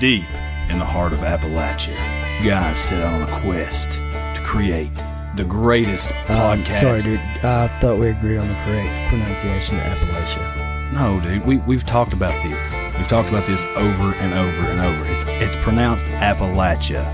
[0.00, 0.24] Deep
[0.70, 1.96] in the heart of Appalachia,
[2.44, 4.90] guys set out on a quest to create
[5.34, 6.80] the greatest Um, podcast.
[6.80, 7.20] sorry, dude.
[7.44, 10.92] I thought we agreed on the correct pronunciation of Appalachia.
[10.94, 12.76] No, dude, we, we've talked about this.
[12.96, 15.06] We've talked about this over and over and over.
[15.12, 17.04] It's it's pronounced Appalachia.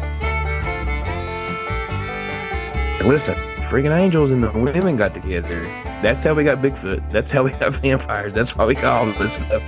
[3.03, 3.35] Listen,
[3.69, 5.62] freaking angels and the women got together.
[6.03, 7.11] That's how we got Bigfoot.
[7.11, 8.32] That's how we got vampires.
[8.35, 9.62] That's why we got all of this stuff.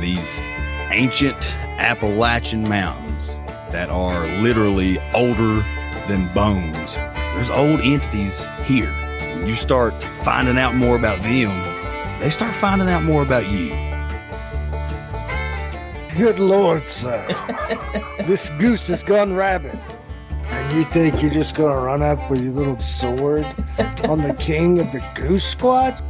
[0.00, 0.40] These
[0.90, 3.38] ancient Appalachian mountains
[3.70, 5.64] that are literally older
[6.08, 6.96] than bones.
[6.96, 8.90] There's old entities here.
[9.36, 11.50] When you start finding out more about them,
[12.20, 13.68] they start finding out more about you.
[16.16, 17.24] Good lord, sir.
[18.26, 19.78] this goose has gone rabid.
[20.44, 23.44] And you think you're just gonna run up with your little sword
[24.04, 26.02] on the king of the goose squad?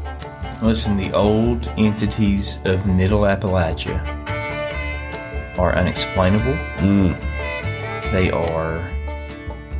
[0.63, 4.18] Listen, the old entities of Middle Appalachia
[5.59, 6.55] are unexplainable.
[6.79, 7.21] Mm.
[8.13, 8.89] They are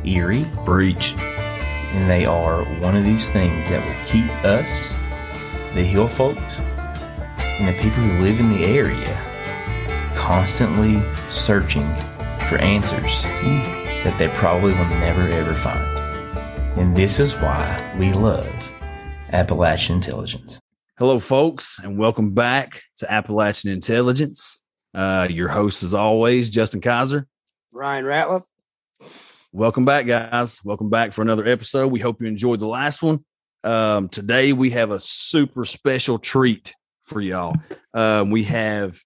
[0.03, 1.15] eerie, Breach.
[1.17, 4.93] and they are one of these things that will keep us,
[5.73, 6.59] the hill folks,
[7.59, 9.25] and the people who live in the area
[10.15, 11.87] constantly searching
[12.47, 14.03] for answers mm.
[14.03, 15.81] that they probably will never ever find.
[16.79, 18.47] And this is why we love
[19.31, 20.59] Appalachian intelligence.
[20.97, 24.61] Hello, folks, and welcome back to Appalachian Intelligence.
[24.93, 27.27] Uh, your host, as always, Justin Kaiser.
[27.71, 28.43] Ryan Ratliff.
[29.51, 30.59] Welcome back, guys.
[30.63, 31.87] Welcome back for another episode.
[31.87, 33.23] We hope you enjoyed the last one.
[33.63, 36.73] Um, today, we have a super special treat
[37.03, 37.55] for y'all.
[37.93, 38.99] Um, we have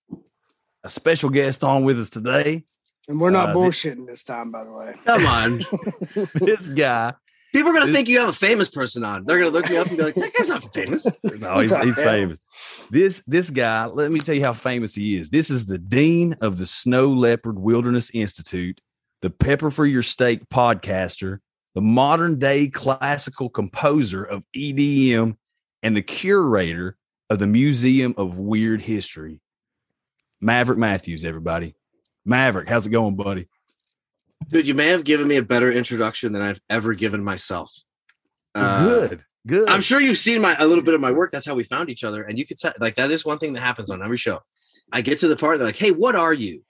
[0.84, 2.64] a special guest on with us today.
[3.08, 4.94] And we're not Uh, bullshitting this time, by the way.
[5.06, 5.66] Come on.
[6.36, 7.14] this guy,
[7.54, 9.26] People are going to This- think you have a famous person on.
[9.26, 11.06] They're going to look me up and be like, that guy's not famous.
[11.40, 12.40] no, he's, he's famous.
[12.90, 15.30] This this guy, let me tell you how famous he is.
[15.30, 18.82] This is the dean of the Snow Leopard Wilderness Institute,
[19.22, 21.40] the Pepper for Your Steak podcaster,
[21.76, 25.38] the modern day classical composer of EDM,
[25.84, 26.98] and the curator
[27.30, 29.42] of the Museum of Weird History.
[30.42, 31.76] Maverick Matthews, everybody.
[32.26, 33.48] Maverick, how's it going, buddy?
[34.50, 37.72] Dude, you may have given me a better introduction than I've ever given myself.
[38.56, 39.70] Uh, good, good.
[39.70, 41.32] I'm sure you've seen my a little bit of my work.
[41.32, 42.24] That's how we found each other.
[42.24, 44.40] And you could tell, like, that is one thing that happens on every show.
[44.92, 46.64] I get to the part, they're like, hey, what are you?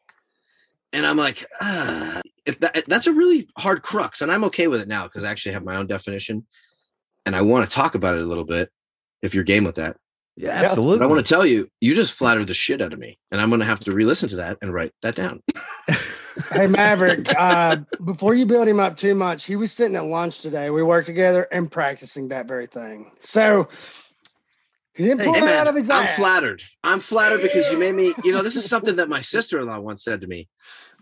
[0.93, 4.21] And I'm like, ah, if that, that's a really hard crux.
[4.21, 6.45] And I'm okay with it now because I actually have my own definition.
[7.25, 8.69] And I want to talk about it a little bit
[9.21, 9.97] if you're game with that.
[10.37, 10.67] yeah, Yeah.
[10.67, 10.99] absolutely.
[10.99, 13.41] But I want to tell you, you just flattered the shit out of me, and
[13.41, 15.41] I'm going to have to re-listen to that and write that down.
[16.51, 20.41] Hey, Maverick, uh, before you build him up too much, he was sitting at lunch
[20.41, 20.69] today.
[20.69, 23.11] We worked together and practicing that very thing.
[23.19, 23.67] So
[24.95, 26.15] he didn't pull Hey, it man, out of his I'm ass.
[26.15, 26.63] flattered.
[26.83, 28.13] I'm flattered because you made me.
[28.23, 30.47] You know, this is something that my sister-in-law once said to me.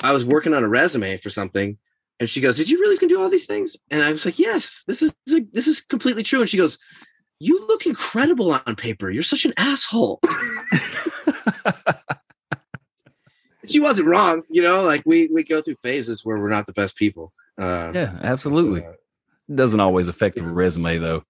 [0.03, 1.77] I was working on a resume for something,
[2.19, 4.39] and she goes, "Did you really can do all these things?" And I was like,
[4.39, 6.77] "Yes, this is this is completely true." And she goes,
[7.39, 9.09] "You look incredible on paper.
[9.11, 10.21] You're such an asshole."
[13.65, 14.43] she wasn't wrong.
[14.49, 17.33] You know, like we we go through phases where we're not the best people.
[17.57, 18.85] Uh, yeah, absolutely.
[19.53, 21.23] Doesn't always affect the resume though.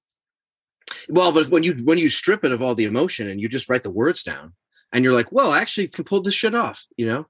[1.09, 3.69] Well, but when you when you strip it of all the emotion and you just
[3.69, 4.53] write the words down,
[4.91, 7.27] and you're like, "Well, I actually can pull this shit off," you know,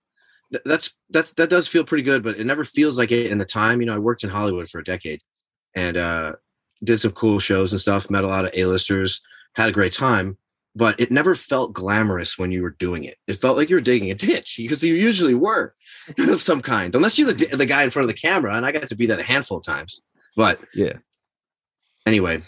[0.51, 3.37] Th- that's that's that does feel pretty good, but it never feels like it in
[3.37, 3.79] the time.
[3.79, 5.21] You know, I worked in Hollywood for a decade,
[5.75, 6.33] and uh,
[6.83, 8.09] did some cool shows and stuff.
[8.09, 9.21] Met a lot of A-listers,
[9.53, 10.37] had a great time,
[10.75, 13.17] but it never felt glamorous when you were doing it.
[13.27, 15.75] It felt like you were digging a ditch because you usually were
[16.17, 18.71] of some kind, unless you're the the guy in front of the camera, and I
[18.71, 20.01] got to be that a handful of times.
[20.35, 20.93] But Yeah.
[22.05, 22.41] anyway,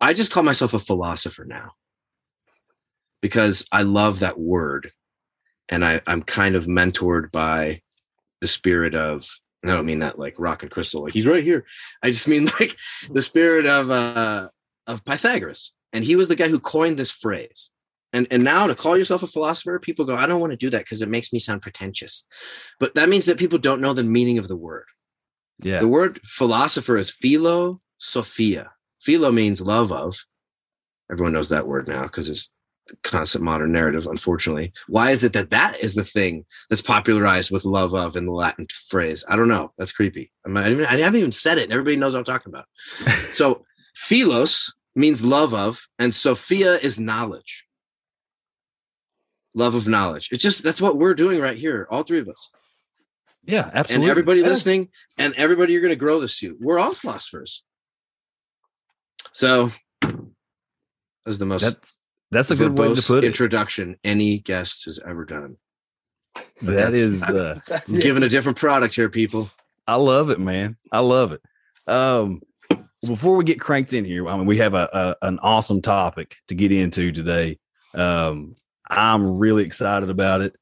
[0.00, 1.72] I just call myself a philosopher now
[3.22, 4.90] because I love that word.
[5.68, 7.80] And I, I'm kind of mentored by
[8.40, 9.28] the spirit of,
[9.64, 11.64] I don't mean that like rock and crystal, like he's right here.
[12.02, 12.76] I just mean like
[13.10, 14.48] the spirit of uh
[14.86, 15.72] of Pythagoras.
[15.96, 17.70] And he was the guy who coined this phrase.
[18.12, 20.68] And and now to call yourself a philosopher, people go, I don't want to do
[20.68, 22.26] that because it makes me sound pretentious.
[22.78, 24.84] But that means that people don't know the meaning of the word.
[25.58, 25.80] Yeah.
[25.80, 28.72] The word philosopher is philo sophia.
[29.00, 30.18] Philo means love of.
[31.10, 32.50] Everyone knows that word now because it's
[33.02, 34.74] constant modern narrative, unfortunately.
[34.88, 38.32] Why is it that that is the thing that's popularized with love of in the
[38.32, 39.24] Latin phrase?
[39.26, 39.72] I don't know.
[39.78, 40.30] That's creepy.
[40.44, 41.64] I, even, I haven't even said it.
[41.64, 42.66] and Everybody knows what I'm talking about.
[43.32, 43.64] so,
[43.94, 47.64] philos means love of, and Sophia is knowledge.
[49.54, 50.28] Love of knowledge.
[50.32, 52.50] It's just that's what we're doing right here, all three of us
[53.46, 53.94] yeah, absolutely.
[53.94, 54.48] and everybody Yeah.
[54.48, 54.88] listening
[55.18, 56.56] and everybody you're going to grow this to.
[56.60, 57.62] We're all philosophers.
[59.32, 59.70] So
[61.24, 61.76] that's the most That,
[62.30, 63.26] that's a good way to put it.
[63.26, 65.56] introduction any guest has ever done.
[66.62, 69.48] That is uh giving a different product here, people.
[69.86, 70.76] I love it, man.
[70.90, 71.40] I love it.
[71.86, 72.42] Um,
[73.04, 76.36] before we get cranked in here, I mean, we have a, a an awesome topic
[76.48, 77.58] to get into today.
[77.94, 78.54] Um,
[78.88, 80.56] I'm really excited about it.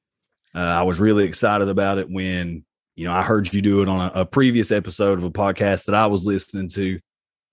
[0.55, 2.65] Uh, I was really excited about it when
[2.97, 5.87] you know I heard you do it on a, a previous episode of a podcast
[5.87, 6.99] that I was listening to.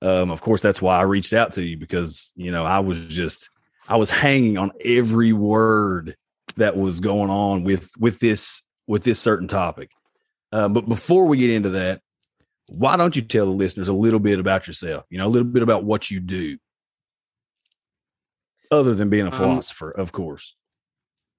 [0.04, 3.06] Um, of course, that's why I reached out to you because you know I was
[3.08, 3.50] just
[3.88, 6.16] I was hanging on every word
[6.56, 9.90] that was going on with with this with this certain topic.
[10.52, 12.02] Uh, but before we get into that,
[12.72, 15.04] why don't you tell the listeners a little bit about yourself?
[15.10, 16.58] You know, a little bit about what you do,
[18.72, 20.56] other than being a Um, philosopher, of course.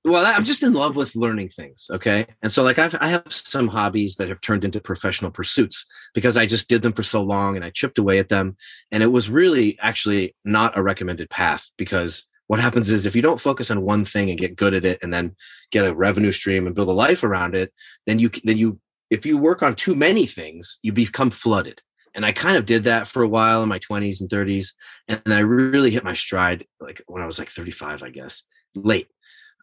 [0.04, 1.86] Well, I'm just in love with learning things.
[1.88, 2.26] Okay.
[2.42, 6.36] And so, like, I've, I have some hobbies that have turned into professional pursuits because
[6.36, 8.56] I just did them for so long and I chipped away at them.
[8.90, 13.22] And it was really actually not a recommended path because what happens is if you
[13.22, 15.36] don't focus on one thing and get good at it and then
[15.70, 17.72] get a revenue stream and build a life around it,
[18.04, 18.80] then you, then you,
[19.12, 21.82] if you work on too many things, you become flooded.
[22.14, 24.74] And I kind of did that for a while in my 20s and 30s.
[25.06, 28.44] And I really hit my stride like when I was like 35, I guess,
[28.74, 29.08] late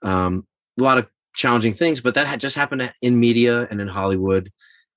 [0.04, 0.46] um,
[0.80, 4.52] a lot of challenging things, but that had just happened in media and in Hollywood.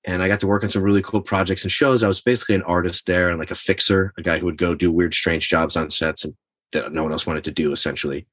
[0.05, 2.03] And I got to work on some really cool projects and shows.
[2.03, 4.75] I was basically an artist there and like a fixer, a guy who would go
[4.75, 6.35] do weird, strange jobs on sets and
[6.73, 8.27] that no one else wanted to do, essentially.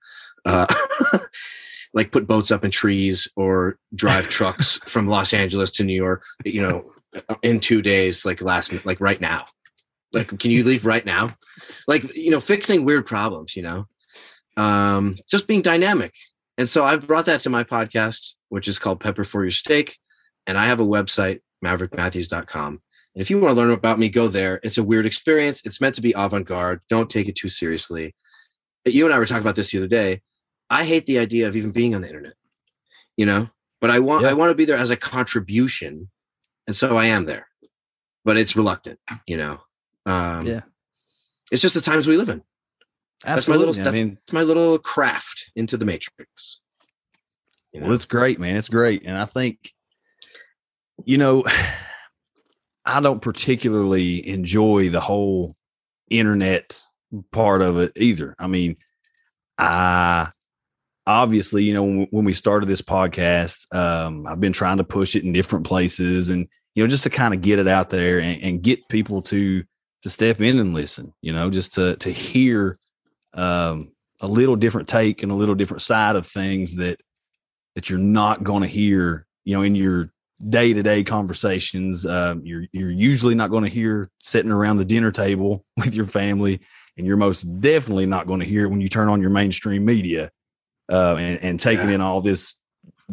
[0.45, 0.67] Uh,
[1.93, 6.25] like put boats up in trees or drive trucks from Los Angeles to New York,
[6.45, 6.93] you know,
[7.43, 9.47] in two days, like last, like right now.
[10.13, 11.31] Like, can you leave right now?
[11.87, 13.87] Like, you know, fixing weird problems, you know,
[14.57, 16.13] um, just being dynamic.
[16.59, 19.97] And so I've brought that to my podcast, which is called Pepper for Your Steak.
[20.47, 22.81] And I have a website, maverickmatthews.com.
[23.15, 24.61] And if you want to learn about me, go there.
[24.63, 25.63] It's a weird experience.
[25.65, 26.81] It's meant to be avant garde.
[26.89, 28.15] Don't take it too seriously.
[28.85, 30.23] You and I were talking about this the other day.
[30.71, 32.35] I hate the idea of even being on the internet,
[33.17, 33.51] you know,
[33.81, 34.31] but I want Yeah.
[34.31, 36.09] I want to be there as a contribution.
[36.67, 37.49] And so I am there,
[38.25, 39.61] but it's reluctant, you know.
[40.07, 40.61] Um, Yeah.
[41.51, 42.43] It's just the times we live in.
[43.25, 43.67] That's my Absolutely.
[43.79, 46.61] little- I mean, It's my little craft into the matrix.
[47.73, 47.87] You know?
[47.87, 48.57] Well, it's great, man.
[48.57, 49.03] It's great.
[49.05, 49.73] And I think,
[51.05, 51.45] you know,
[52.85, 55.55] I don't particularly enjoy the whole
[56.09, 56.81] internet
[57.33, 58.35] part of it either.
[58.39, 58.77] I mean,
[59.59, 60.31] I
[61.11, 65.25] obviously, you know, when, we started this podcast, um, I've been trying to push it
[65.25, 68.43] in different places and, you know, just to kind of get it out there and,
[68.43, 69.65] and get people to,
[70.03, 72.79] to step in and listen, you know, just to, to hear,
[73.35, 73.93] um,
[74.23, 77.01] a little different take and a little different side of things that,
[77.75, 80.13] that you're not going to hear, you know, in your
[80.49, 82.07] day to day conversations.
[82.07, 86.07] Um, you're you're usually not going to hear sitting around the dinner table with your
[86.07, 86.61] family,
[86.97, 89.85] and you're most definitely not going to hear it when you turn on your mainstream
[89.85, 90.31] media
[90.91, 91.97] uh, and, and taking Yeah.
[91.97, 92.57] in all this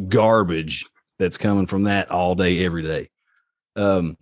[0.07, 0.85] garbage
[1.19, 3.09] that's coming from that all day, every day.
[3.75, 4.17] Um,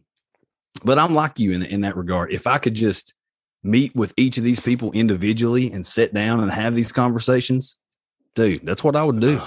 [0.83, 2.31] but I'm like you in in that regard.
[2.31, 3.13] If I could just
[3.63, 7.77] meet with each of these people individually and sit down and have these conversations,
[8.35, 9.41] dude, that's what I would do.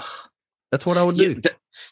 [0.71, 1.41] That's what I would Yeah, do.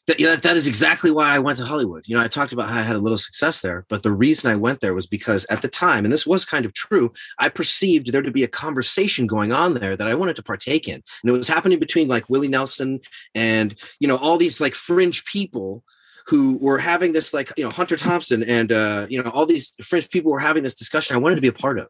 [0.08, 2.06] That, that, yeah, that is exactly why I went to Hollywood.
[2.08, 4.50] You know, I talked about how I had a little success there, but the reason
[4.50, 7.50] I went there was because at the time, and this was kind of true, I
[7.50, 10.96] perceived there to be a conversation going on there that I wanted to partake in.
[10.96, 13.00] And it was happening between like Willie Nelson
[13.36, 15.84] and, you know, all these like fringe people
[16.26, 19.74] who were having this like, you know, Hunter Thompson and, uh, you know, all these
[19.82, 21.88] fringe people were having this discussion I wanted to be a part of.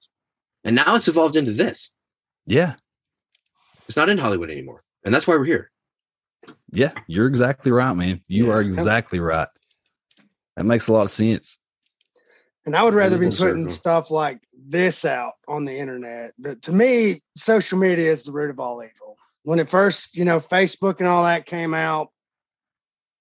[0.64, 1.92] And now it's evolved into this.
[2.46, 2.76] Yeah.
[3.88, 4.82] It's not in Hollywood anymore.
[5.06, 5.72] And that's why we're here.
[6.72, 8.22] Yeah, you're exactly right, man.
[8.28, 8.54] You Yeah.
[8.54, 9.48] are exactly right.
[10.56, 11.58] That makes a lot of sense.
[12.66, 13.70] And I would rather be putting circle.
[13.70, 16.34] stuff like this out on the internet.
[16.38, 19.16] But to me, social media is the root of all evil.
[19.44, 22.10] When it first, you know, Facebook and all that came out,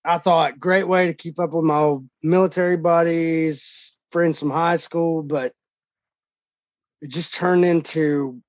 [0.05, 4.77] I thought great way to keep up with my old military buddies, friends from high
[4.77, 5.53] school, but
[7.01, 8.41] it just turned into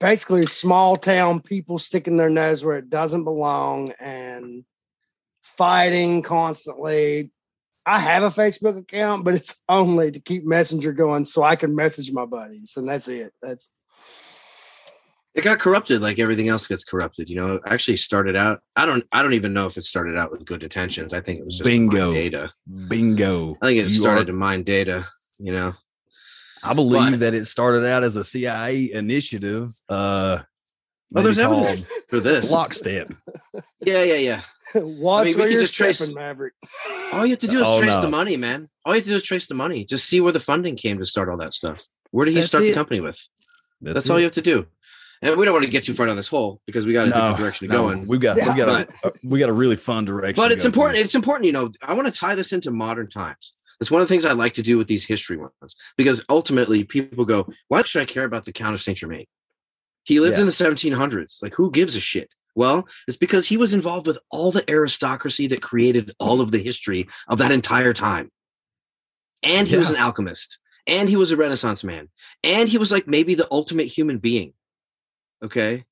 [0.00, 4.64] basically small town people sticking their nose where it doesn't belong and
[5.42, 7.30] fighting constantly.
[7.86, 11.74] I have a Facebook account, but it's only to keep Messenger going so I can
[11.76, 13.32] message my buddies, and that's it.
[13.42, 13.72] That's
[15.34, 18.84] it got corrupted like everything else gets corrupted you know it actually started out i
[18.84, 21.44] don't i don't even know if it started out with good intentions i think it
[21.44, 22.12] was just to mine Bingo.
[22.12, 22.52] data
[22.88, 23.54] Bingo.
[23.62, 25.06] i think it You started are- to mine data
[25.38, 25.72] you know
[26.62, 29.70] I believe but- that it started out as a CIA initiative.
[29.88, 30.40] Uh,
[31.12, 33.12] Oh, there's maybe evidence for this Lockstep.
[33.84, 34.40] yeah yeah yeah
[34.76, 36.52] watch we where you're just trace- stepping, Maverick.
[37.12, 38.00] all you have to do is Oh, trace no.
[38.02, 40.30] the money man all you have to do is trace the money just see where
[40.30, 42.68] the funding came to start all that stuff where did he That's start it.
[42.68, 43.18] the company with
[43.80, 44.66] That's, that's, all you have to do
[45.20, 47.10] And we don't want to get too far down this hole because we got a
[47.10, 48.06] different direction to no, go in.
[48.06, 48.52] We've got Yeah.
[48.52, 48.68] we got
[49.04, 50.40] a, we got a really fun direction.
[50.40, 50.98] But it's important.
[50.98, 51.04] through.
[51.06, 51.46] It's important.
[51.46, 53.52] You know, I want to tie this into modern times.
[53.80, 56.84] That's one of the things I like to do with these history ones because ultimately
[56.84, 59.26] people go, "Why should I care about the Count of Saint Germain?
[60.04, 60.40] He lived Yeah.
[60.40, 61.38] in the 1700s.
[61.42, 65.46] Like, who gives a shit?" Well, it's because he was involved with all the aristocracy
[65.48, 68.30] that created all of the history of that entire time.
[69.42, 72.10] And he was an alchemist, and he was a Renaissance man,
[72.42, 74.52] and he was like maybe the ultimate human being.
[75.42, 75.84] Okay.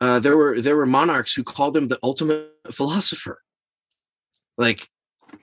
[0.00, 3.42] Uh, there were there were monarchs who called him the ultimate philosopher.
[4.56, 4.88] Like,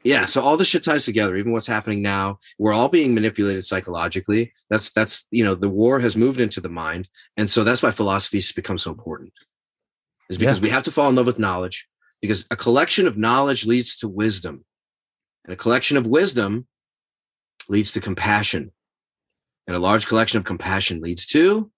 [0.04, 1.36] yeah, so all this shit ties together.
[1.36, 4.52] Even what's happening now, we're all being manipulated psychologically.
[4.70, 7.92] That's that's you know the war has moved into the mind, and so that's why
[7.92, 9.34] philosophy has become so important.
[10.30, 10.64] Is because Yeah.
[10.64, 11.88] we have to fall in love with knowledge.
[12.22, 14.64] Because a collection of knowledge leads to wisdom,
[15.46, 16.68] and a collection of wisdom
[17.70, 18.72] leads to compassion,
[19.68, 21.72] and a large collection of compassion leads to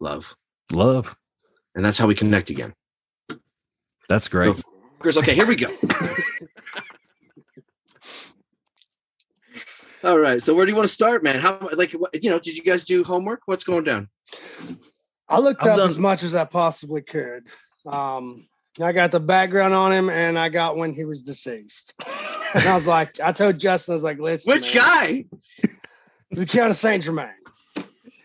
[0.00, 0.34] love,
[0.72, 1.16] love.
[1.74, 2.72] and that's how we connect again.
[4.08, 4.54] That's great.
[4.56, 4.62] So-
[5.04, 5.68] Okay, here we go.
[10.04, 10.40] All right.
[10.40, 11.36] So where do you want to start, man?
[11.40, 12.38] How like what, you know?
[12.38, 13.42] Did you guys do homework?
[13.46, 14.08] What's going down?
[15.28, 17.48] I looked I've up done- as much as I possibly could.
[17.86, 18.46] Um,
[18.80, 21.94] I got the background on him, and I got when he was deceased.
[22.54, 25.24] and I was like, I told Justin, I was like, listen, Which man, guy?
[26.30, 27.30] The Count of Saint Germain.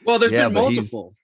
[0.06, 1.16] Well, there's Yeah, been multiple.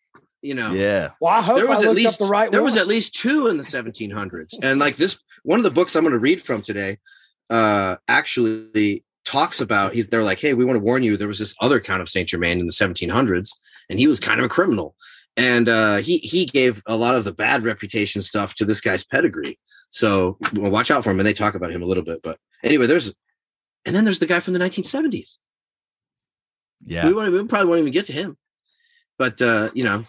[0.41, 1.09] You know, Yeah.
[1.21, 2.65] Well, I hope there was I at least the right there one.
[2.71, 6.03] was at least two in the 1700s, and like this one of the books I'm
[6.03, 6.97] going to read from today,
[7.49, 9.93] uh, actually talks about.
[9.93, 11.15] He's they're like, hey, we want to warn you.
[11.15, 13.51] There was this other Count of Saint Germain in the 1700s,
[13.89, 14.95] and he was kind of a criminal,
[15.37, 19.05] and uh, he he gave a lot of the bad reputation stuff to this guy's
[19.05, 19.59] pedigree.
[19.91, 22.21] So well, watch out for him, and they talk about him a little bit.
[22.23, 23.13] But anyway, there's
[23.85, 25.37] and then there's the guy from the 1970s.
[26.85, 27.07] Yeah.
[27.07, 28.37] We, won't, we probably won't even get to him.
[29.17, 30.05] But uh, you know,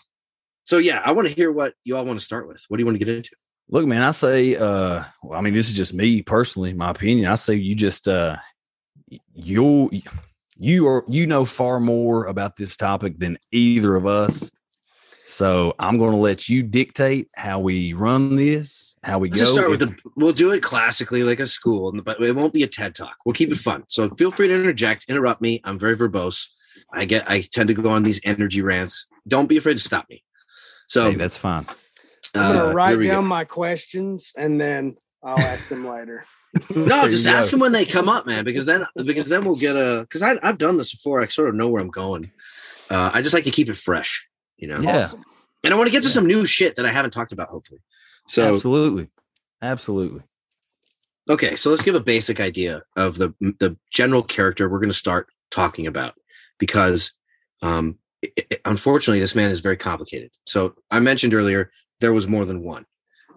[0.65, 2.65] so yeah, I want to hear what you all want to start with.
[2.69, 3.31] What do you want to get into?
[3.69, 7.31] Look, man, I say, uh, well, I mean, this is just me personally, my opinion.
[7.31, 8.37] I say you just, uh,
[9.35, 9.91] you,
[10.57, 14.51] you are, you know, far more about this topic than either of us.
[15.31, 19.45] So I'm going to let you dictate how we run this, how we Let's go.
[19.45, 19.97] just start with the.
[20.17, 23.17] We'll do it classically, like a school, but it won't be a TED talk.
[23.25, 23.85] We'll keep it fun.
[23.89, 25.61] So feel free to interject, interrupt me.
[25.63, 26.49] I'm very verbose.
[26.93, 27.31] I get.
[27.31, 29.07] I tend to go on these energy rants.
[29.29, 30.25] Don't be afraid to stop me.
[30.89, 31.63] So hey, that's fine.
[32.35, 33.13] I'm uh, gonna here write we go.
[33.13, 36.25] down my questions and then I'll ask them later.
[36.75, 37.51] No, There just ask go.
[37.53, 38.45] them when they come up, man.
[38.45, 40.01] Because then, because then we'll get a.
[40.01, 41.21] Because I I've done this before.
[41.23, 42.33] I sort of know where I'm going.
[42.91, 44.81] Uh, I just like to keep it fresh, you know.
[44.81, 44.97] Yeah.
[44.97, 45.23] Awesome.
[45.63, 46.15] And I want to get to Yeah.
[46.15, 47.51] some new shit that I haven't talked about.
[47.51, 47.81] Hopefully.
[48.27, 49.11] So Absolutely.
[49.63, 50.23] Absolutely.
[51.29, 54.95] okay, so let's give a basic idea of the the general character we're going to
[54.97, 56.15] start talking about
[56.59, 57.13] because,
[57.63, 60.31] um, i- i- unfortunately, this man is very complicated.
[60.47, 62.87] So I mentioned earlier there was more than one.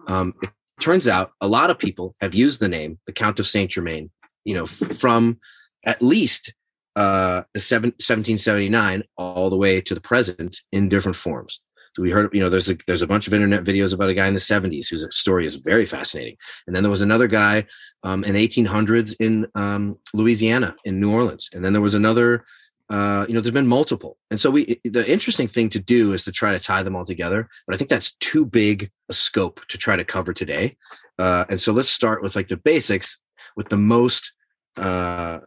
[0.08, 0.50] Um, it
[0.84, 4.10] turns out a lot of people have used the name the Count of Saint Germain.
[4.44, 5.38] You know, from
[5.86, 6.52] at least
[6.96, 11.60] uh, the seven, 1779 all the way to the present in different forms.
[11.94, 14.14] So we heard, you know, there's a there's a bunch of internet videos about a
[14.14, 16.36] guy in the 70s whose story is very fascinating.
[16.66, 17.64] And then there was another guy
[18.02, 21.48] um, in the 1800s in um, Louisiana, in New Orleans.
[21.54, 22.44] And then there was another,
[22.90, 24.18] uh, you know, there's been multiple.
[24.30, 27.04] And so we, the interesting thing to do is to try to tie them all
[27.04, 27.48] together.
[27.66, 30.76] But I think that's too big a scope to try to cover today.
[31.18, 33.18] Uh, and so let's start with like the basics
[33.56, 34.32] with the most,
[34.76, 35.38] uh,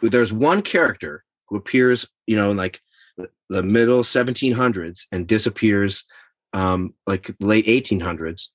[0.00, 2.80] there's one character who appears, you know, in like
[3.48, 6.04] the middle 1700s and disappears
[6.52, 8.48] um, like late 1800s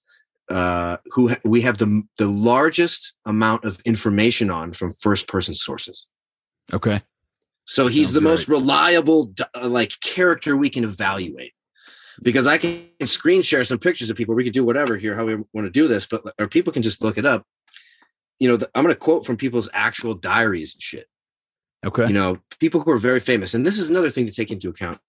[0.50, 5.56] uh, who ha- we have the the largest amount of information on from first person
[5.56, 6.06] sources.
[6.72, 7.02] Okay.
[7.65, 11.53] So he's Sounds the most reliable uh, like character we can evaluate.
[12.22, 14.36] Because I can screen share some pictures of people.
[14.36, 16.84] We can do whatever here, how we want to do this, but or people can
[16.84, 17.43] just look it up.
[18.39, 21.08] You know, the, I'm going to quote from people's actual diaries and shit
[21.86, 22.08] Okay.
[22.08, 23.53] you know, people who are very famous.
[23.53, 25.00] And this is another thing to take into account.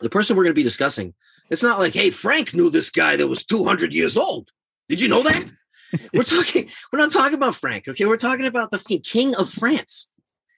[0.00, 1.14] The person we're going to be discussing,
[1.50, 4.50] it's not like, hey, Frank knew this guy that was 200 years old.
[4.88, 5.50] Did you know that?
[6.14, 8.04] we're talking, we're not talking about Frank, okay?
[8.04, 10.10] We're talking about the king of France.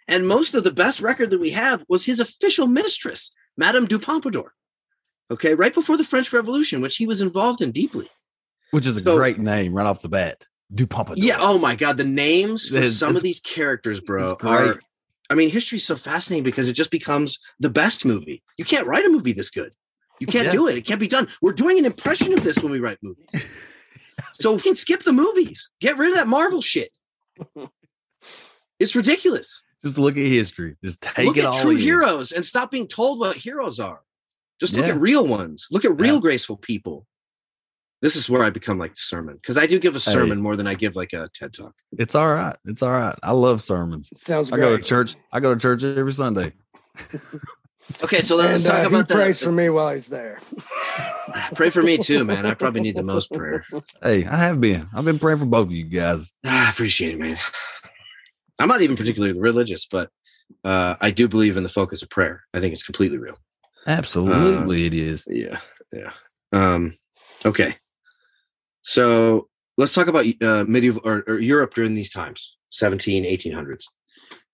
[0.08, 3.98] And most of the best record that we have was his official mistress, Madame du
[3.98, 4.52] Pompadour.
[5.30, 8.08] Okay, right before the French Revolution, which he was involved in deeply.
[8.72, 10.46] Which is a So- great name right off the bat.
[10.74, 11.22] Du Pompadour.
[11.22, 11.36] Yeah.
[11.40, 11.96] Oh my God.
[11.98, 14.80] The names for It's- some of these characters, bro, are.
[15.30, 18.42] I mean, history's so fascinating because it just becomes the best movie.
[18.58, 19.72] You can't write a movie this good.
[20.20, 20.52] You can't Yeah.
[20.52, 20.76] do it.
[20.76, 21.28] It can't be done.
[21.40, 23.28] We're doing an impression of this when we write movies.
[24.40, 25.70] so we can skip the movies.
[25.80, 26.90] Get rid of that Marvel shit.
[28.78, 29.62] It's ridiculous.
[29.84, 30.76] Just look at history.
[30.84, 31.78] Just take Look it at all true in.
[31.78, 34.00] heroes and stop being told what heroes are.
[34.60, 34.92] Just look Yeah.
[34.94, 35.66] at real ones.
[35.70, 36.20] Look at real Yeah.
[36.20, 37.06] graceful people.
[38.00, 40.12] This is where I become like the sermon because I do give a Hey.
[40.12, 41.72] sermon more than I give like a TED talk.
[41.98, 42.56] It's all right.
[42.64, 43.14] It's all right.
[43.22, 44.10] I love sermons.
[44.16, 45.14] Sounds I go to church.
[45.32, 46.52] I go to church every Sunday.
[48.04, 50.38] Okay, so let's and talk uh, about the- prays for me while he's there.
[51.56, 52.46] Pray for me too, man.
[52.46, 53.66] I probably need the most prayer.
[54.00, 54.86] Hey, I have been.
[54.94, 56.32] I've been praying for both of you guys.
[56.44, 57.38] Ah, I appreciate it, man.
[58.60, 60.10] I'm not even particularly religious, but
[60.64, 62.44] uh, I do believe in the focus of prayer.
[62.54, 63.36] I think it's completely real.
[63.86, 65.26] Absolutely, it is.
[65.28, 65.58] Yeah,
[65.92, 66.12] yeah.
[66.52, 66.96] Um,
[67.44, 67.74] okay,
[68.82, 73.84] so let's talk about uh, medieval or, or Europe during these times, 17, 1800s.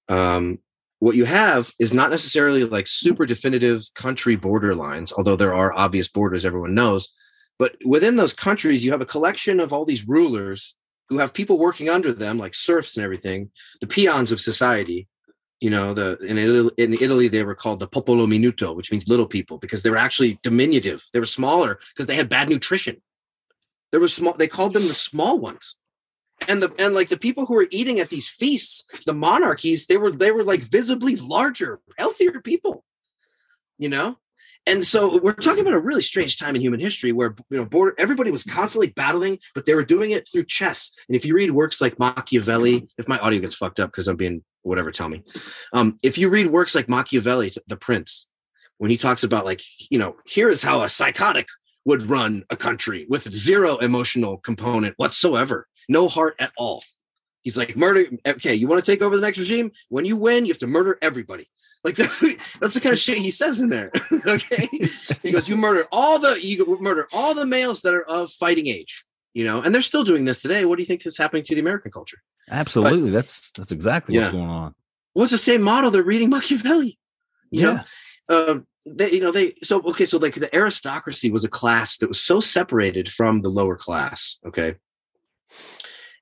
[0.08, 0.58] Um,
[1.00, 5.72] what you have is not necessarily like super definitive country border lines, although there are
[5.72, 7.10] obvious borders everyone knows.
[7.58, 10.74] But within those countries, you have a collection of all these rulers
[11.08, 13.50] who have people working under them, like serfs and everything,
[13.80, 15.08] the peons of society.
[15.60, 19.08] You know, the in Italy, in Italy they were called the popolo minuto, which means
[19.08, 21.04] little people, because they were actually diminutive.
[21.12, 23.02] They were smaller because they had bad nutrition.
[23.90, 24.34] There was small.
[24.34, 25.76] They called them the small ones
[26.46, 29.96] and the and like the people who were eating at these feasts the monarchies they
[29.96, 32.84] were they were like visibly larger healthier people
[33.78, 34.16] you know
[34.68, 37.64] and so we're talking about a really strange time in human history where you know
[37.64, 41.34] border everybody was constantly battling but they were doing it through chess and if you
[41.34, 45.08] read works like machiavelli if my audio gets fucked up because i'm being whatever tell
[45.08, 45.22] me
[45.72, 48.26] um, if you read works like machiavelli the prince
[48.78, 51.48] when he talks about like you know here is how a psychotic
[51.84, 56.82] would run a country with zero emotional component whatsoever no heart at all.
[57.42, 58.04] He's like, murder.
[58.26, 59.72] Okay, you want to take over the next regime?
[59.88, 61.48] When you win, you have to murder everybody.
[61.84, 62.20] Like that's
[62.60, 63.90] that's the kind of shit he says in there.
[64.26, 64.68] okay,
[65.22, 68.66] he goes, you murder all the you murder all the males that are of fighting
[68.66, 69.04] age.
[69.34, 70.64] You know, and they're still doing this today.
[70.64, 72.18] What do you think is happening to the American culture?
[72.50, 73.10] Absolutely.
[73.10, 74.74] that's that's exactly what's going on.
[75.14, 75.90] Well, it's the same model.
[75.90, 76.98] They're reading Machiavelli.
[77.50, 77.80] You know,
[78.28, 80.06] uh, they, you know, they so okay.
[80.06, 84.38] So like the aristocracy was a class that was so separated from the lower class.
[84.46, 84.74] Okay,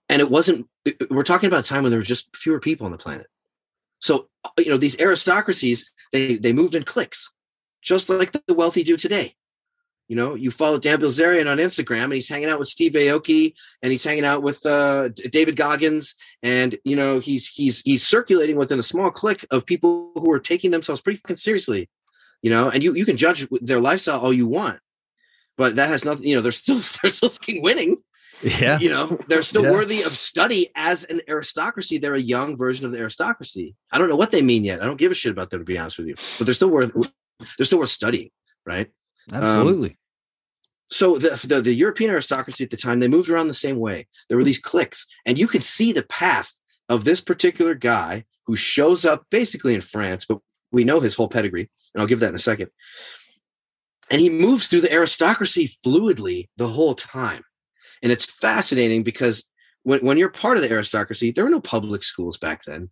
[0.09, 0.69] and it wasn't.
[1.11, 3.27] We're talking about a time when there was just fewer people on the planet.
[4.01, 7.33] So uh, you know, these aristocracies they they moved in cliques,
[7.83, 9.35] just like the wealthy do today.
[10.09, 13.55] You know, you follow Dan Bilzerian on Instagram, and he's hanging out with Steve Aoki,
[13.83, 18.57] and he's hanging out with uh, David Goggins, and you know, he's he's he's circulating
[18.57, 21.89] within a small clique of people who are taking themselves pretty fucking seriously.
[22.41, 24.79] You know, and you you can judge their lifestyle all you want,
[25.57, 26.29] but that has nothing.
[26.29, 27.97] You know, they're still they're still fucking winning.
[28.43, 28.79] Yeah.
[28.79, 29.73] You know, they're still Yeah.
[29.73, 31.99] worthy of study as an aristocracy.
[31.99, 33.75] They're a young version of the aristocracy.
[33.93, 34.83] I don't know what they mean yet.
[34.83, 36.69] I don't give a shit about them to be honest with you, but they're still
[36.69, 36.93] worth
[37.57, 38.31] they're still worth studying,
[38.65, 38.89] right?
[39.33, 39.99] Um, Absolutely.
[40.89, 44.07] so the, the the European aristocracy at the time they moved around the same way.
[44.29, 46.53] There were these cliques, and you could see the path
[46.89, 50.39] of this particular guy who shows up basically in France, but
[50.73, 52.69] we know his whole pedigree, and I'll give that in a second.
[54.11, 57.43] And he moves through the aristocracy fluidly the whole time,
[58.03, 59.45] and it's fascinating because
[59.83, 62.91] when when you're part of the aristocracy, there were no public schools back then.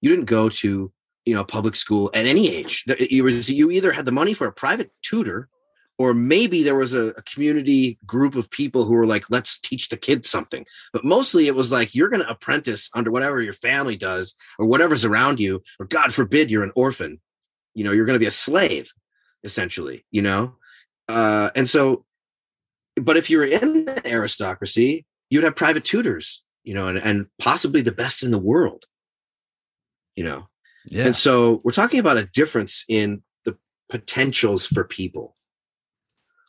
[0.00, 0.92] You didn't go to
[1.24, 2.84] you know public school at any age.
[2.98, 5.48] You was you either had the money for a private tutor
[5.98, 9.88] or maybe there was a, a community group of people who were like let's teach
[9.88, 13.52] the kids something but mostly it was like you're going to apprentice under whatever your
[13.52, 17.20] family does or whatever's around you or god forbid you're an orphan
[17.74, 18.92] you know you're going to be a slave
[19.44, 20.54] essentially you know
[21.08, 22.04] uh, and so
[23.00, 27.80] but if you're in the aristocracy you'd have private tutors you know and, and possibly
[27.80, 28.84] the best in the world
[30.14, 30.48] you know
[30.88, 31.06] yeah.
[31.06, 33.56] and so we're talking about a difference in the
[33.90, 35.36] potentials for people.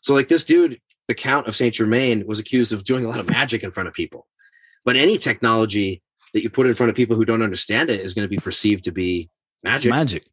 [0.02, 3.20] So, like this dude, the Count of Saint Germain, was accused of doing a lot
[3.20, 4.28] of magic in front of people.
[4.86, 6.02] But any technology
[6.34, 8.38] that you put in front of people who don't understand it is going to be
[8.38, 9.30] perceived to be
[9.64, 9.92] magic.
[9.92, 10.28] Magic.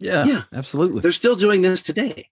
[0.00, 0.24] Yeah.
[0.24, 0.42] Yeah.
[0.52, 1.00] Absolutely.
[1.00, 2.28] They're still doing this today.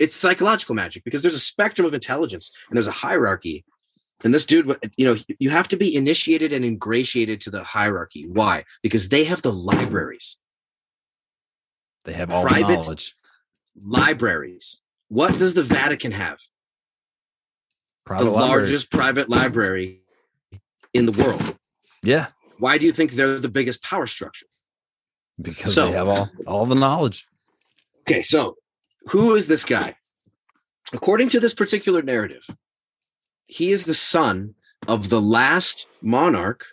[0.00, 3.64] It's psychological magic because there's a spectrum of intelligence and there's a hierarchy.
[4.24, 8.26] And this dude, you know, you have to be initiated and ingratiated to the hierarchy.
[8.26, 8.64] Why?
[8.82, 10.36] Because they have the libraries.
[12.06, 13.14] They have all private- the knowledge.
[13.82, 14.80] libraries.
[15.08, 16.38] What does the Vatican have?
[18.06, 18.70] Private the libraries.
[18.70, 20.00] largest private library
[20.94, 21.56] in the world.
[22.02, 22.28] Yeah.
[22.58, 24.46] Why do you think they're the biggest power structure?
[25.40, 27.26] Because So- they have all, all the knowledge.
[28.08, 28.56] Okay, so
[29.06, 29.96] who is this guy?
[30.92, 32.44] According to this particular narrative,
[33.46, 34.54] he is the son
[34.88, 36.64] of the last monarch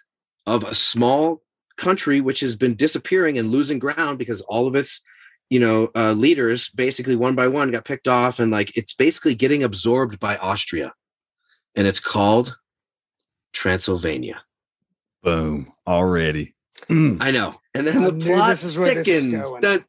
[0.46, 1.42] of a small
[1.78, 5.02] country which has been disappearing and losing ground because all of its
[5.50, 9.36] you know uh, leaders basically one by one got picked off and like it's basically
[9.36, 10.92] getting absorbed by austria
[11.76, 12.58] and it's called
[13.54, 14.42] transylvania
[15.28, 15.72] Boom.
[15.86, 16.56] Already.
[16.90, 19.84] I know and then I the knew plot this is where this is thickens going.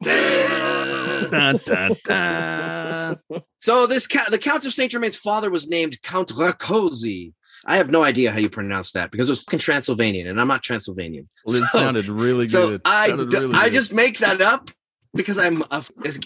[1.30, 1.88] Dun, dun.
[1.88, 3.42] Dun, dun, dun.
[3.60, 7.32] So this count, the Count of Saint Germain's father was named Count Rakosi.
[7.66, 10.46] I have no idea how you pronounce that because it was fucking Transylvanian, and I'm
[10.46, 11.28] not Transylvanian.
[11.44, 12.82] Well, it So- sounded really So good.
[12.84, 13.72] I, Sounded d- really I good.
[13.74, 14.70] just make that up
[15.14, 15.64] because I'm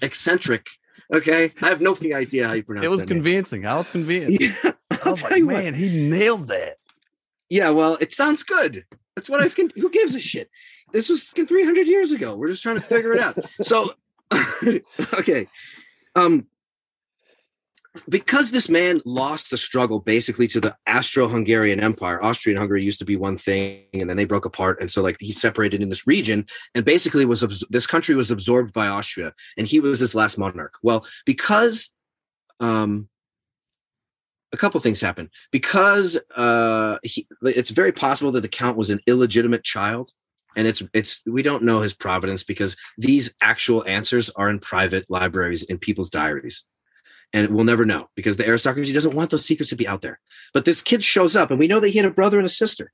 [0.02, 0.66] eccentric.
[1.12, 3.16] Okay, I have no idea how you pronounce it It was that name.
[3.22, 3.66] convincing.
[3.66, 4.40] I was convinced.
[4.62, 5.56] Yeah, I I'll was tell like, you what.
[5.64, 6.76] man, he nailed that.
[7.48, 8.84] Yeah, well, it sounds good.
[9.16, 9.68] That's what I can.
[9.76, 10.48] Who gives a shit?
[10.92, 12.36] This was 300 years ago.
[12.36, 13.36] We're just trying to figure it out.
[13.62, 13.94] So,
[15.18, 15.46] okay.
[16.14, 16.46] Um,
[18.08, 22.22] because this man lost the struggle basically to the Austro-Hungarian Empire.
[22.24, 25.02] Austria and Hungary used to be one thing, and then they broke apart, and so
[25.02, 29.34] like he separated in this region, and basically was this country was absorbed by Austria,
[29.58, 30.74] and he was his last monarch.
[30.82, 31.90] Well, because
[32.60, 33.08] um,
[34.52, 39.00] a couple things happened because uh, he, it's very possible that the count was an
[39.06, 40.12] illegitimate child,
[40.56, 45.10] and it's it's we don't know his providence because these actual answers are in private
[45.10, 46.64] libraries in people's diaries
[47.32, 50.20] and we'll never know because the aristocracy doesn't want those secrets to be out there.
[50.52, 52.50] But this kid shows up, and we know that he had a brother and a
[52.50, 52.92] sister.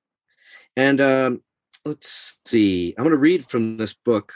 [0.77, 1.42] And um,
[1.85, 4.33] let's see, I'm going to read from this book.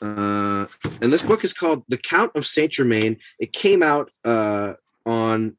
[0.00, 0.66] Uh,
[1.00, 3.16] and this book is called The Count of Saint Germain.
[3.38, 5.56] It came out uh, on,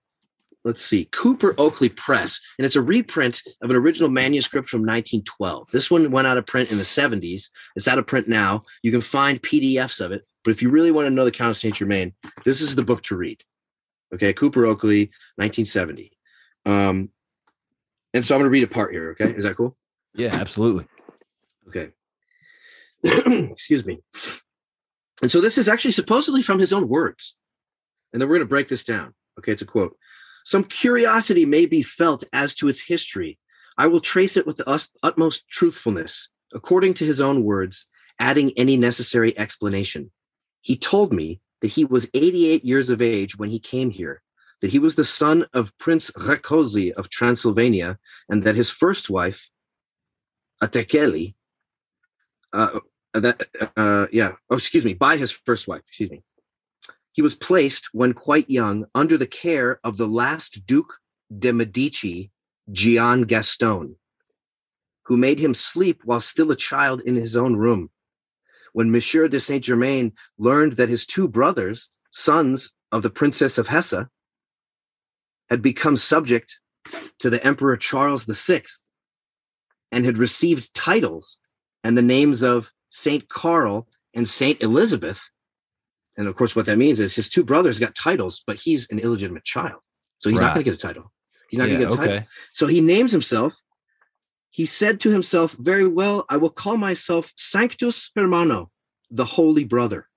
[0.67, 5.71] let's see, Cooper Oakley Press, and it's a reprint of an original manuscript from 1912.
[5.71, 7.49] This one went out of print in the 70s.
[7.77, 8.63] It's out of print now.
[8.83, 10.23] You can find PDFs of it.
[10.43, 12.83] But if you really want to know the Count of Saint Germain, this is the
[12.83, 13.41] book to read.
[14.13, 15.05] Okay, Cooper Oakley,
[15.37, 16.11] 1970.
[16.65, 17.09] Um,
[18.13, 19.11] and so I'm going to read a part here.
[19.11, 19.77] Okay, is that cool?
[20.15, 20.85] Yeah, absolutely.
[21.69, 21.91] Okay.
[23.51, 23.99] Excuse me.
[25.21, 27.35] And so this is actually supposedly from his own words.
[28.11, 29.13] And then we're going to break this down.
[29.39, 29.95] Okay, it's a quote.
[30.47, 33.37] Some curiosity may be felt as to its history.
[33.77, 38.77] I will trace it with the utmost truthfulness, according to his own words, adding any
[38.77, 40.09] necessary explanation.
[40.61, 44.21] He told me that he was 88 years of age when he came here,
[44.61, 47.97] that he was the son of Prince Rakosi of Transylvania,
[48.29, 49.51] and that his first wife,
[50.63, 51.35] Atekeli,
[52.53, 52.79] uh,
[53.13, 56.23] that uh, yeah, oh excuse me, by his first wife, excuse me.
[57.17, 60.99] He was placed when quite young under the care of the last Duke
[61.35, 62.29] de Medici,
[62.71, 63.95] Gian Gaston,
[65.05, 67.89] who made him sleep while still a child in his own room.
[68.71, 73.69] When Monsieur de Saint Germain learned that his two brothers, sons of the Princess of
[73.69, 74.05] Hesse,
[75.49, 76.59] had become subject
[77.17, 78.61] to the Emperor Charles VI
[79.91, 81.39] and had received titles
[81.83, 85.31] and the names of Saint Carl and Saint Elizabeth.
[86.17, 88.99] And of course, what that means is his two brothers got titles, but he's an
[88.99, 89.79] illegitimate child.
[90.19, 91.11] So he's not going to get a title.
[91.49, 92.27] He's not yeah, going to get a title.
[92.51, 93.61] So he names himself.
[94.49, 98.71] He said to himself, Very well, I will call myself Sanctus Hermano,
[99.11, 100.07] the Holy Brother.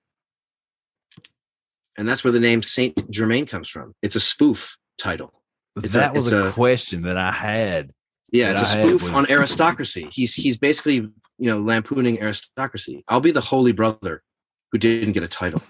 [1.97, 3.93] And that's where the name Saint Germain comes from.
[4.01, 5.33] It's a spoof title.
[5.75, 7.91] It's a- that was a, a- question that I had.
[8.31, 10.07] Yeah, it's a spoof was- on aristocracy.
[10.11, 11.11] He's he's basically you
[11.49, 13.03] know lampooning aristocracy.
[13.07, 14.23] I'll be the holy brother
[14.71, 15.61] who didn't get a title.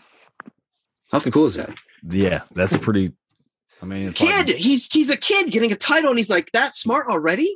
[1.12, 1.80] How fucking cool is that?
[2.08, 3.14] Yeah, that's pretty.
[3.82, 6.52] I mean, it's Kid, like, he's he's a kid getting a title, and he's like
[6.52, 7.56] that smart already.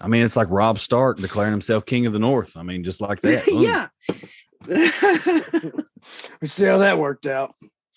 [0.00, 2.56] I mean, it's like Robb Stark declaring himself king of the North.
[2.56, 3.46] I mean, just like that.
[3.52, 3.88] Yeah.
[6.40, 7.54] We see how that worked out.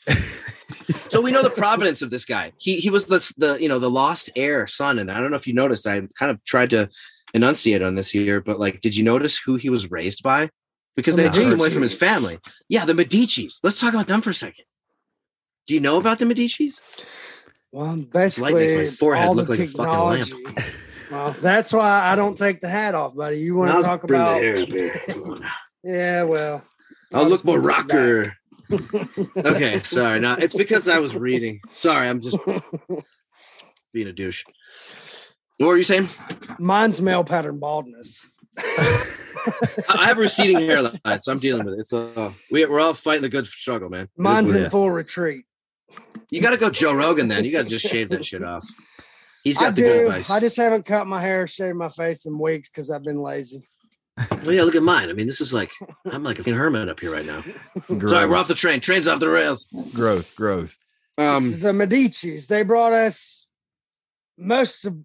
[1.09, 2.53] so we know the providence of this guy.
[2.57, 5.38] He he was the the you know the lost heir son, and I don't know
[5.38, 5.85] if you noticed.
[5.85, 6.89] I kind of tried to
[7.35, 10.49] enunciate on this here, but like, did you notice who he was raised by?
[10.95, 12.36] Because The they took him away from his family.
[12.69, 13.60] Yeah, the Medici's.
[13.63, 14.65] Let's talk about them for a second.
[15.67, 16.79] Do you know about the Medici's?
[17.71, 20.23] Well, basically, my forehead all look the like a fucking lamp.
[20.27, 20.71] technology.
[21.12, 23.38] Well, that's why I don't take the hat off, buddy.
[23.38, 24.41] You want to talk about?
[25.84, 26.63] Yeah, well,
[27.13, 28.97] I'll look more put it back.
[29.38, 29.38] rocker.
[29.55, 30.19] okay, sorry.
[30.19, 31.60] Now it's because I was reading.
[31.69, 32.38] Sorry, I'm just
[33.93, 34.43] being a douche.
[35.60, 36.10] What were you saying?
[36.58, 38.27] Mine's male pattern baldness.
[38.57, 41.87] I I have receding hairline, so I'm dealing with it.
[41.87, 44.09] So uh, we, we're all fighting the good struggle, man.
[44.17, 45.45] Mine's in full retreat.
[46.31, 47.45] You got to go Joe Rogan then.
[47.45, 48.65] You got to just shave that shit off.
[49.43, 50.29] He's got the good advice.
[50.31, 53.67] I just haven't cut my hair, shaved my face in weeks because I've been lazy.
[54.31, 55.09] well, yeah, look at mine.
[55.09, 55.71] I mean, this is like
[56.11, 57.43] I'm like a fucking hermit up here right now.
[57.81, 58.79] Sorry, we're off the train.
[58.81, 59.65] Train's off the rails.
[59.93, 60.77] growth, growth.
[61.17, 62.47] Um, the Medici's.
[62.47, 63.47] They brought us
[64.37, 64.97] most of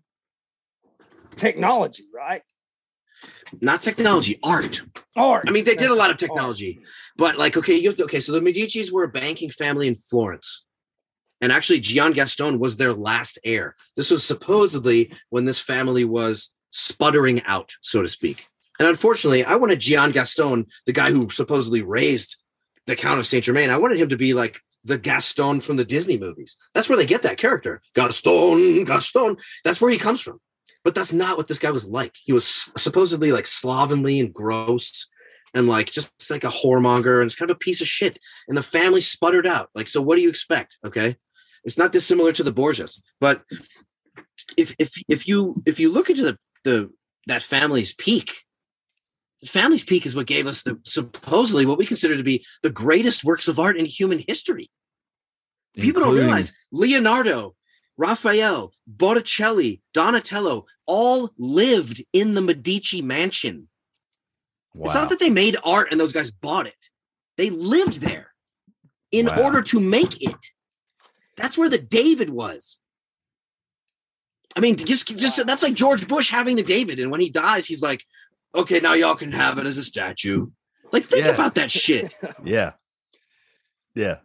[1.36, 2.42] technology, right?
[3.60, 4.82] Not technology, art.
[5.16, 5.44] Art.
[5.48, 6.18] I mean, they did a lot of Art.
[6.18, 6.80] technology,
[7.16, 8.20] but like, okay, you have to, okay.
[8.20, 10.64] So the Medici's were a banking family in Florence,
[11.40, 13.76] and actually, Gian Gaston was their last heir.
[13.96, 18.44] This was supposedly when this family was sputtering out, so to speak.
[18.78, 22.36] And unfortunately, I wanted Gian Gaston, the guy who supposedly raised
[22.86, 23.70] the Count of Saint Germain.
[23.70, 26.56] I wanted him to be like the Gaston from the Disney movies.
[26.74, 29.36] That's where they get that character, Gaston, Gaston.
[29.64, 30.40] That's where he comes from.
[30.84, 32.16] But that's not what this guy was like.
[32.24, 35.08] He was supposedly like slovenly and gross
[35.54, 38.18] and like just like a whoremonger and it's kind of a piece of shit.
[38.48, 39.68] And the family sputtered out.
[39.74, 40.78] Like, so what do you expect?
[40.84, 41.16] Okay.
[41.64, 43.42] It's not dissimilar to the Borgias, but
[44.56, 46.90] if if if you if you look into the the
[47.26, 48.44] that family's peak,
[49.46, 53.24] family's peak is what gave us the supposedly what we consider to be the greatest
[53.24, 54.70] works of art in human history.
[55.76, 57.54] People don't realize Leonardo,
[58.00, 63.68] Raphael, Botticelli, Donatello all lived in the Medici mansion.
[64.74, 66.88] It's not that they made art and those guys bought it.
[67.36, 68.32] They lived there
[69.12, 69.42] in Wow.
[69.44, 70.46] order to make it.
[71.36, 72.80] That's where the David was.
[74.56, 77.66] I mean, just just that's like George Bush having the David, and when he dies,
[77.66, 78.04] he's like,
[78.54, 80.46] "Okay, now y'all can have it as a statue."
[80.90, 81.32] Like, think Yeah.
[81.32, 82.14] about that shit.
[82.44, 82.72] Yeah.
[83.94, 84.20] Yeah.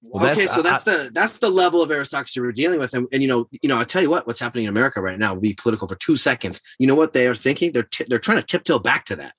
[0.00, 2.94] Well, okay, that's- so I- that's the that's the level of aristocracy we're dealing with,
[2.94, 5.18] and, and you know, you know, I tell you what, what's happening in America right
[5.18, 6.60] now will be political for two seconds.
[6.78, 7.72] You know what they are thinking?
[7.72, 9.34] They're ti they're trying to tiptoe back to that.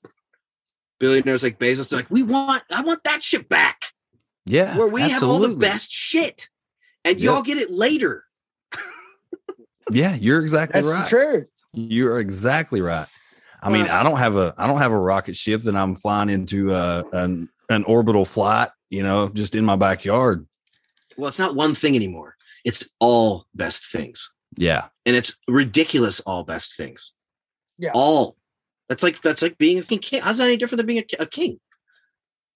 [1.00, 3.84] Billionaires like Bezos, they're like, we want, I want that shit back,
[4.45, 4.78] Yeah.
[4.78, 6.50] where we have all the best shit,
[7.06, 7.24] and Yep.
[7.26, 8.26] y'all get it later.
[9.91, 11.04] Yeah, you're exactly That's right.
[11.04, 11.52] the truth.
[11.74, 13.08] You're exactly right.
[13.63, 16.30] I mean, I don't have a I don't have a rocket ship that I'm flying
[16.30, 20.48] into uh, an an orbital flight, you know, just in my backyard.
[21.19, 22.36] Well, it's not one thing anymore.
[22.65, 24.88] It's all best things, Yeah.
[25.05, 26.19] and it's ridiculous.
[26.21, 27.13] All best things.
[27.77, 27.91] Yeah.
[27.93, 28.38] All.
[28.89, 30.21] That's like that's like being a king.
[30.21, 31.60] How's that any different than being a, a king?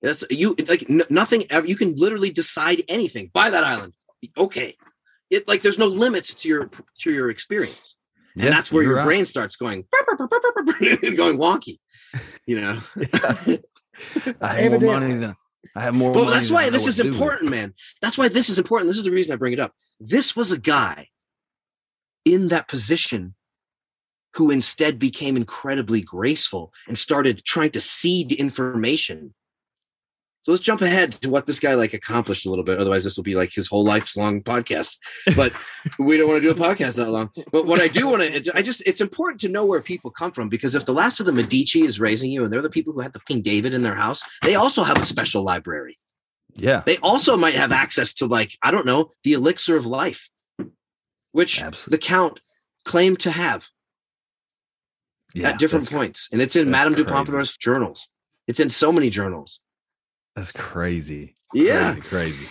[0.01, 1.65] That's you like n- nothing ever.
[1.67, 3.29] You can literally decide anything.
[3.33, 3.93] Buy that island.
[4.37, 4.75] Okay.
[5.29, 6.69] It like there's no limits to your
[7.01, 7.95] to your experience,
[8.35, 9.05] and Yeah, that's where your right.
[9.05, 9.85] brain starts going
[11.15, 11.79] going wonky.
[12.45, 12.79] You know.
[12.95, 13.59] I
[14.17, 14.87] have more Evidently.
[14.87, 15.35] money than
[15.75, 16.11] I have more.
[16.11, 17.07] Well, that's why this is with.
[17.07, 17.73] important, man.
[18.01, 18.89] That's why this is important.
[18.89, 19.73] This is the reason I bring it up.
[19.99, 21.07] This was a guy
[22.25, 23.35] in that position
[24.35, 29.33] who instead became incredibly graceful and started trying to seed information.
[30.43, 32.77] So let's jump ahead to what this guy like accomplished a little bit.
[32.77, 34.97] Otherwise, this will be like his whole life's long podcast.
[35.37, 35.53] But
[35.99, 37.29] we don't want to do a podcast that long.
[37.51, 40.31] But what I do want to, I just, it's important to know where people come
[40.33, 42.91] from because if the last of the Medici is raising you and they're the people
[42.93, 45.97] who had the King David in their house, they also have a special library
[46.55, 46.83] Yeah.
[46.85, 50.29] they also might have access to like i don't know the elixir of life
[51.31, 51.97] which Absolutely.
[51.97, 52.39] the count
[52.85, 53.69] claimed to have
[55.33, 55.49] Yeah.
[55.49, 58.07] at different points and it's in madame du pompadour's journals
[58.47, 59.61] it's in so many journals
[60.35, 61.35] That's crazy.
[61.53, 62.01] yeah Crazy.
[62.09, 62.45] crazy.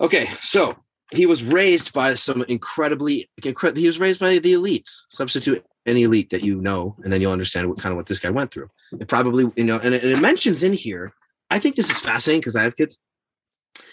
[0.00, 0.76] okay so
[1.12, 6.02] he was raised by some incredibly incre- he was raised by the elites substitute any
[6.02, 8.50] elite that you know and then you'll understand what kind of what this guy went
[8.50, 11.12] through it probably you know and it, and it mentions in here
[11.50, 12.96] i think this is fascinating because i have kids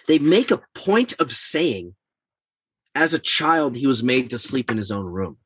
[0.07, 1.93] they make a point of saying
[2.95, 5.37] as a child he was made to sleep in his own room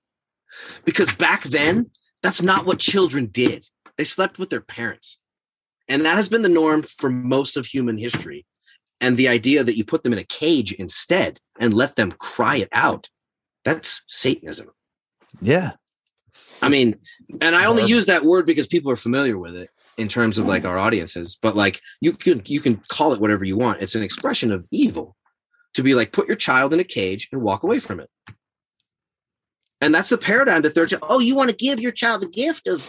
[0.85, 1.89] because back then
[2.21, 3.67] that's not what children did
[3.97, 5.17] they slept with their parents
[5.87, 8.45] and that has been the norm for most of human history.
[8.99, 12.57] And the idea that you put them in a cage instead and let them cry
[12.57, 13.09] it out
[13.63, 14.69] that's satanism.
[15.39, 15.73] Yeah.
[16.61, 16.97] i mean
[17.41, 20.45] and i only use that word because people are familiar with it in terms of
[20.45, 23.81] like our audiences but like you can you can call it whatever you want.
[23.81, 25.15] It's an expression of evil
[25.73, 28.09] to be like put your child in a cage and walk away from it.
[29.79, 32.67] And that's the paradigm that they're oh you want to give your child the gift
[32.67, 32.81] of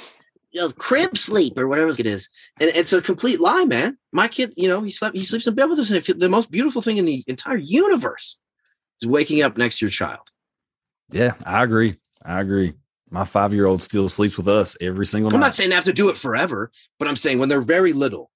[0.61, 2.29] of crib sleep or whatever it is
[2.61, 5.55] and it's a complete lie man my kid you know he slept he sleeps in
[5.55, 8.39] bed with us and the most beautiful thing in the entire universe
[9.01, 10.31] is waking up next to your child
[11.11, 11.35] Yeah.
[11.47, 11.95] I agree.
[12.25, 12.75] I agree.
[13.11, 15.37] My five year old still sleeps with us every single night.
[15.37, 17.93] i'm not saying they have to do it forever but i'm saying when they're very
[17.93, 18.31] little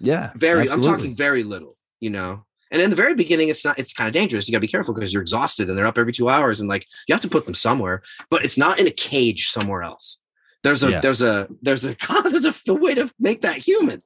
[0.00, 0.30] yeah.
[0.36, 0.88] very absolutely.
[0.88, 4.06] i'm talking very little you know and in the very beginning it's not it's kind
[4.06, 6.28] of dangerous you got to be careful because you're exhausted and they're up every two
[6.28, 9.48] hours and like you have to put them somewhere but it's not in a cage
[9.48, 10.19] somewhere else
[10.62, 11.00] there's a Yeah.
[11.00, 14.02] there's a there's a there's a way to make that human.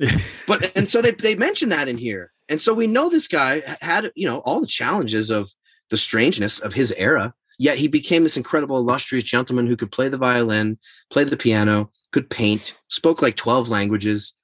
[0.46, 2.32] But and so they they mention that in here.
[2.48, 5.50] And so we know this guy had you know all the challenges of
[5.90, 10.08] the strangeness of his era yet he became this incredible illustrious gentleman who could play
[10.08, 10.76] the violin
[11.10, 14.34] play the piano could paint spoke like 12 languages.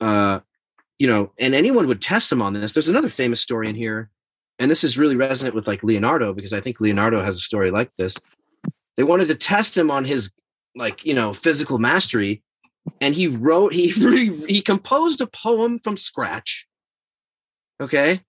[0.00, 0.40] Uh
[0.98, 2.72] you know and anyone would test him on this.
[2.72, 4.10] There's another famous story in here
[4.58, 7.70] and this is really resonant with like leonardo because i think leonardo has a story
[7.70, 8.14] like this.
[8.96, 10.30] They wanted to test him on his
[10.76, 12.42] like you know physical mastery
[13.00, 13.90] and he wrote he
[14.48, 16.66] he composed a poem from scratch
[17.80, 18.20] okay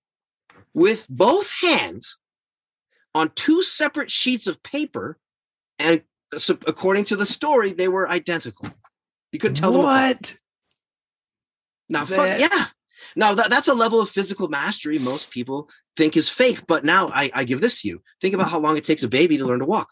[0.74, 2.18] with both hands
[3.14, 5.18] on two separate sheets of paper
[5.80, 6.02] and
[6.34, 8.68] uh, so according to the story they were identical
[9.32, 10.36] you couldn't tell what?
[11.90, 12.66] now fuck That- yeah
[13.16, 16.62] Now that, that's a level of physical mastery most people think is fake.
[16.68, 18.02] But now I, I give this to you.
[18.22, 19.90] Think about how long it takes a baby to learn to walk.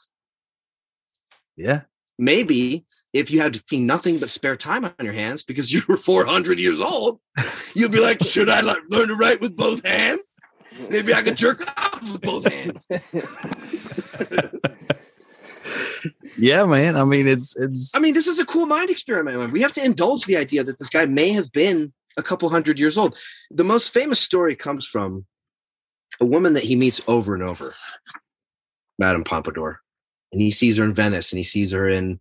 [1.55, 1.81] Yeah.
[2.17, 6.59] Maybe if you had nothing but spare time on your hands because you were 400
[6.59, 7.19] years old,
[7.73, 10.39] you'd be like, should I le- learn to write with both hands?
[10.89, 12.87] Maybe I could jerk off with both hands.
[16.37, 16.97] Yeah, man.
[16.97, 19.39] I mean, it's it's I mean, this is a cool mind experiment.
[19.39, 19.51] man.
[19.51, 22.79] We have to indulge the idea that this guy may have been a couple hundred
[22.79, 23.17] years old.
[23.51, 25.25] The most famous story comes from
[26.19, 27.73] a woman that he meets over and over,
[28.99, 29.81] Madame Pompadour,
[30.31, 32.19] and he sees her in Venice, and he sees her in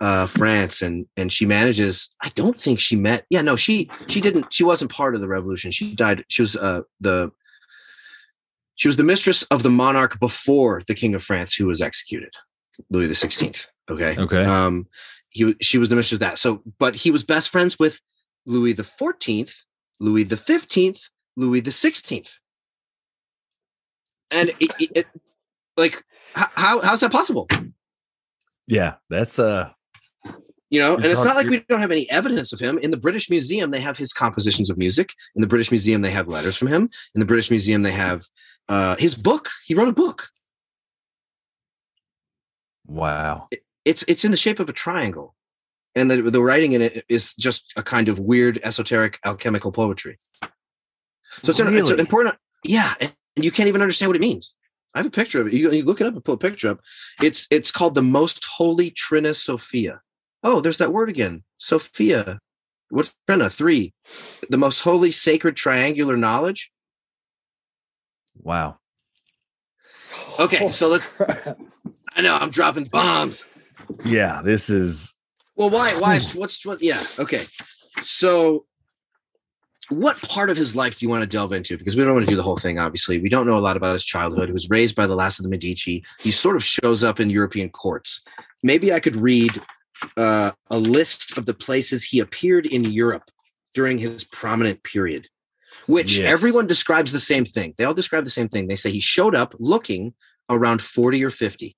[0.00, 2.10] uh, France, and and she manages.
[2.22, 3.24] I don't think she met.
[3.30, 4.52] Yeah, no, she she didn't.
[4.52, 5.70] She wasn't part of the revolution.
[5.70, 6.24] She died.
[6.28, 7.32] She was uh, the
[8.74, 12.30] she was the mistress of the monarch before the king of France, who was executed,
[12.90, 13.68] Louis the Sixteenth.
[13.90, 14.14] Okay.
[14.18, 14.44] Okay.
[14.44, 14.86] Um,
[15.30, 16.38] he she was the mistress of that.
[16.38, 18.00] So, but he was best friends with
[18.44, 19.54] Louis the Fourteenth,
[19.98, 21.00] Louis the Fifteenth,
[21.36, 22.36] Louis the Sixteenth,
[24.30, 25.06] and it, it, it-
[25.76, 27.48] like how how's that possible?
[28.66, 28.94] yeah.
[29.10, 29.70] That's uh
[30.70, 32.78] You know, and it's not like we don't have any evidence of him.
[32.78, 35.12] In the British Museum, they have his compositions of music.
[35.36, 36.90] In the British Museum, they have letters from him.
[37.14, 38.24] In the British Museum, they have
[38.68, 39.48] uh, his book.
[39.64, 40.28] He wrote a book.
[42.86, 43.48] wow.
[43.84, 45.36] It's it's in the shape of a triangle,
[45.94, 50.16] and the the writing in it is just a kind of weird, esoteric, alchemical poetry.
[51.42, 52.00] So it's, an- it's Really?
[52.00, 52.34] important.
[52.64, 54.54] Yeah, and you can't even understand what it means.
[54.96, 55.52] I have a picture of it.
[55.52, 56.80] You, you look it up and pull a picture up.
[57.22, 60.00] It's it's called the Most Holy Trina Sophia.
[60.42, 61.44] Oh, there's that word again.
[61.58, 62.40] Sophia.
[62.88, 63.50] What's Trina?
[63.50, 63.92] Three.
[64.48, 66.72] The most holy, sacred, triangular knowledge.
[68.42, 68.78] Wow.
[70.40, 71.12] Okay, so let's.
[72.14, 73.44] I know I'm dropping bombs.
[74.02, 75.14] Yeah, this is
[75.56, 75.94] Well, why?
[75.98, 76.20] Why?
[76.34, 76.82] What's what?
[76.82, 77.00] Yeah.
[77.18, 77.44] Okay.
[78.00, 78.64] So,
[79.88, 81.76] what part of his life do you want to delve into?
[81.78, 82.78] Because we don't want to do the whole thing.
[82.78, 84.48] Obviously, we don't know a lot about his childhood.
[84.48, 86.04] He was raised by the last of the Medici.
[86.20, 88.20] He sort of shows up in European courts.
[88.62, 89.60] Maybe I could read
[90.16, 93.30] uh, a list of the places he appeared in Europe
[93.74, 95.28] during his prominent period,
[95.86, 96.32] which Yes.
[96.32, 97.74] everyone describes the same thing.
[97.78, 98.66] They all describe the same thing.
[98.66, 100.14] They say he showed up looking
[100.50, 101.76] around 40 or 50.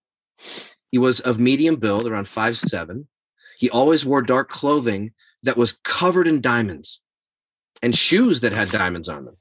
[0.91, 3.09] He was of medium build, around five seven.
[3.59, 7.01] He always wore dark clothing that was covered in diamonds
[7.83, 9.37] and shoes that had diamonds on them.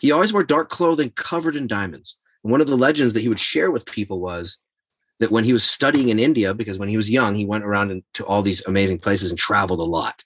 [0.00, 2.16] He always wore dark clothing covered in diamonds.
[2.42, 4.60] And one of the legends that he would share with people was
[5.20, 8.02] that when he was studying in India, because when he was young, he went around
[8.14, 10.24] to all these amazing places and traveled a lot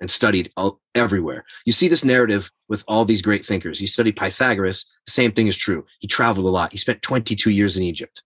[0.00, 1.44] and studied all, everywhere.
[1.64, 3.78] You see this narrative with all these great thinkers.
[3.78, 4.86] He studied Pythagoras.
[5.06, 5.84] The same thing is true.
[5.98, 6.72] He traveled a lot.
[6.72, 8.22] He spent 22 years in Egypt,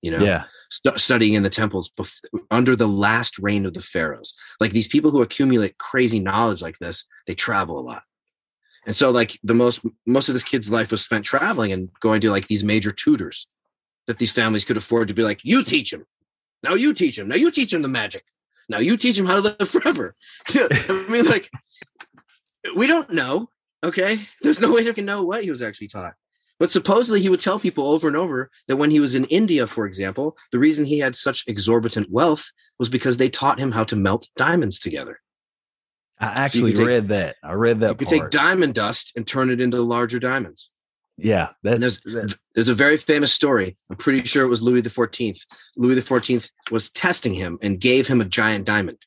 [0.00, 0.44] you know, yeah.
[0.72, 4.34] Stu- studying in the temples bef- under the last reign of the pharaohs.
[4.58, 8.02] Like these people who accumulate crazy knowledge like this, they travel a lot.
[8.86, 12.20] And so like the most most of this kid's life was spent traveling and going
[12.22, 13.46] to like these major tutors
[14.06, 16.04] that these families could afford to be like, you teach him.
[16.62, 17.28] Now you teach him.
[17.28, 18.24] Now you teach him the magic.
[18.68, 20.14] Now you teach him how to live forever.
[20.48, 21.50] I mean, like,
[22.74, 23.48] we don't know.
[23.84, 24.26] Okay.
[24.40, 26.14] There's no way to know what he was actually taught.
[26.62, 29.66] But supposedly he would tell people over and over that when he was in India,
[29.66, 33.82] for example, the reason he had such exorbitant wealth was because they taught him how
[33.82, 35.18] to melt diamonds together.
[36.20, 37.34] I actually take- read that.
[37.42, 40.70] I read that you could take diamond dust and turn it into larger diamonds.
[41.18, 43.76] yeah, there's, that- there's a very famous story.
[43.90, 45.40] I'm pretty sure it was Louis the Fourteenth.
[45.76, 48.98] Louis the Fourteenth was testing him and gave him a giant diamond,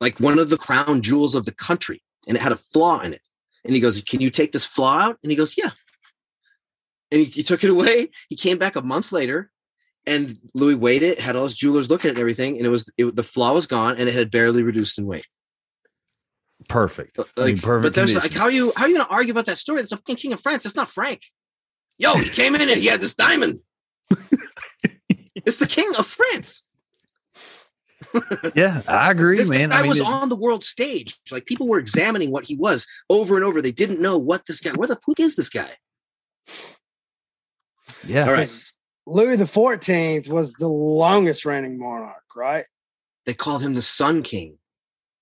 [0.00, 3.12] like one of the crown jewels of the country, and it had a flaw in
[3.14, 3.22] it.
[3.64, 5.70] And he goes, "Can you take this flaw out?" And he goes, "Yeah."
[7.14, 8.08] And he, he took it away.
[8.28, 9.50] He came back a month later,
[10.04, 12.70] and Louis weighed it, had all his jewelers look at it and everything, and it
[12.70, 15.28] was it, the flaw was gone, and it had barely reduced in weight.
[16.68, 17.16] perfect.
[17.18, 19.30] Like, I mean, perfect but there's like, how are you how are you gonna argue
[19.30, 19.78] about that story?
[19.80, 20.64] That's a fucking king of France.
[20.64, 21.22] That's not Frank.
[21.98, 23.60] Yo, he came in and he had this diamond.
[25.34, 26.64] it's the king of France.
[28.56, 29.70] yeah, I agree, This man.
[29.70, 31.16] guy I mean, was it's- on the world stage.
[31.30, 33.62] Like people were examining what he was over and over.
[33.62, 34.72] They didn't know what this guy.
[34.76, 35.70] Where the fuck is this guy?
[38.06, 38.38] Yeah, All right.
[38.40, 38.72] 'Cause
[39.06, 42.64] Louis the Fourteenth was the longest reigning monarch, right?
[43.26, 44.58] They called him the Sun King.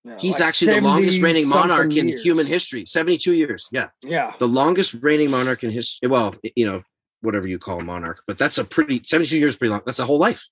[0.05, 2.85] Yeah, He's like actually the longest reigning monarch something in human history.
[2.87, 3.69] Seventy-two years.
[3.71, 6.09] Yeah, Yeah, the longest reigning monarch in history.
[6.09, 6.81] Well, you know,
[7.21, 9.57] whatever you call a monarch, but that's a pretty seventy-two years.
[9.57, 9.83] Pretty long.
[9.87, 10.45] That's a whole life.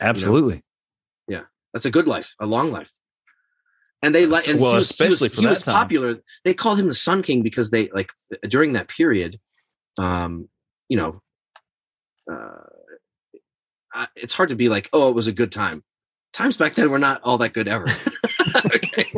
[0.00, 0.62] absolutely.
[1.28, 1.42] Yeah.
[1.72, 2.90] That's a good life, a long life.
[4.02, 5.74] And they like, and Well, he was, he was- for he that was time.
[5.74, 6.18] popular.
[6.44, 8.10] They called him the Sun King because they like
[8.48, 9.38] during that period,
[9.98, 10.48] um,
[10.88, 11.22] you know,
[12.30, 15.82] uh, it's hard to be like, oh, it was a good time.
[16.32, 17.86] times back then were not all that good ever.
[18.66, 19.12] okay.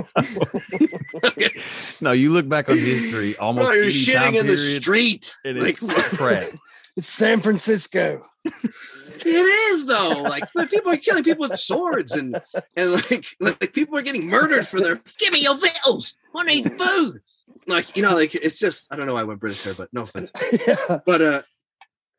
[1.24, 1.48] okay.
[2.02, 5.34] No, you look back on history, almost you're shitting in the street.
[5.44, 6.48] and Like, it's crap.
[6.96, 8.22] It's San Francisco.
[8.44, 10.22] It is though.
[10.22, 12.40] Like people are killing people with swords and
[12.74, 16.14] and like like people are getting murdered for their give me your victuals.
[16.34, 17.20] I need food.
[17.66, 19.92] Like you know, like it's just I don't know why I went British there, but
[19.92, 20.32] no offense.
[20.66, 21.00] yeah.
[21.04, 21.42] But uh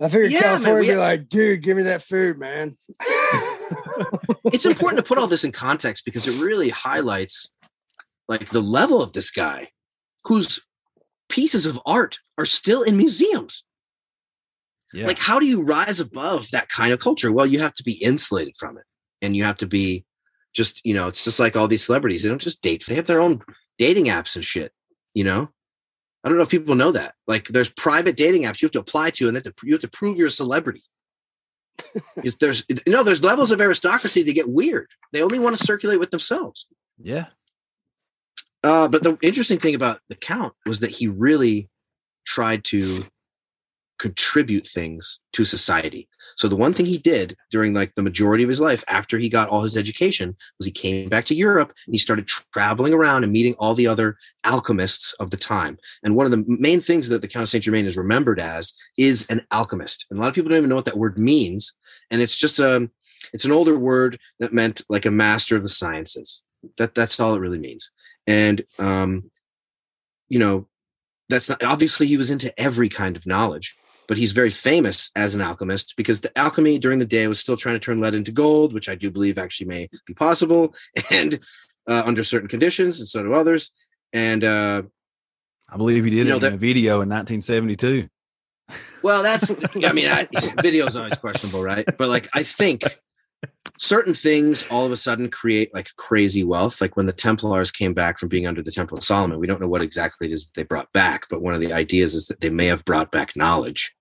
[0.01, 2.75] I figured Yeah, man, California would we- be like, dude, give me that food, man.
[4.45, 7.51] it's important to put all this in context because it really highlights
[8.27, 9.69] like the level of this guy
[10.23, 10.59] whose
[11.29, 13.65] pieces of art are still in museums.
[14.93, 15.07] Yeah.
[15.07, 17.31] Like, how do you rise above that kind of culture?
[17.31, 18.83] Well, you have to be insulated from it,
[19.21, 20.05] and you have to be
[20.53, 22.23] just, you know, it's just like all these celebrities.
[22.23, 23.41] They don't just date; they have their own
[23.77, 24.73] dating apps and shit.
[25.13, 25.49] You know,
[26.23, 27.15] I don't know if people know that.
[27.27, 29.73] Like, there's private dating apps you have to apply to, and they have to, you
[29.73, 30.83] have to prove you're a celebrity.
[32.39, 34.87] There's no, there's levels of aristocracy that get weird.
[35.13, 36.67] They only want to circulate with themselves.
[37.01, 37.27] yeah.
[38.63, 41.69] Uh, but the interesting thing about the count was that he really
[42.25, 42.79] tried to
[44.01, 46.09] contribute things to society.
[46.35, 49.29] So the one thing he did during like the majority of his life after he
[49.29, 53.23] got all his education was he came back to Europe and he started traveling around
[53.23, 55.77] and meeting all the other alchemists of the time.
[56.03, 58.73] And one of the main things that the Count of Saint Germain is remembered as
[58.97, 60.07] is an alchemist.
[60.09, 61.71] And a lot of people don't even know what that word means.
[62.09, 62.89] And it's just a
[63.33, 66.41] it's an older word that meant like a master of the sciences.
[66.79, 67.91] That that's all it really means.
[68.25, 69.29] And um,
[70.27, 70.67] you know,
[71.29, 73.75] that's not obviously he was into every kind of knowledge,
[74.07, 77.55] but he's very famous as an alchemist because the alchemy during the day was still
[77.57, 80.73] trying to turn lead into gold, which I do believe actually may be possible,
[81.11, 81.39] and
[81.87, 83.71] uh, under certain conditions, and so do others.
[84.13, 84.83] And uh,
[85.69, 88.07] I believe he did You know, it in that- a video in 1972.
[89.03, 90.27] Well, that's I mean, I,
[90.61, 91.85] video is always questionable, right?
[91.97, 92.83] But like, I think
[93.83, 96.79] certain things all of a sudden create like crazy wealth.
[96.81, 99.59] Like when the Templars came back from being under the Temple of Solomon, we don't
[99.59, 102.27] know what exactly it is that they brought back, but one of the ideas is
[102.27, 103.91] that they may have brought back knowledge,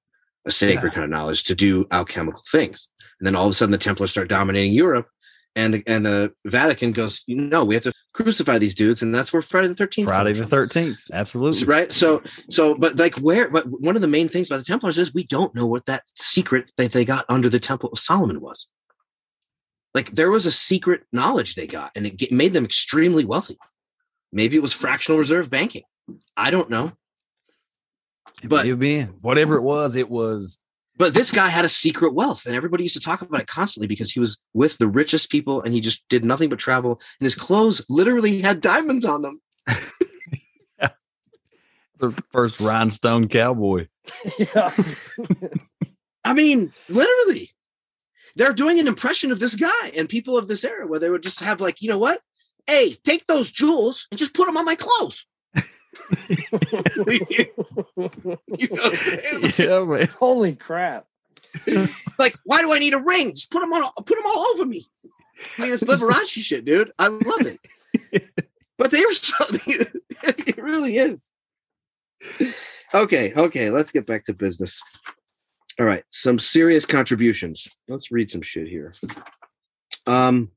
[0.47, 0.95] a sacred Yeah.
[0.97, 2.89] kind of knowledge to do alchemical things.
[3.18, 5.09] And then all of a sudden, the Templars start dominating Europe.
[5.57, 9.12] And the, and the Vatican goes, you know, we have to crucify these dudes, and
[9.14, 10.09] that's where Friday the Thirteenth.
[10.09, 11.11] Friday the 13th.
[11.12, 11.64] Absolutely.
[11.64, 14.97] right so so but like where but one of the main things about the templars
[14.99, 18.41] is we don't know what that secret that they got under the temple of solomon
[18.41, 18.68] was
[19.95, 23.59] like there was a secret knowledge they got and it made them extremely wealthy
[24.32, 25.82] maybe it was fractional reserve banking
[26.36, 26.93] i don't know
[28.45, 28.66] But-.
[29.20, 30.59] Whatever it was, it was.
[30.97, 33.86] but this guy had a secret wealth and everybody used to talk about it constantly
[33.88, 37.26] because he was with the richest people and he just did nothing but travel and
[37.26, 39.41] his clothes literally had diamonds on them
[41.99, 43.88] The first rhinestone cowboy.
[44.38, 44.70] yeah.
[46.24, 47.51] I mean, literally,
[48.41, 51.22] they're doing an impression of this guy and people of this era where they would
[51.22, 52.22] just have like, you know what?
[52.66, 55.26] Hey, take those jewels and just put them on my clothes.
[56.30, 56.47] you
[57.97, 59.53] know what I'm saying?
[59.59, 60.09] Yeah, man.
[60.18, 61.05] Holy crap.
[62.18, 63.30] Like, why do I need a ring?
[63.30, 64.84] Just put them on, put them all over me.
[65.59, 66.93] I mean, it's Liberace shit, dude.
[66.99, 67.61] I love it.
[68.78, 69.34] But they were so,
[70.22, 71.30] it really is.
[72.95, 74.82] Okay, okay, let's get back to business.
[75.79, 77.68] All right, some serious contributions.
[77.89, 78.93] Let's read some shit here.
[80.07, 80.51] Um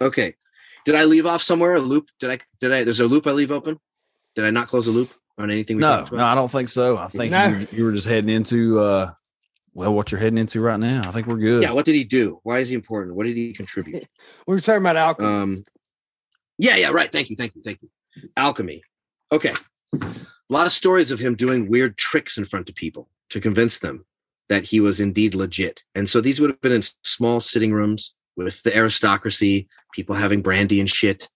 [0.00, 0.34] Okay.
[0.84, 1.74] Did I leave off somewhere?
[1.74, 2.08] A loop?
[2.18, 3.78] Did I did I there's a loop I leave open?
[4.36, 6.24] Did I not close a loop on anything we No, talked no.
[6.24, 6.96] I don't think so.
[6.96, 7.48] I think No.
[7.48, 9.10] you, were, you were just heading into, uh,
[9.74, 11.02] well, what you're heading into right now.
[11.08, 11.62] I think we're good.
[11.62, 12.40] Yeah, what did he do?
[12.42, 13.16] Why is he important?
[13.16, 14.06] What did he contribute?
[14.46, 15.28] We were talking about alchemy.
[15.28, 15.56] Um,
[16.58, 17.10] yeah, yeah, right.
[17.10, 17.88] Thank you, thank you, thank you.
[18.36, 18.82] Alchemy.
[19.32, 19.54] Okay.
[20.50, 23.78] A lot of stories of him doing weird tricks in front of people to convince
[23.78, 24.04] them
[24.48, 25.84] that he was indeed legit.
[25.94, 30.42] And so these would have been in small sitting rooms with the aristocracy, people having
[30.42, 31.28] brandy and shit,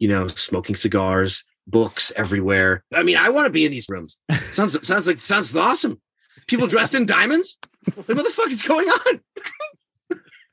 [0.00, 2.84] you know, smoking cigars, books everywhere.
[2.92, 4.18] I mean, I want to be in these rooms.
[4.52, 6.00] Sounds sounds like sounds awesome.
[6.48, 7.58] People dressed in diamonds.
[7.96, 9.20] Like, what the fuck is going on?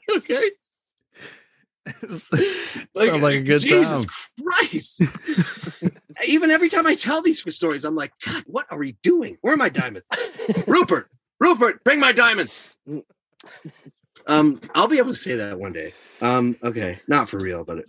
[0.18, 0.52] okay.
[2.08, 2.32] Sounds
[2.96, 4.46] like a good Jesus time.
[4.46, 5.02] Christ.
[6.28, 9.38] Even every time I tell these stories, I'm like, God, what are we doing?
[9.42, 10.08] Where are my diamonds?
[10.68, 11.10] Rupert,
[11.40, 12.78] Rupert, bring my diamonds.
[14.28, 15.94] Um, I'll be able to say that one day.
[16.22, 17.84] Um, okay, not for real, but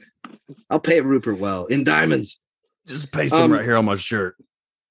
[0.71, 2.41] I'll pay Rupert well in diamonds.
[2.87, 4.37] Just paste them Um, right here on my shirt.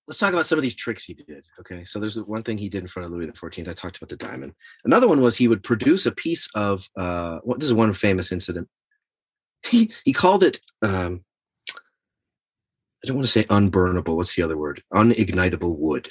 [0.08, 1.46] Let's talk about some of these tricks he did.
[1.60, 3.68] Okay, so there's one thing he did in front of Louis XIV.
[3.70, 4.54] I talked about the diamond.
[4.84, 7.60] Another one was he would produce a piece of uh, what?
[7.60, 8.68] This is one famous incident.
[9.66, 10.60] He he called it.
[10.82, 11.24] Um,
[13.04, 14.16] I don't want to say unburnable.
[14.16, 14.84] What's the other word?
[14.94, 16.10] Unignitable wood.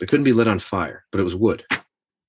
[0.00, 1.64] It couldn't be lit on fire, but it was wood.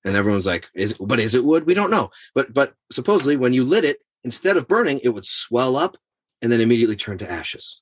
[0.06, 1.66] And everyone's like, is but is it wood?
[1.66, 2.12] We don't know.
[2.36, 5.98] But but supposedly when you lit it, instead of burning, it would swell up
[6.42, 7.82] and then immediately turn to ashes.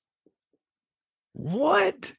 [1.34, 2.14] What?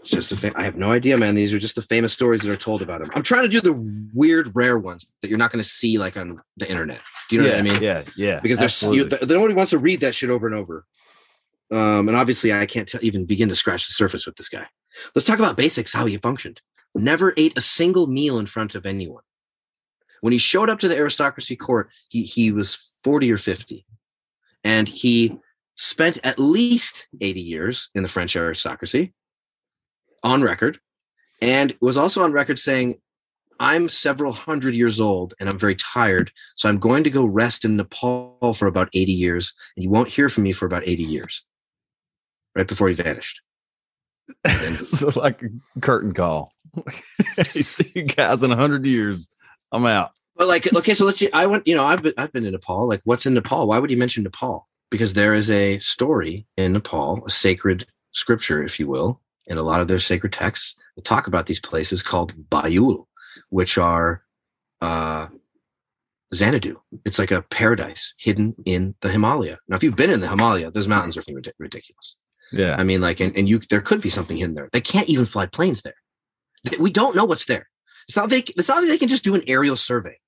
[0.00, 1.34] It's just a fa- I have no idea, man.
[1.34, 3.10] These are just the famous stories that are told about him.
[3.14, 6.16] I'm trying to do the weird, rare ones that you're not going to see like
[6.16, 7.00] on the internet.
[7.28, 7.82] Do you know yeah, what I mean?
[7.82, 8.40] Yeah, yeah.
[8.40, 10.86] Because there's you, th- nobody wants to read that shit over and over.
[11.70, 14.66] Um, and obviously, I can't t- even begin to scratch the surface with this guy.
[15.14, 16.62] Let's talk about basics, how he functioned.
[16.94, 19.22] Never ate a single meal in front of anyone.
[20.22, 22.74] When he showed up to the aristocracy court, he he was
[23.04, 23.84] 40 or 50,
[24.64, 25.36] and he
[25.76, 29.12] spent at least 80 years in the French aristocracy
[30.22, 30.78] on record,
[31.40, 33.00] and was also on record saying,
[33.60, 36.32] I'm several hundred years old and I'm very tired.
[36.56, 39.54] So I'm going to go rest in Nepal for about 80 years.
[39.76, 41.44] And you won't hear from me for about 80 years.
[42.56, 43.42] Right before he vanished.
[44.82, 46.52] so like a curtain call.
[47.52, 49.28] hey, see you guys in hundred years.
[49.72, 50.12] I'm out.
[50.36, 51.30] But like, okay, so let's see.
[51.32, 52.88] I went, you know, I've been I've been in Nepal.
[52.88, 53.68] Like, what's in Nepal?
[53.68, 54.68] Why would he mention Nepal?
[54.90, 59.62] Because there is a story in Nepal, a sacred scripture, if you will, in a
[59.62, 63.04] lot of their sacred texts that talk about these places called Bayul,
[63.50, 64.22] which are
[64.80, 65.26] uh
[66.32, 66.80] Xanadu.
[67.04, 69.58] It's like a paradise hidden in the Himalaya.
[69.68, 72.14] Now, if you've been in the Himalaya, those mountains are ridic- ridiculous.
[72.52, 72.76] Yeah.
[72.78, 74.68] I mean, like, and, and you there could be something hidden there.
[74.72, 75.94] They can't even fly planes there.
[76.78, 77.68] We don't know what's there.
[78.06, 78.38] It's not they.
[78.56, 80.18] It's not that they can just do an aerial survey.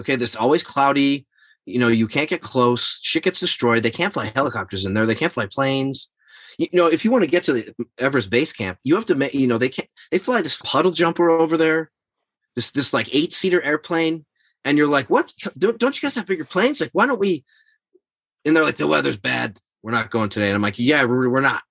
[0.00, 1.26] Okay, there's always cloudy.
[1.64, 3.00] You know, you can't get close.
[3.02, 3.82] Shit gets destroyed.
[3.82, 5.06] They can't fly helicopters in there.
[5.06, 6.10] They can't fly planes.
[6.58, 9.14] You know, if you want to get to the Everest base camp, you have to
[9.14, 9.34] make.
[9.34, 9.88] You know, they can't.
[10.10, 11.90] They fly this puddle jumper over there.
[12.54, 14.24] This this like eight seater airplane,
[14.64, 15.32] and you're like, what?
[15.58, 16.80] Don't, don't you guys have bigger planes?
[16.80, 17.44] Like, why don't we?
[18.44, 19.58] And they're like, the weather's bad.
[19.82, 20.46] We're not going today.
[20.46, 21.62] And I'm like, yeah, we're, we're not.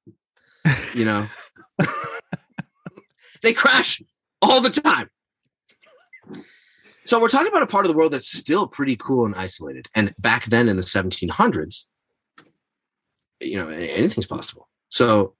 [0.93, 1.27] You know,
[3.41, 4.01] they crash
[4.41, 5.09] all the time.
[7.05, 9.87] So we're talking about a part of the world that's still pretty cool and isolated.
[9.93, 11.85] And back then in the 1700s,
[13.39, 14.67] you know, anything's possible.
[14.89, 15.35] So,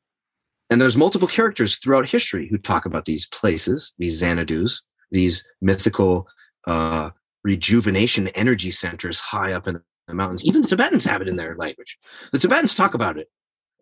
[0.70, 4.82] and there's multiple characters throughout history who talk about these places, these Xanadus,
[5.12, 6.28] these mythical
[6.68, 7.12] uh,
[7.44, 10.44] rejuvenation energy centers high up in the mountains.
[10.44, 11.98] Even the Tibetans have it in their language.
[12.32, 13.30] The Tibetans talk about it.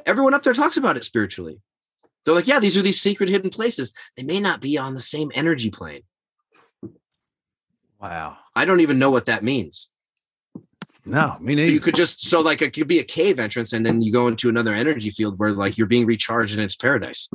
[0.05, 1.61] Everyone up there talks about it spiritually.
[2.26, 3.93] They're like, yeah, these are these secret hidden places.
[4.16, 6.03] They may not be on the same energy plane.
[8.01, 8.38] Wow.
[8.55, 9.89] I don't even know what that means.
[11.06, 11.72] No, me neither.
[11.72, 14.28] You could just so like it could be a cave entrance, and then you go
[14.28, 17.30] into another energy field where like you're being recharged and it's paradise.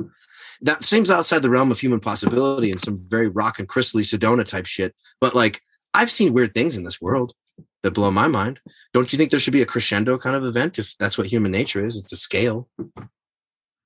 [0.61, 4.45] That seems outside the realm of human possibility and some very rock and crystally Sedona
[4.45, 4.95] type shit.
[5.21, 5.61] But like
[5.93, 7.33] I've seen weird things in this world
[7.83, 8.59] that blow my mind.
[8.93, 11.51] Don't you think there should be a crescendo kind of event if that's what human
[11.51, 11.97] nature is?
[11.97, 12.67] It's a scale.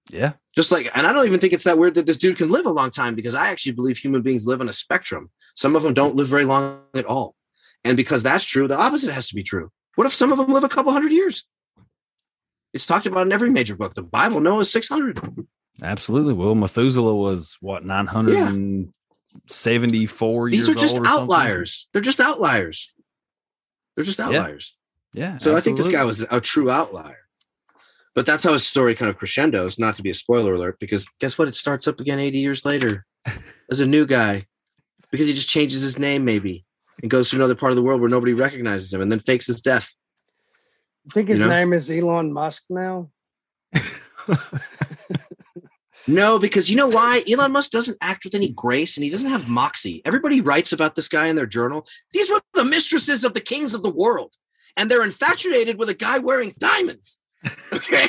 [0.09, 0.33] yeah.
[0.55, 2.65] Just like, and I don't even think it's that weird that this dude can live
[2.65, 5.29] a long time because I actually believe human beings live on a spectrum.
[5.55, 7.35] Some of them don't live very long at all.
[7.83, 9.69] And because that's true, the opposite has to be true.
[9.95, 11.45] What if some of them live a couple hundred years?
[12.73, 13.93] It's talked about in every major book.
[13.93, 15.19] The Bible, Noah's 600.
[15.81, 16.33] Absolutely.
[16.33, 21.21] Well, Methuselah was what 974 These years are just old or something?
[21.23, 21.87] outliers.
[21.93, 22.93] They're just outliers.
[23.95, 24.75] They're just outliers.
[25.13, 25.37] Yeah.
[25.37, 27.17] So I think this guy was a true outlier.
[28.15, 31.07] But that's how his story kind of crescendos, not to be a spoiler alert, because
[31.19, 31.47] guess what?
[31.47, 33.05] It starts up again 80 years later
[33.71, 34.45] as a new guy
[35.11, 36.65] because he just changes his name, maybe,
[37.01, 39.47] and goes to another part of the world where nobody recognizes him and then fakes
[39.47, 39.93] his death.
[41.09, 41.51] I think his You know?
[41.53, 43.09] name is Elon Musk now.
[46.07, 47.23] No, because you know why?
[47.31, 50.01] Elon Musk doesn't act with any grace and he doesn't have moxie.
[50.03, 51.87] Everybody writes about this guy in their journal.
[52.11, 54.33] These were the mistresses of the kings of the world,
[54.75, 57.19] and they're infatuated with a guy wearing diamonds.
[57.73, 58.07] Okay.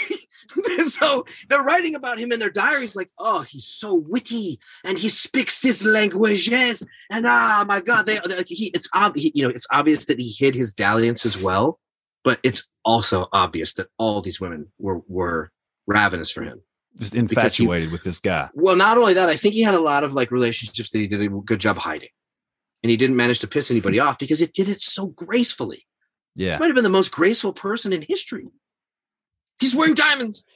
[0.89, 5.09] so they're writing about him in their diaries, like, oh, he's so witty and he
[5.09, 6.87] speaks his languages.
[7.11, 10.35] And ah, my God, they, he, it's ob- he, you know, it's obvious that he
[10.37, 11.81] hid his dalliance as well,
[12.23, 15.51] but it's also obvious that all these women were were
[15.87, 16.61] ravenous for him.
[16.97, 18.49] just because he- infatuated with this guy.
[18.55, 21.07] Well, not only that, I think he had a lot of like relationships that he
[21.07, 22.11] did a good job hiding.
[22.83, 25.87] And he didn't manage to piss anybody off because it did it so gracefully.
[26.37, 26.53] Yeah.
[26.53, 28.49] He might have been the most graceful person in history.
[29.61, 30.47] He's wearing diamonds.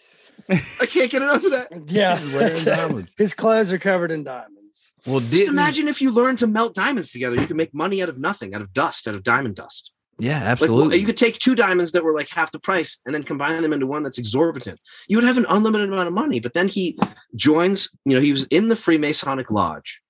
[0.51, 1.69] I can't get enough of that.
[1.87, 2.17] Yeah.
[2.17, 3.15] He's wearing diamonds.
[3.19, 4.93] His clothes are covered in diamonds.
[5.07, 7.37] Well, Just didn't imagine if you learned to melt diamonds together.
[7.37, 9.93] You could make money out of nothing, out of dust, out of diamond dust.
[10.21, 10.99] Yeah, Like, absolutely.
[10.99, 13.73] you could take two diamonds that were like half the price and then combine them
[13.73, 14.81] into one that's exorbitant.
[15.07, 16.41] You would have an unlimited amount of money.
[16.41, 16.99] But then he
[17.37, 20.01] joins, you know, he was in the Freemasonic Lodge,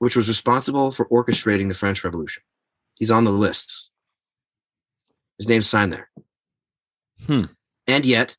[0.00, 2.42] which was responsible for orchestrating the French Revolution.
[2.96, 3.90] He's on the lists.
[5.38, 6.10] His name's signed there.
[7.26, 7.44] Hmm.
[7.88, 8.36] And yet,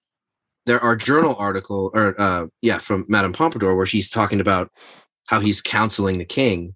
[0.65, 4.71] there are journal article or uh, yeah, from Madame Pompadour where she's talking about
[5.25, 6.75] how he's counseling the king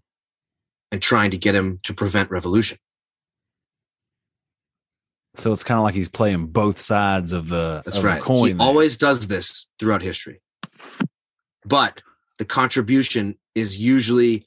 [0.91, 2.78] and trying to get him to prevent revolution.
[5.36, 8.47] So it's kind of like he's playing both sides of the, That's of the coin.
[8.47, 8.67] he there.
[8.67, 10.41] always does this throughout history.
[11.65, 12.03] But
[12.38, 14.45] the contribution is usually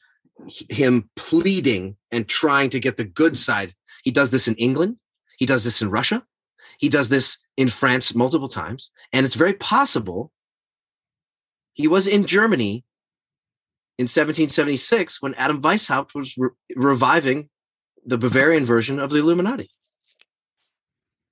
[0.69, 3.75] him pleading and trying to get the good side.
[4.05, 4.99] He does this in England.
[5.39, 6.23] He does this in Russia.
[6.79, 8.91] He does this in France multiple times.
[9.13, 10.31] And it's very possible
[11.75, 12.85] he was in Germany
[13.99, 17.49] in 1776 when Adam Weishaupt was re- reviving
[18.05, 19.69] the Bavarian version of the Illuminati.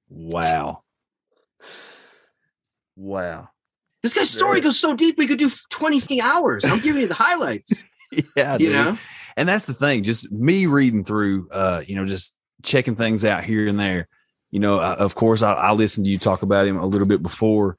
[0.09, 0.83] Wow.
[2.97, 3.49] Wow.
[4.03, 6.65] This guy's story goes so deep, we could do 20 hours.
[6.65, 7.85] I'm giving you the highlights.
[8.37, 8.73] Yeah, you dude.
[8.75, 8.99] know?
[9.37, 13.43] and that's the thing just me reading through uh you know just checking things out
[13.43, 14.07] here and there
[14.55, 17.09] you know uh, of course I, I listened to you talk about him a little
[17.09, 17.77] bit before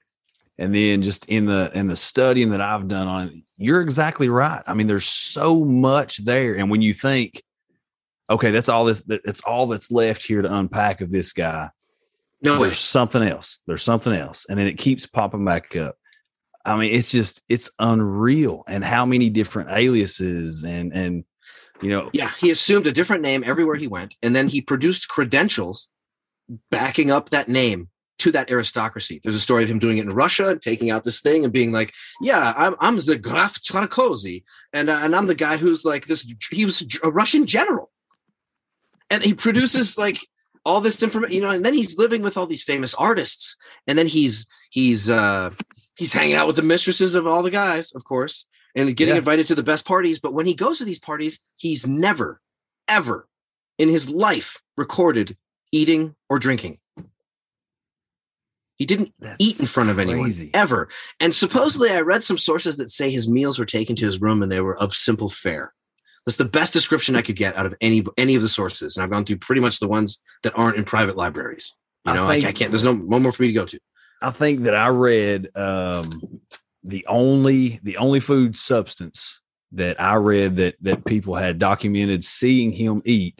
[0.57, 4.27] and then just in the in the studying that i've done on it you're exactly
[4.27, 4.61] right.
[4.67, 7.41] I mean there's so much there and when you think
[8.29, 11.69] okay that's all this that's all that's left here to unpack of this guy
[12.41, 15.95] No there's something else there's something else and then it keeps popping back up.
[16.65, 21.23] I mean it's just it's unreal and how many different aliases and and
[21.81, 25.07] you know Yeah, he assumed a different name everywhere he went, and then he produced
[25.09, 25.89] credentials
[26.71, 27.89] backing up that name
[28.19, 29.19] to that aristocracy.
[29.23, 31.51] There's a story of him doing it in Russia and taking out this thing and
[31.51, 34.43] being like, "Yeah, I'm I'm the Graf Tsarkozy,
[34.73, 36.33] and uh, and I'm the guy who's like this.
[36.51, 37.91] He was a Russian general,
[39.09, 40.19] and he produces like
[40.65, 41.49] all this information, you know.
[41.49, 45.49] And then he's living with all these famous artists, and then he's he's uh
[45.95, 49.19] he's hanging out with the mistresses of all the guys, of course, and getting Yeah.
[49.19, 50.19] invited to the best parties.
[50.19, 52.41] But when he goes to these parties, he's never,
[52.87, 53.27] ever
[53.77, 55.37] in his life recorded
[55.75, 56.79] eating or drinking.
[58.77, 60.51] He didn't That's eat in front of anyone crazy.
[60.53, 60.89] ever.
[61.19, 64.43] And supposedly, I read some sources that say his meals were taken to his room
[64.43, 65.73] and they were of simple fare.
[66.25, 69.03] That's the best description I could get out of any any of the sources, and
[69.03, 71.71] I've gone through pretty much the ones that aren't in private libraries.
[72.05, 72.71] You I know, I, think- I can't.
[72.71, 73.79] There's no one more for me to go to.
[74.21, 76.09] I think that I read um,
[76.83, 79.39] the only the only food substance
[79.73, 83.39] that I read that that people had documented seeing him eat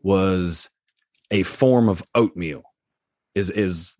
[0.00, 0.70] was
[1.32, 2.62] a form of oatmeal.
[3.34, 3.96] Is is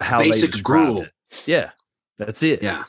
[0.00, 1.02] how they Basic described gruel.
[1.02, 1.44] it.
[1.46, 1.70] Yeah,
[2.16, 2.62] that's it.
[2.62, 2.84] Yeah.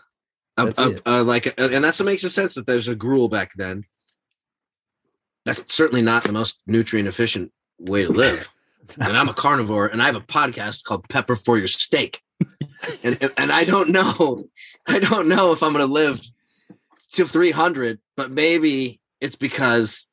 [0.66, 1.02] That's uh, it.
[1.06, 3.86] uh, like, uh, and that's what makes sense that there's a gruel back then.
[5.46, 8.52] That's certainly not the most nutrient efficient way to live.
[9.00, 12.22] and I'm a carnivore, and I have a podcast called Pepper for Your Steak,
[13.04, 14.50] and and I don't know,
[14.88, 16.22] I don't know if I'm going to live
[17.14, 20.08] to 300, but maybe it's because,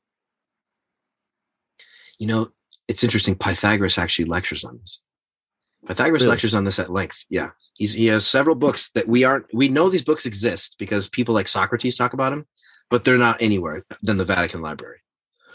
[2.19, 2.51] you know,
[2.89, 3.35] it's interesting.
[3.35, 5.01] Pythagoras actually lectures on this.
[5.87, 6.31] Pythagoras Really?
[6.31, 7.25] lectures on this at length.
[7.31, 9.47] Yeah, he's he has several books that we aren't.
[9.55, 12.47] We know these books exist because people like Socrates talk about them,
[12.91, 14.99] but they're not anywhere than the Vatican Library.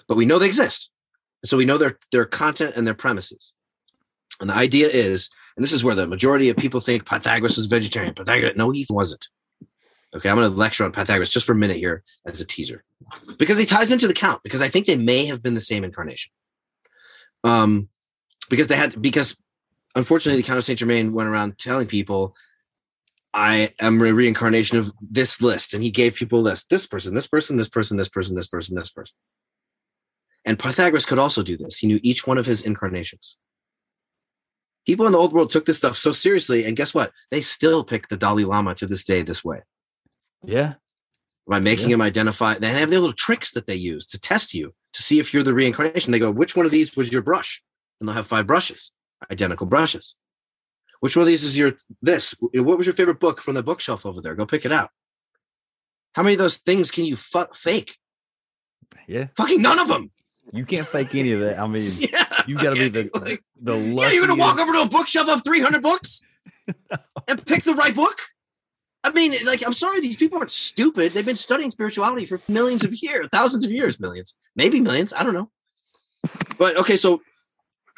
[0.08, 0.90] But we know they exist,
[1.44, 3.52] so we know their their content and their premises.
[4.40, 7.68] And the idea is, and this is where the majority of people think Pythagoras was
[7.68, 8.14] vegetarian.
[8.14, 9.28] Pythagoras, no, he wasn't.
[10.14, 12.84] Okay, I'm going to lecture on Pythagoras just for a minute here as a teaser,
[13.38, 14.44] because he ties into the count.
[14.44, 16.32] Because I think they may have been the same incarnation.
[17.44, 17.90] Um,
[18.50, 19.36] because they had because
[19.96, 22.36] unfortunately the Count of Saint Germain went around telling people,
[23.34, 27.16] "I am a reincarnation of this list," and he gave people a list: this person,
[27.16, 29.16] this person, this person, this person, this person, this person.
[30.46, 31.78] And Pythagoras could also do this.
[31.78, 33.38] He knew each one of his incarnations.
[34.88, 37.12] People in the old world took this stuff so seriously, and guess what?
[37.30, 39.62] They still pick the Dalai Lama to this day this way
[40.44, 40.76] Yeah.
[41.48, 41.96] by making Yeah.
[41.96, 42.58] him identify.
[42.58, 45.44] They have their little tricks that they use to test you to see if you're
[45.44, 46.12] the reincarnation.
[46.12, 47.62] They go, which one of these was your brush?
[48.00, 48.92] And they'll have five brushes,
[49.32, 50.16] identical brushes.
[51.02, 52.36] Which one of these is your this?
[52.40, 54.36] What was your favorite book from the bookshelf over there?
[54.36, 54.90] Go pick it out.
[56.14, 57.98] How many of those things can you fuck fake?
[59.08, 59.28] Yeah.
[59.38, 60.12] Fucking none of them.
[60.52, 61.60] You can't fake any of that.
[61.60, 64.74] I mean, Yeah, you got to be the like, the yeah, you're gonna walk over
[64.74, 66.22] to a bookshelf of 300 books
[67.28, 68.20] and pick the right book.
[69.04, 71.12] I mean, like, I'm sorry, these people aren't stupid.
[71.12, 75.12] They've been studying spirituality for millions of years, thousands of years, millions, maybe millions.
[75.14, 75.50] I don't know.
[76.60, 77.22] But okay, so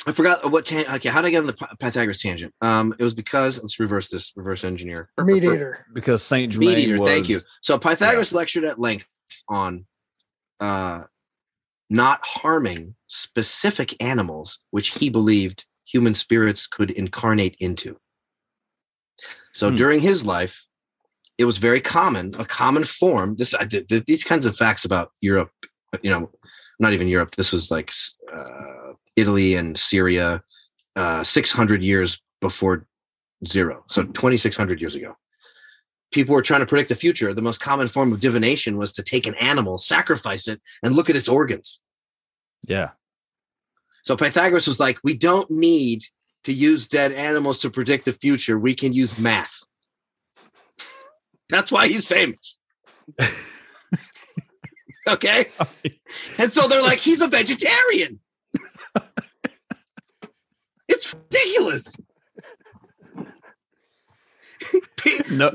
[0.07, 0.65] I forgot what.
[0.65, 2.53] Tan- okay, how did I get on the Pythagoras tangent?
[2.61, 5.09] Um, it was because let's reverse this, reverse engineer.
[5.21, 5.85] Meat eater.
[5.93, 6.99] because Saint Meat Germain eater.
[6.99, 7.39] was Thank you.
[7.61, 9.05] So Pythagoras lectured at length
[9.49, 9.85] on
[10.61, 11.03] uh,
[11.89, 17.97] not harming specific animals, which he believed human spirits could incarnate into.
[19.53, 19.75] So Hmm.
[19.75, 20.65] during his life,
[21.37, 23.35] it was very common, a common form.
[23.35, 25.51] This I did these kinds of facts about Europe,
[26.01, 26.29] you know,
[26.79, 27.35] not even Europe.
[27.35, 27.91] This was like
[28.33, 30.41] uh, Italy and Syria,
[30.95, 32.85] uh, six hundred years before
[33.45, 33.83] zero.
[33.89, 35.15] So six hundred years ago
[36.13, 39.03] people were trying to predict the future, the most common form of divination was to
[39.03, 41.79] take an animal, sacrifice it, and look at its organs.
[42.67, 42.91] Yeah.
[44.03, 46.03] So Pythagoras was like, we don't need
[46.43, 48.57] to use dead animals to predict the future.
[48.57, 49.62] We can use math.
[51.49, 52.59] That's why he's famous.
[55.07, 55.45] okay.
[56.37, 58.19] And so they're like, he's a vegetarian.
[60.87, 61.95] it's ridiculous.
[65.31, 65.51] No,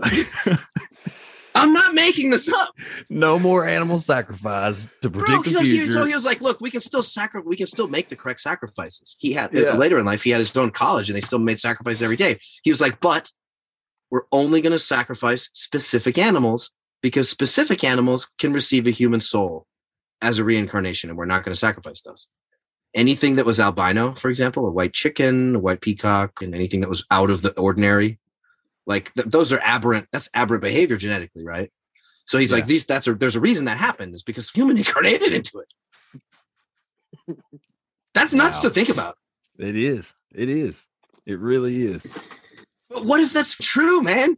[1.54, 2.74] I'm not making this up.
[3.08, 5.92] no more animal sacrifice to Bro, predict the so, he, future.
[5.92, 8.40] so he was like, "Look, we can still sacri- we can still make the correct
[8.40, 9.72] sacrifices." He had Yeah.
[9.74, 12.38] later in life, he had his own college, and they still made sacrifices every day.
[12.62, 13.32] He was like, "But
[14.10, 16.70] we're only going to sacrifice specific animals
[17.02, 19.66] because specific animals can receive a human soul
[20.22, 22.26] as a reincarnation, and we're not going to sacrifice those."
[22.94, 26.88] Anything that was albino, for example, a white chicken, a white peacock, and anything that
[26.88, 28.18] was out of the ordinary,
[28.86, 30.08] like th- those are aberrant.
[30.10, 31.70] That's aberrant behavior genetically, right?
[32.24, 32.56] So he's Yeah.
[32.56, 32.86] like, these.
[32.86, 37.36] That's a, there's a reason that happened is because human incarnated into it.
[38.14, 38.62] That's nuts Wow.
[38.62, 39.16] to think about.
[39.58, 40.14] it is.
[40.34, 40.86] It is.
[41.26, 42.06] It really is.
[42.90, 44.36] But what if that's true, man?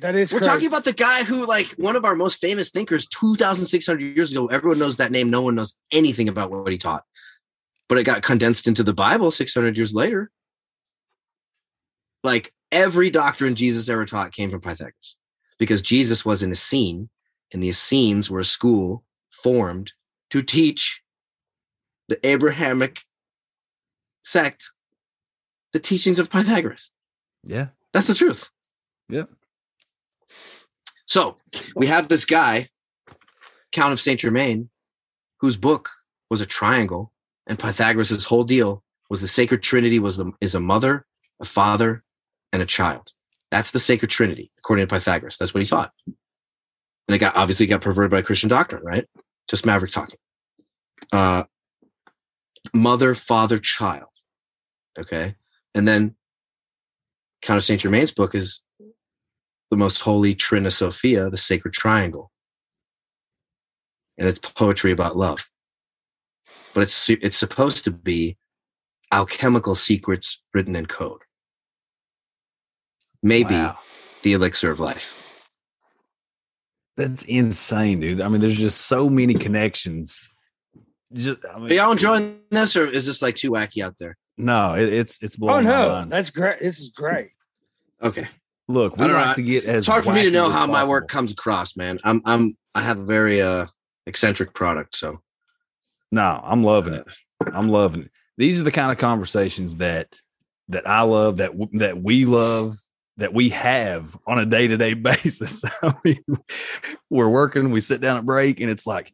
[0.00, 0.50] That is We're crazy.
[0.52, 3.86] talking about the guy who, like, one of our most famous thinkers, two thousand six
[3.86, 4.46] hundred years ago.
[4.46, 5.30] Everyone knows that name.
[5.30, 7.02] No one knows anything about what he taught,
[7.88, 10.30] but it got condensed into the Bible six hundred years later.
[12.22, 15.16] Like every doctrine Jesus ever taught came from Pythagoras,
[15.58, 17.08] because Jesus was an Essene,
[17.52, 19.92] and the Essenes were a school formed
[20.30, 21.02] to teach
[22.08, 23.00] the Abrahamic
[24.22, 24.70] sect
[25.72, 26.92] the teachings of Pythagoras.
[27.44, 27.68] Yeah.
[27.92, 28.50] That's the truth.
[29.08, 29.30] Yep.
[31.06, 31.36] So
[31.74, 32.68] we have this guy,
[33.72, 34.70] Count of Saint Germain,
[35.40, 35.90] whose book
[36.28, 37.12] was a triangle,
[37.46, 41.04] and Pythagoras' whole deal was the sacred trinity was the is a mother,
[41.40, 42.04] a father,
[42.52, 43.12] and a child.
[43.50, 45.36] That's the sacred trinity, according to Pythagoras.
[45.36, 45.92] That's what he taught.
[46.06, 49.06] And it got obviously got perverted by Christian doctrine, right?
[49.48, 50.18] Just Maverick talking.
[51.12, 51.44] Uh
[52.72, 54.10] mother, father, child.
[54.98, 55.34] Okay.
[55.74, 56.14] And then
[57.42, 58.62] Count of Saint Germain's book is
[59.70, 62.30] the most holy Trina Sophia, the sacred triangle.
[64.18, 65.46] And it's poetry about love.
[66.74, 68.36] But it's it's supposed to be
[69.12, 71.22] alchemical secrets written in code.
[73.22, 73.78] Maybe Wow.
[74.22, 75.48] the elixir of life.
[76.96, 78.20] That's insane, dude.
[78.20, 80.34] I mean, there's just so many connections.
[81.12, 84.16] Just, I mean, Are y'all enjoying this, or is this like too wacky out there?
[84.36, 86.10] No, it, it's it's Oh blowing my no, mind.
[86.12, 86.58] that's great.
[86.58, 87.30] This is great.
[88.02, 88.26] Okay,
[88.68, 89.34] Look, we I don't like know.
[89.34, 91.76] to get as it's hard for me to know as how my work comes across,
[91.76, 91.98] man.
[92.04, 93.66] I'm I'm I have a very uh
[94.06, 95.20] eccentric product, so
[96.10, 97.06] No, I'm loving it.
[97.52, 98.10] I'm loving it.
[98.38, 100.16] These are the kind of conversations that
[100.68, 102.76] that I love, that w- that we love,
[103.16, 105.62] that we have on a day to day basis.
[105.82, 106.24] I mean,
[107.10, 109.12] we're working, we sit down at break, and it's like,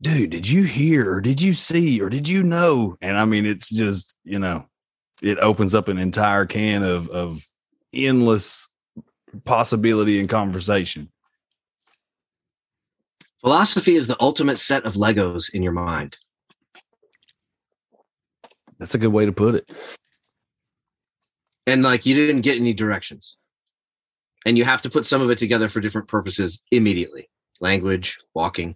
[0.00, 2.96] dude, did you hear, or did you see, or did you know?
[3.00, 4.66] And I mean, it's just you know,
[5.22, 7.42] it opens up an entire can of of
[7.92, 8.68] endless
[9.44, 11.10] possibility and conversation.
[13.40, 16.16] philosophy is the ultimate set of Legos in your mind.
[18.78, 19.70] That's a good way to put it.
[21.66, 23.36] and like you didn't get any directions
[24.46, 27.28] and you have to put some of it together for different purposes immediately
[27.60, 28.74] language walking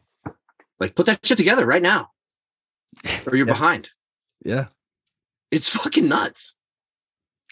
[0.83, 2.11] like put that shit together right now.
[3.27, 3.53] Or you're Yeah.
[3.55, 3.91] behind.
[4.45, 4.67] Yeah,
[5.51, 6.57] it's fucking nuts.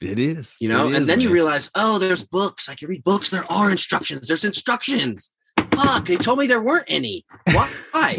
[0.02, 0.56] It is.
[0.60, 0.88] you know?
[0.92, 2.68] And then you realize oh there's books.
[2.68, 3.30] I can read books.
[3.30, 4.26] There are instructions.
[4.28, 5.30] There's instructions.
[5.74, 6.06] Fuck.
[6.06, 7.24] They told me there weren't any.
[7.52, 7.68] Why?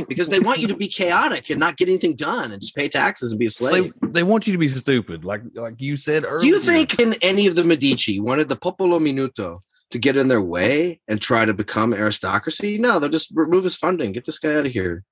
[0.08, 2.88] Because they want you to be chaotic and not get anything done and just pay
[2.88, 5.98] taxes and be a slave they, they want you to be stupid, like like you
[5.98, 6.42] said earlier.
[6.42, 9.60] Do you think in any of the Medici wanted the Popolo Minuto
[9.92, 12.78] to get in their way and try to become aristocracy?
[12.78, 14.12] No, they'll just remove his funding.
[14.12, 15.04] Get this guy out of here.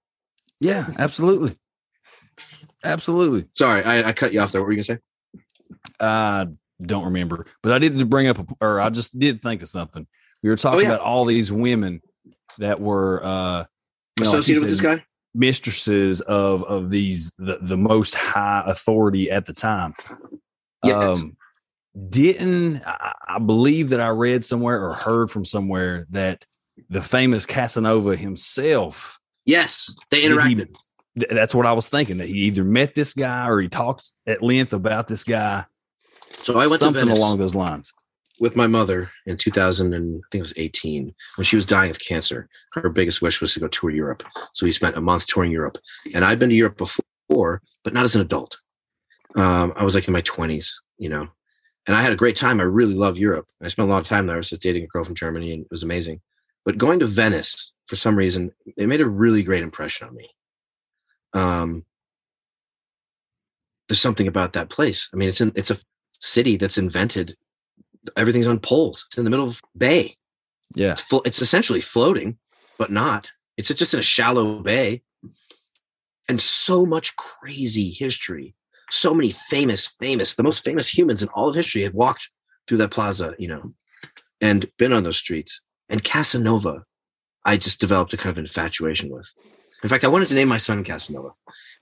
[0.60, 1.56] Yeah, absolutely,
[2.84, 3.46] absolutely.
[3.56, 4.62] Sorry, I, I cut you off there.
[4.62, 5.00] What were you gonna say?
[6.00, 6.48] I
[6.82, 10.08] don't remember, but I did bring up, a, or I just did think of something.
[10.44, 10.90] We were talking Oh, yeah.
[10.90, 12.02] about all these women
[12.58, 13.66] that were uh,
[14.18, 15.04] you know, like you Associated with this guy?
[15.36, 19.94] mistresses of of these the, the most high authority at the time.
[20.84, 20.96] Yes.
[21.20, 21.38] Um,
[22.10, 26.45] didn't I, I believe that I read somewhere or heard from somewhere that
[26.89, 30.76] the famous Casanova himself Yes, they Did he- interacted.
[31.32, 34.41] that's what I was thinking that he either met this guy or he talked at
[34.43, 35.66] length about this guy.
[36.28, 37.91] so I went something along those lines.
[38.39, 41.89] with my mother in 2000 and I think it was 18 when she was dying
[41.89, 42.47] of cancer.
[42.74, 44.24] Her biggest wish was to go tour Europe.
[44.54, 45.78] So we spent a month touring Europe.
[46.14, 48.60] And I've been to Europe before, but not as an adult.
[49.36, 51.28] Um, I was like in my 20s, you know,
[51.88, 52.60] and I had a great time.
[52.60, 53.48] I really love Europe.
[53.62, 54.36] I spent a lot of time there.
[54.36, 56.22] I was just dating a girl from Germany and it was amazing.
[56.66, 60.30] But going to Venice, for some reason, it made a really great impression on me.
[61.34, 61.86] Um,
[63.88, 65.10] there's something about that place.
[65.14, 65.78] I mean, it's in it's a
[66.20, 67.36] city that's invented.
[68.16, 69.06] Everything's on poles.
[69.08, 70.16] It's in the middle of bay.
[70.76, 70.92] Yeah.
[70.92, 72.38] It's flo- it's essentially floating,
[72.78, 73.32] but not.
[73.58, 75.02] It's just in a shallow bay.
[76.28, 78.54] And so much crazy history.
[78.92, 82.30] So many famous, famous, the most famous humans in all of history have walked
[82.68, 83.74] through that plaza, you know,
[84.42, 85.62] and been on those streets.
[85.90, 86.84] And Casanova,
[87.46, 89.28] I just developed a kind of infatuation with.
[89.84, 91.32] In fact, I wanted to name my son Casanova,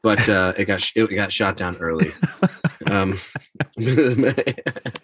[0.03, 2.09] but uh, it got it got shot down early.
[2.91, 3.13] um,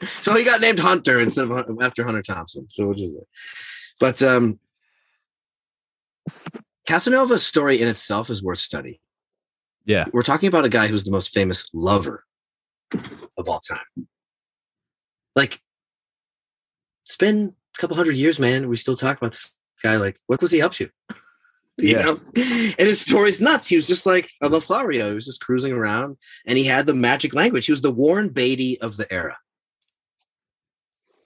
[0.03, 2.67] so he got named Hunter instead of after Hunter Thompson.
[2.69, 3.27] So which is it?
[3.99, 4.59] But um,
[6.87, 8.99] Casanova's story in itself is worth study.
[9.85, 10.05] Yeah.
[10.13, 12.23] We're talking about a guy who's the most famous lover
[13.37, 14.07] of all time.
[15.35, 15.59] Like,
[17.05, 18.69] it's been a couple hundred years, man.
[18.69, 19.97] We still talk about this guy.
[19.97, 20.89] Like, what was he up to?
[21.77, 22.01] you Yeah.
[22.03, 22.19] know?
[22.35, 23.67] And his story's nuts.
[23.67, 25.09] He was just like a Lothario.
[25.09, 27.65] He was just cruising around and he had the magic language.
[27.65, 29.37] He was the Warren Beatty of the era.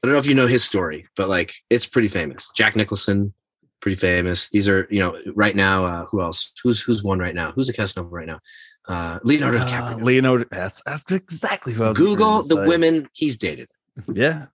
[0.04, 2.50] I don't know if you know his story, but like it's pretty famous.
[2.56, 3.34] Jack Nicholson,
[3.82, 4.50] pretty famous.
[4.50, 6.52] These are, you know, right now, uh, who else?
[6.64, 7.52] Who's who's one right now?
[7.52, 8.40] Who's a Casanova right now?
[8.88, 10.02] Uh, Leonardo Uh, DiCaprio.
[10.04, 10.46] Leonardo.
[10.52, 12.66] That's that's exactly what I was Google the say.
[12.68, 13.70] women he's dated.
[14.14, 14.46] Yeah.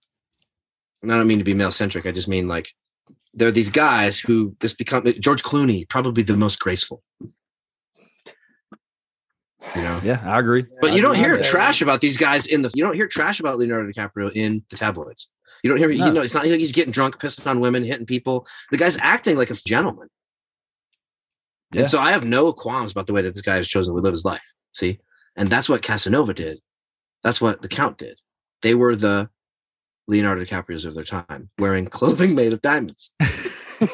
[1.01, 2.05] And I don't mean to be male centric.
[2.05, 2.69] I just mean like
[3.33, 7.03] there are these guys who this become George Clooney, probably the most graceful.
[9.75, 10.21] You know, Yeah.
[10.25, 10.65] I agree.
[10.81, 11.43] but I you don't hear there.
[11.49, 12.71] trash about these guys in the.
[12.73, 15.27] You don't hear trash about Leonardo DiCaprio in the tabloids.
[15.63, 15.91] You don't hear.
[15.93, 16.05] No.
[16.05, 18.45] You know, it's not like he's getting drunk, pissing on women, hitting people.
[18.69, 20.09] The guy's acting like a gentleman.
[21.71, 21.81] Yeah.
[21.81, 24.01] And so I have no qualms about the way that this guy has chosen to
[24.01, 24.53] live his life.
[24.73, 24.99] See,
[25.35, 26.59] and that's what Casanova did.
[27.23, 28.19] That's what the Count did.
[28.61, 29.29] They were the
[30.07, 33.11] Leonardo DiCaprios of their time, wearing clothing made of diamonds.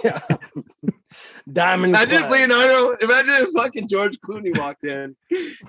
[0.04, 0.20] Yeah.
[1.52, 1.92] Diamond.
[1.92, 2.30] Imagine if.
[2.30, 5.16] Leonardo, imagine if fucking George Clooney walked in.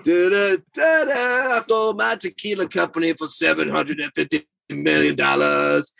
[0.03, 5.15] Da-da, da-da, I sold my tequila company for $750 million.
[5.15, 5.91] dollars,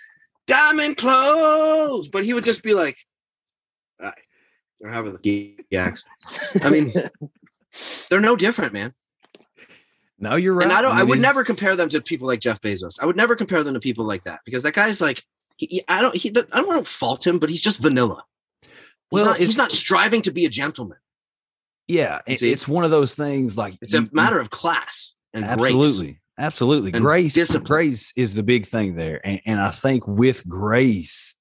[0.47, 2.09] Diamond clothes.
[2.09, 2.97] But he would just be like,
[3.99, 4.15] all right,
[4.79, 6.05] they're having the yaks.
[6.61, 6.93] I mean,
[8.09, 8.93] they're no different, man.
[10.19, 10.65] No, you're right.
[10.65, 10.91] And I don't.
[10.95, 12.99] I, mean, would he's- never compare them to people like Jeff Bezos.
[13.01, 15.23] I would never compare them to people like that because that guy's like,
[15.57, 16.15] he, he- I don't.
[16.15, 18.23] He, I don't want to fault him, but he's just vanilla.
[18.61, 18.69] He's
[19.11, 19.37] Well, not.
[19.37, 20.97] He's not striving to be a gentleman.
[21.87, 22.19] Yeah.
[22.27, 26.03] it- it's one of those things like It's you- a matter of class and grace.
[26.41, 27.63] Absolutely absolutely and grace discipline.
[27.63, 31.35] grace is the big thing there and, and i think with grace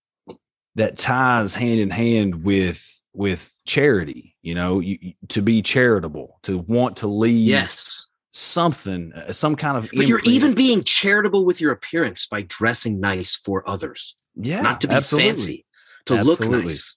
[0.75, 6.59] that ties hand in hand with with charity you know you, to be charitable to
[6.59, 11.61] want to leave Yes, something uh, some kind of but you're even being charitable with
[11.61, 15.31] your appearance by dressing nice for others, yeah not to be absolutely.
[15.31, 15.67] fancy,
[16.07, 16.97] to look nice.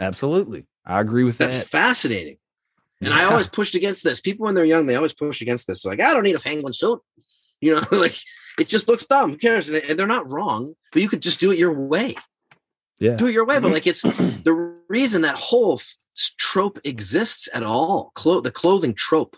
[0.00, 2.38] absolutely i agree with That's that That's fascinating.
[3.04, 4.20] And I always pushed against this.
[4.20, 5.84] People when they're young, they always push against this.
[5.84, 7.00] Like, I don't need a penguin suit.
[7.62, 8.18] You know, like
[8.58, 9.30] it just looks dumb.
[9.30, 9.70] Who cares?
[9.70, 12.16] And they're not wrong, but you could just do it your way.
[13.00, 13.54] yeah Do it your way.
[13.56, 13.72] But mm-hmm.
[13.74, 14.02] like it's
[14.42, 15.80] the reason that whole
[16.36, 18.12] trope exists at all.
[18.14, 19.36] Clo- the clothing trope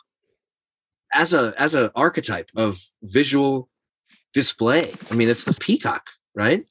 [1.13, 3.69] as a as an archetype of visual
[4.33, 4.81] display.
[5.13, 6.65] I mean, it's the peacock, right?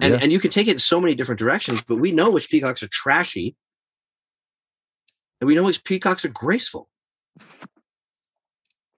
[0.00, 0.20] And Yeah.
[0.22, 2.82] and you can take it in so many different directions, but we know which peacocks
[2.82, 3.56] are trashy.
[5.40, 6.88] And we know which peacocks are graceful.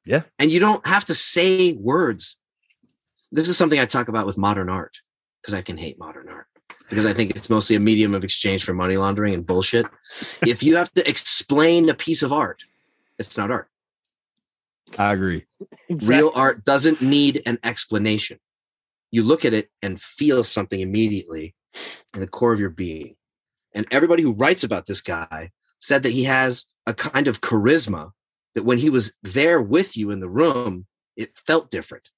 [0.05, 0.23] Yeah.
[0.39, 2.37] And you don't have to say words.
[3.33, 4.99] This is something I talk about with modern art
[5.41, 6.47] because I can hate modern art
[6.89, 9.87] because I think it's mostly a medium of exchange for money laundering and bullshit.
[10.47, 12.65] if you have to explain a piece of art,
[13.19, 13.69] it's not art.
[14.99, 15.45] i agree
[15.89, 16.17] Exactly.
[16.17, 18.39] Real art doesn't need an explanation.
[19.11, 21.55] You look at it and feel something immediately
[22.13, 23.17] in the core of your being.
[23.73, 25.51] And everybody who writes about this guy
[25.81, 28.13] said that he has a kind of charisma
[28.55, 30.87] that when he was there with you in the room,
[31.17, 32.09] it felt different.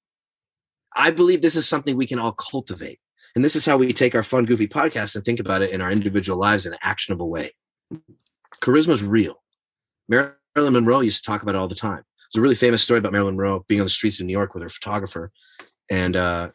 [0.95, 2.99] I believe this is something we can all cultivate.
[3.35, 5.81] And this is how we take our fun, goofy podcast and think about it in
[5.81, 7.51] our individual lives in an actionable way.
[8.61, 9.43] Charisma is real.
[10.09, 12.03] Marilyn Monroe used to talk about it all the time.
[12.33, 14.53] There's a really famous story about Marilyn Monroe being on the streets of New York
[14.53, 15.31] with her photographer,
[15.91, 16.49] and uh,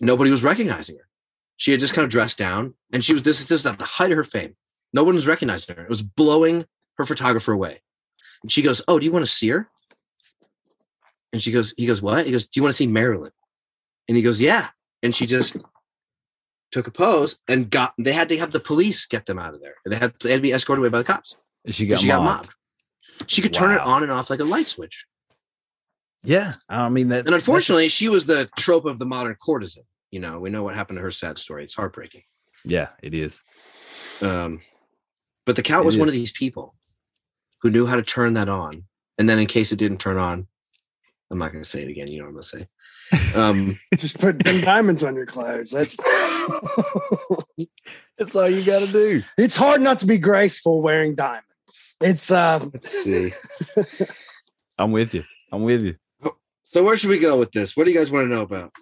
[0.00, 1.08] nobody was recognizing her.
[1.56, 3.84] She had just kind of dressed down, and she was this is just at the
[3.84, 4.56] height of her fame.
[4.92, 5.82] No one was recognizing her.
[5.82, 6.66] It was blowing
[6.98, 7.82] her photographer away.
[8.42, 9.68] And she goes, "Oh, do you want to see her?"
[11.32, 13.32] And she goes, "He goes, what?" He goes, "Do you want to see Marilyn?"
[14.08, 14.68] And he goes, "Yeah."
[15.02, 15.56] And she just
[16.72, 17.94] took a pose and got.
[17.98, 19.74] They had to have the police get them out of there.
[19.86, 21.34] They had they had to be escorted away by the cops.
[21.68, 22.48] she got she got mobbed.
[22.48, 23.30] mobbed.
[23.30, 25.04] She could turn it on and off like a light switch.
[26.24, 29.84] yeah i mean that And unfortunately, she was the trope of the modern courtesan.
[30.10, 31.64] You know, we know what happened to her sad story.
[31.64, 32.22] It's heartbreaking.
[32.64, 33.42] yeah it is
[34.22, 34.60] Um,
[35.46, 36.74] but the Count It was one of these people
[37.62, 38.84] who knew how to turn that on.
[39.18, 40.46] And then, in case it didn't turn on,
[41.30, 42.08] I'm not going to say it again.
[42.08, 42.66] You know what I'm going to say.
[43.38, 45.70] Um, Just put them diamonds on your clothes.
[45.70, 45.96] That's
[48.18, 49.22] That's all you got to do.
[49.38, 51.46] it's hard not to be graceful wearing diamonds.
[52.00, 53.32] It's uh let's see.
[54.78, 55.24] I'm with you.
[55.52, 55.96] I'm with you.
[56.64, 57.76] So where should we go with this?
[57.76, 58.72] What do you guys want to know about?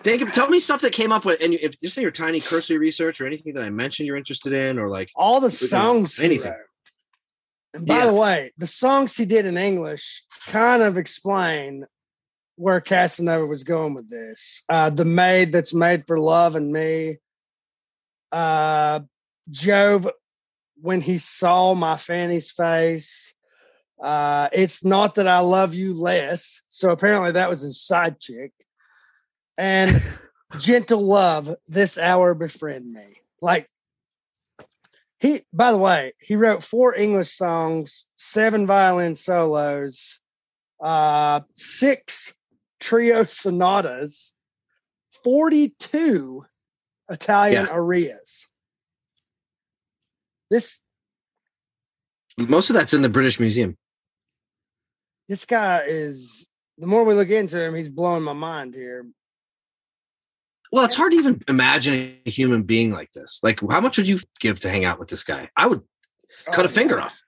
[0.00, 2.78] Think, of- tell me stuff that came up with, and if just your tiny cursory
[2.78, 6.18] research or anything that I mentioned you're interested in, or like all the know, songs
[6.18, 6.50] he anything.
[6.52, 6.60] wrote.
[7.74, 8.06] And by Yeah.
[8.06, 11.84] the way, the songs he did in English kind of explain
[12.56, 14.62] where Casanova was going with this.
[14.68, 17.18] Uh, the maid that's made for love and me.
[18.30, 19.00] Uh,
[19.50, 20.08] Jove,
[20.80, 23.34] when he saw my Fanny's face.
[24.00, 26.62] Uh, it's not that I love you less.
[26.68, 28.52] So apparently that was his side chick.
[29.56, 30.02] And
[30.58, 33.18] gentle love, this hour befriend me.
[33.40, 33.68] Like
[35.24, 40.20] he by the way he wrote four english songs seven violin solos
[40.82, 42.34] uh six
[42.78, 44.34] trio sonatas
[45.24, 46.44] 42
[47.10, 47.72] italian Yeah.
[47.72, 48.48] arias
[50.50, 50.82] this
[52.36, 53.76] most of that's in the British Museum.
[55.28, 59.06] this guy is the more we look into him he's blowing my mind here
[60.74, 63.38] Well, it's hard to even imagine a human being like this.
[63.44, 65.48] Like, how much would you give to hang out with this guy?
[65.56, 65.82] I would
[66.46, 67.04] cut Oh, a finger yeah.
[67.04, 67.22] off.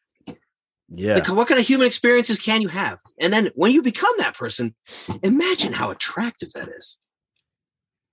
[0.88, 1.14] Yeah.
[1.14, 2.98] Like, what kind of human experiences can you have?
[3.20, 4.74] And then when you become that person,
[5.22, 6.98] imagine how attractive that is.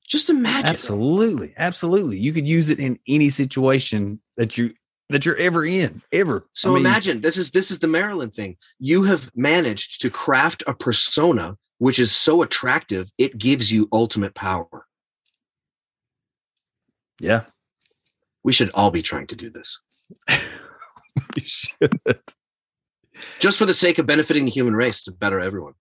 [0.07, 0.69] Just imagine.
[0.69, 1.55] Absolutely.
[1.57, 2.19] Absolutely.
[2.19, 4.75] You could use it in any situation that you
[5.09, 6.03] that you're ever in.
[6.11, 6.45] Ever.
[6.53, 8.57] So I mean, imagine this is this is the Maryland thing.
[8.77, 14.35] You have managed to craft a persona which is so attractive it gives you ultimate
[14.35, 14.85] power.
[17.23, 17.43] Yeah.
[18.43, 19.79] We should all be trying to do this
[20.29, 21.99] You should.
[23.39, 25.73] just for the sake of benefiting the human race to better everyone.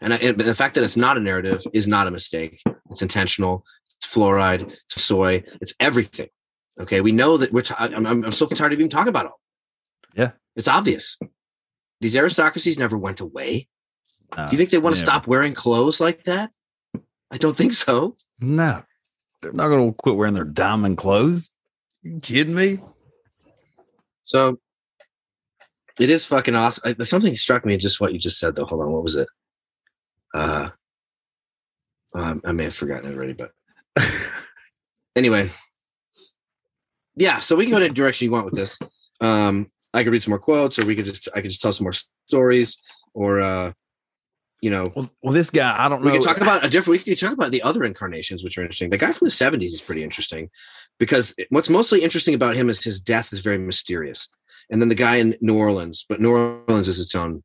[0.00, 2.60] And, I, and the fact that it's not a narrative is not a mistake.
[2.90, 3.64] It's intentional.
[3.98, 4.70] It's fluoride.
[4.72, 5.42] It's soy.
[5.60, 6.28] It's everything.
[6.80, 7.62] Okay, we know that we're.
[7.62, 9.30] T- I'm, I'm I'm so tired of even talking about it.
[9.30, 9.40] all.
[10.16, 10.32] Yeah.
[10.56, 11.16] it's obvious.
[12.00, 13.68] These aristocracies never went away.
[14.36, 16.50] No, Do you think they want to stop wearing clothes like that?
[17.30, 18.16] I don't think so.
[18.40, 18.82] No.
[19.44, 21.50] They're not gonna quit wearing their diamond clothes.
[22.02, 22.78] You kidding me?
[24.24, 24.58] So
[26.00, 26.96] it is fucking awesome.
[26.98, 28.64] I, something struck me just what you just said, though.
[28.64, 29.28] Hold on, what was it?
[30.32, 30.70] Uh,
[32.14, 33.52] um, I may have forgotten it already, but
[35.16, 35.50] anyway,
[37.16, 37.38] yeah.
[37.38, 38.78] So we can go in any direction you want with this.
[39.20, 41.72] Um, I could read some more quotes, or we could just I could just tell
[41.72, 41.94] some more
[42.26, 42.78] stories,
[43.12, 43.72] or uh,
[44.64, 47.04] you know, Well, well, this guy, I don't know we could talk about a different.
[47.04, 48.88] We could talk about the other incarnations, which are interesting.
[48.88, 50.48] The guy from the '70s is pretty interesting
[50.98, 54.26] because what's mostly interesting about him is his death is very mysterious,
[54.70, 56.06] and then the guy in New Orleans.
[56.08, 57.42] But New Orleans is its own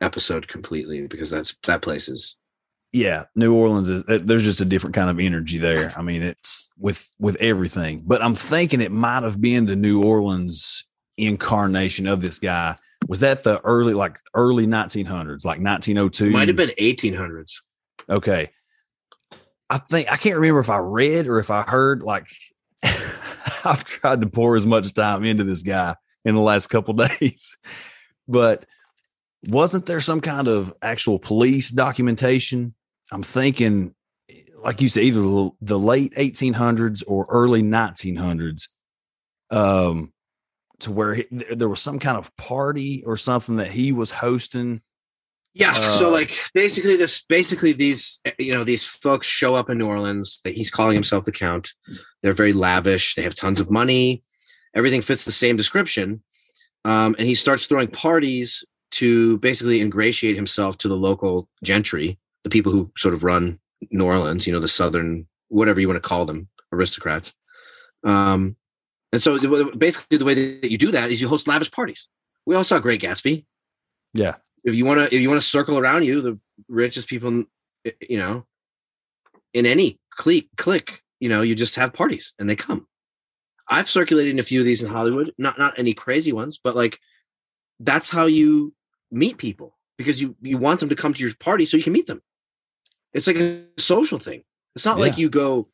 [0.00, 2.36] episode completely because that's that place is
[2.90, 5.94] yeah, New Orleans is there's just a different kind of energy there.
[5.96, 8.02] I mean, it's with with everything.
[8.04, 12.76] But I'm thinking it might have been the New Orleans incarnation of this guy.
[13.08, 16.30] Was that the early like early 1900s, like 1902?
[16.30, 17.54] might have been 1800s.
[18.08, 18.50] Okay.
[19.70, 22.26] I think I can't remember if I read or if I heard like
[23.64, 27.56] I've tried to pour as much time into this guy in the last couple days.
[28.28, 28.66] But
[29.48, 32.74] wasn't there some kind of actual police documentation?
[33.10, 33.94] I'm thinking
[34.62, 38.68] like you said either the- the late 1800s or early 1900s
[39.50, 40.12] um
[40.80, 44.80] to where he, there was some kind of party or something that he was hosting
[45.54, 45.92] Yeah.
[45.98, 49.78] so Uh, like basically this basically these eh, you know these folks show up in
[49.78, 51.72] New Orleans that he's calling himself the count.
[52.22, 54.22] They're very lavish, they have tons of money.
[54.74, 56.22] Everything fits the same description.
[56.84, 62.50] Um, and he starts throwing parties to basically ingratiate himself to the local gentry, the
[62.50, 63.58] people who sort of run
[63.90, 67.34] New Orleans, you know, the southern whatever you want to call them, aristocrats.
[68.04, 68.56] Um,
[69.12, 69.38] and so
[69.76, 72.08] basically the way that you do that is you host lavish parties.
[72.46, 73.46] We all saw Great Gatsby.
[74.14, 74.36] Yeah.
[74.64, 76.38] If you want to if you want to circle around you the
[76.68, 77.44] richest people
[77.84, 78.44] eh, you know
[79.54, 82.86] in any clique click, you know you just have parties and they come.
[83.68, 86.74] I've circulated in a few of these in hollywood not not any crazy ones but
[86.74, 86.98] like
[87.80, 88.74] that's how you
[89.10, 91.92] meet people because you you want them to come to your party so you can
[91.92, 92.22] meet them.
[93.12, 94.44] It's like a social thing.
[94.76, 95.68] It's not like you go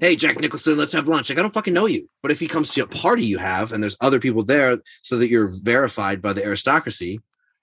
[0.00, 2.46] hey jack nicholson let's have lunch like i don't fucking know you but if he
[2.46, 6.20] comes to a party you have and there's other people there so that you're verified
[6.20, 7.18] by the aristocracy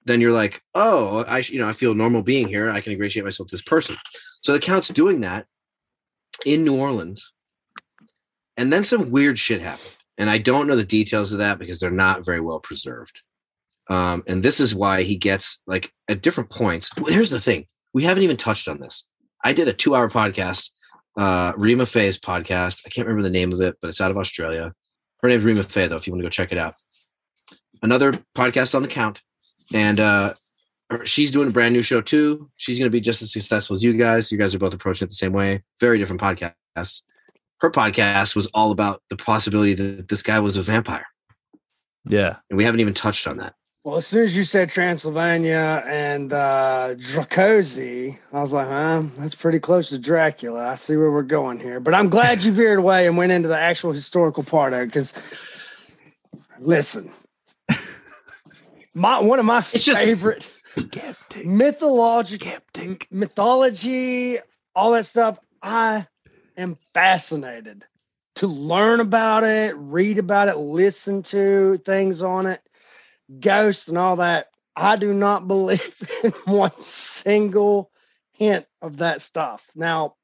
[0.06, 2.70] then you're like, oh, I you know I feel normal being here.
[2.70, 3.96] I can ingratiate myself to this person.
[4.42, 5.46] So the count's doing that
[6.46, 7.34] in New Orleans,
[8.58, 11.80] and then some weird shit happened, and I don't know the details of that because
[11.80, 13.22] they're not very well preserved.
[13.90, 16.90] Um, and this is why he gets like at different points.
[17.08, 19.06] Here's the thing: we haven't even touched on this.
[19.44, 20.72] I did a two hour podcast,
[21.18, 22.82] uh, Rima Faye's podcast.
[22.86, 24.74] I can't remember the name of it, but it's out of Australia.
[25.22, 26.76] Her name's Rima Faye, though, if you want to go check it out.
[27.82, 29.22] Another podcast on the count.
[29.74, 30.34] And uh,
[31.04, 32.50] she's doing a brand new show too.
[32.56, 34.32] She's going to be just as successful as you guys.
[34.32, 35.64] You guys are both approaching it the same way.
[35.80, 37.04] Very different podcasts.
[37.60, 41.06] Her podcast was all about the possibility that this guy was a vampire.
[42.06, 42.38] Yeah.
[42.50, 43.54] And we haven't even touched on that.
[43.84, 49.36] Well, as soon as you said Transylvania and uh, Dracosi, I was like, huh, that's
[49.36, 50.70] pretty close to Dracula.
[50.70, 51.82] I see where we're going here.
[51.82, 54.86] But I'm glad you veered away and went into the actual historical part of it
[54.86, 55.98] because,
[56.60, 57.12] listen,
[58.94, 60.62] my one of my It's just- favorite
[61.44, 62.54] mythological
[63.12, 64.38] mythology,
[64.76, 65.40] all that stuff.
[65.62, 66.08] I
[66.56, 67.86] am fascinated
[68.36, 72.62] to learn about it, read about it, listen to things on it,
[73.40, 74.48] ghosts and all that.
[74.76, 77.92] I do not believe in one single
[78.32, 79.70] hint of that stuff.
[79.76, 80.16] Now,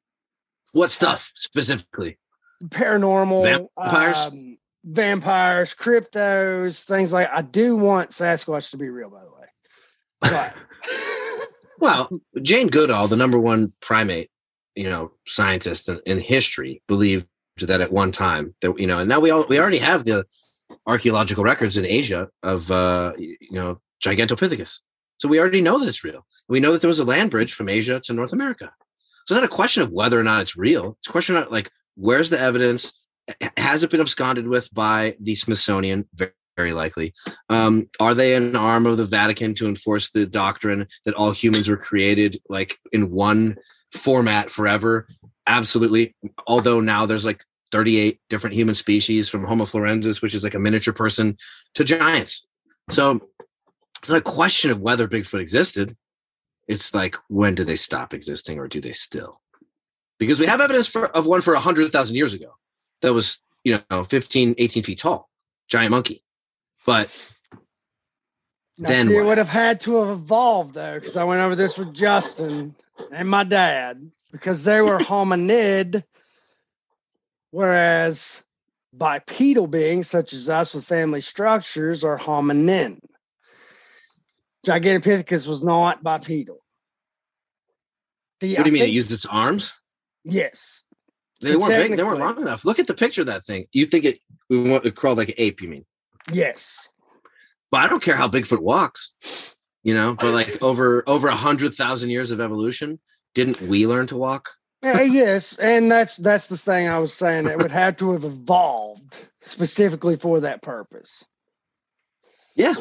[0.72, 2.18] What stuff specifically?
[2.66, 3.44] paranormal,
[3.78, 4.18] Vampires?
[4.18, 7.30] um, vampires, cryptos, things like.
[7.32, 9.46] I do want Sasquatch to be real, by the way.
[10.22, 10.54] But
[11.80, 12.10] Well,
[12.42, 14.30] Jane Goodall, the number one primate,
[14.76, 17.28] you know, scientist in, in history, believed
[17.62, 20.26] that at one time that you know, and now we all we already have the
[20.88, 24.80] archaeological records in Asia of uh, you know Gigantopithecus,
[25.20, 26.26] so we already know that it's real.
[26.48, 28.72] We know that there was a land bridge from Asia to North America.
[29.28, 30.96] So it's not a question of whether or not it's real.
[31.00, 32.94] It's a question of like where's the evidence?
[33.58, 36.08] Has it been absconded with by the Smithsonian?
[36.16, 37.14] Very, likely.
[37.50, 41.70] Um, are they an arm of the Vatican to enforce the doctrine that all humans
[41.70, 43.56] were created like in one
[43.94, 45.08] format forever?
[45.48, 46.18] Absolutely.
[46.48, 50.60] Although now there's like 38 different human species from Homo florensis, which is like a
[50.60, 51.38] miniature person,
[51.76, 52.46] to giants.
[52.90, 53.22] So
[54.00, 55.96] it's not a question of whether Bigfoot existed.
[56.68, 59.42] It's like when do they stop existing or do they still?
[60.20, 62.56] Because we have evidence for, of one for 100,000 years ago
[63.02, 65.30] that was, you know, 15, 18 feet tall,
[65.68, 66.24] giant monkey.
[66.86, 67.34] But
[68.78, 71.56] Now, Then see, it would have had to have evolved though, because I went over
[71.56, 72.76] this with Justin
[73.12, 76.04] and my dad, because they were hominid,
[77.52, 78.44] whereas
[78.94, 83.00] bipedal beings such as us with family structures are hominin.
[84.66, 86.58] Gigantopithecus was not bipedal.
[88.40, 88.76] The, what do you I mean?
[88.82, 89.74] It think- used its arms?
[90.24, 90.84] yes.
[91.42, 91.96] They So weren't big.
[91.96, 92.66] They weren't long enough.
[92.66, 93.66] Look at the picture of that thing.
[93.72, 94.20] You think it,
[94.50, 95.86] we want it crawled like an ape, you mean?
[96.34, 96.90] Yes.
[97.72, 101.76] But I don't care how Bigfoot walks, you know, but like over over a hundred
[101.76, 103.00] thousand years of evolution,
[103.36, 104.50] didn't we learn to walk?
[104.82, 107.48] Yes, and that's that's the thing I was saying.
[107.48, 111.26] It would have to have evolved specifically for that purpose.
[112.56, 112.76] Yeah.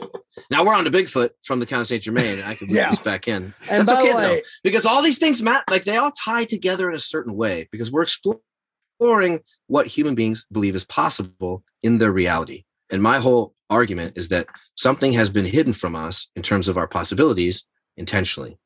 [0.50, 2.40] Now we're on to Bigfoot from the Count of Saint Germain.
[2.42, 2.90] I can Yeah.
[2.90, 3.54] this back in.
[3.70, 5.64] And That's okay way, though, because all these things matter.
[5.70, 10.46] Like they all tie together in a certain way because we're exploring what human beings
[10.50, 12.64] believe is possible in their reality.
[12.90, 16.76] And my whole argument is that something has been hidden from us in terms of
[16.76, 17.64] our possibilities
[17.96, 18.58] intentionally.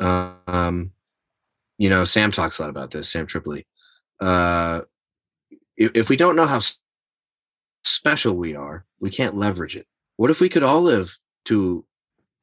[0.00, 0.92] Um,
[1.78, 3.08] you know, Sam talks a lot about this.
[3.08, 3.66] Sam Tripoli.
[4.20, 4.82] Uh,
[5.76, 6.60] if, if we don't know how
[7.84, 9.86] special we are, we can't leverage it.
[10.16, 11.16] What if we could all live
[11.46, 11.84] to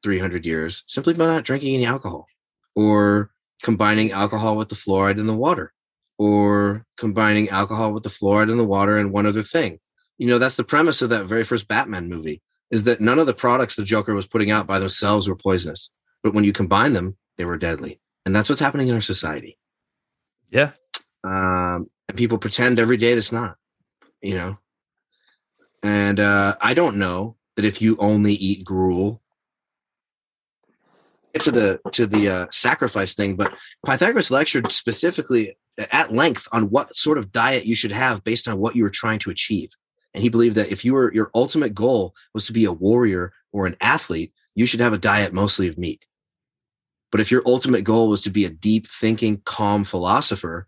[0.04, 2.28] 300 years simply by not drinking any alcohol
[2.76, 3.30] or
[3.62, 5.72] combining alcohol with the fluoride in the water
[6.18, 9.78] or combining alcohol with the fluoride in the water and one other thing
[10.18, 13.26] you know that's the premise of that very first batman movie is that none of
[13.26, 15.90] the products the joker was putting out by themselves were poisonous
[16.22, 19.58] but when you combine them they were deadly and that's what's happening in our society.
[20.50, 20.72] Yeah.
[21.24, 23.56] um, and people pretend every day that's not
[24.24, 24.58] you know?
[25.82, 29.20] And uh, i don't know that if you only eat gruel
[31.38, 35.58] to the to the uh, sacrifice thing but pythagoras lectured specifically
[35.92, 38.90] at length on what sort of diet you should have based on what you were
[38.90, 39.70] trying to achieve.
[40.14, 43.32] And he believed that if you were your ultimate goal was to be a warrior
[43.52, 46.06] or an athlete you should have a diet mostly of meat
[47.14, 50.66] but if your ultimate goal was to be a deep thinking calm philosopher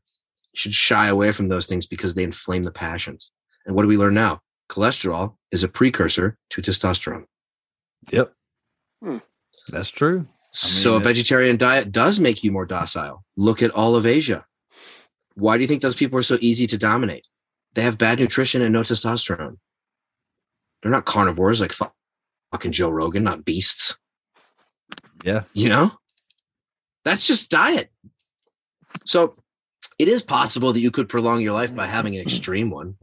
[0.53, 3.33] you should shy away from those things because they inflame the passions
[3.67, 4.41] and what do we learn now
[4.71, 7.25] cholesterol is a precursor to testosterone
[8.13, 8.33] Yep.
[9.03, 9.19] Hmm.
[9.69, 10.27] That's true.
[10.53, 13.25] so a vegetarian diet does make you more docile.
[13.37, 14.45] Look at all of Asia.
[15.35, 17.27] Why do you think those people are so easy to dominate?
[17.75, 19.59] They have bad nutrition and no testosterone.
[20.83, 21.75] They're not carnivores like
[22.53, 23.99] fucking Joe Rogan, not beasts.
[25.25, 25.43] Yeah.
[25.53, 25.93] You know?
[27.07, 27.93] That's just diet.
[29.05, 29.37] So
[29.97, 32.27] it is possible that you could prolong your life by having an mm-hmm.
[32.27, 32.97] extreme one.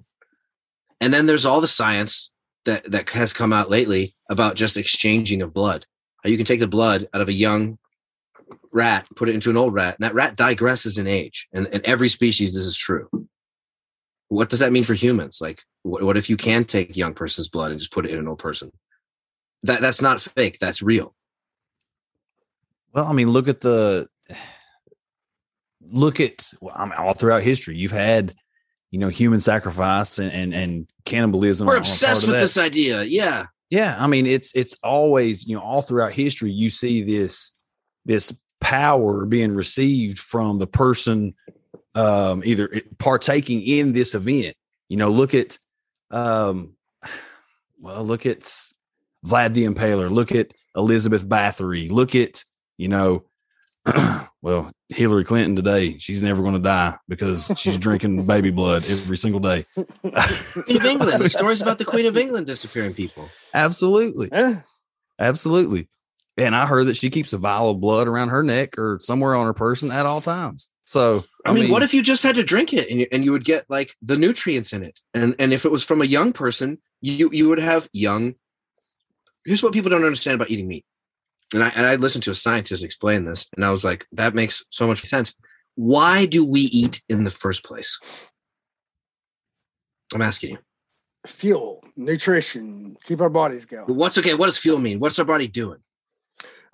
[0.99, 2.29] And then there's all the science
[2.65, 5.85] that, that has come out lately about just exchanging of blood.
[6.25, 7.77] You can take the blood out of a young
[8.73, 11.47] rat, put it into an old rat, and that rat digresses in age.
[11.53, 13.07] And in every species, this is true.
[14.27, 15.39] What does that mean for humans?
[15.39, 18.11] Like, what, what if you can take a young person's blood and just put it
[18.11, 18.69] in an old person?
[19.63, 20.59] That that's not fake.
[20.59, 21.15] That's real.
[22.93, 24.07] Well, I mean, look at the
[25.81, 27.75] look at well, I mean, all throughout history.
[27.75, 28.33] You've had,
[28.91, 31.67] you know, human sacrifice and and, and cannibalism.
[31.67, 33.03] We're obsessed with this idea.
[33.03, 33.45] Yeah.
[33.69, 37.53] Yeah, I mean, it's it's always you know all throughout history you see this
[38.05, 41.33] this power being received from the person
[41.95, 44.55] um either partaking in this event.
[44.89, 45.57] You know, look at
[46.11, 46.73] um
[47.81, 48.41] well, look at
[49.25, 52.43] Vlad the Impaler, look at Elizabeth Bathory, look at,
[52.77, 53.23] you know,
[54.41, 59.17] well, Hillary Clinton today, she's never going to die because she's drinking baby blood every
[59.17, 59.65] single day.
[59.73, 61.31] Queen of England.
[61.31, 63.27] Stories about the Queen of England disappearing people.
[63.53, 64.29] Absolutely.
[64.31, 64.55] Eh,
[65.19, 65.89] Absolutely.
[66.37, 69.35] And I heard that she keeps a vial of blood around her neck or somewhere
[69.35, 70.71] on her person at all times.
[70.85, 73.31] So, I, mean, what if you just had to drink it and you, and you
[73.31, 74.99] would get like the nutrients in it?
[75.13, 78.35] And and if it was from a young person, you you would have young.
[79.45, 80.85] Here's what people don't understand about eating meat.
[81.53, 84.33] And I and I listened to a scientist explain this, and I was like, that
[84.33, 85.35] makes so much sense.
[85.75, 88.31] Why do we eat in the first place?
[90.13, 90.57] I'm asking you.
[91.25, 93.85] fuel, nutrition, keep our bodies going.
[93.95, 94.33] What's okay?
[94.33, 94.99] What does fuel mean?
[94.99, 95.79] What's our body doing?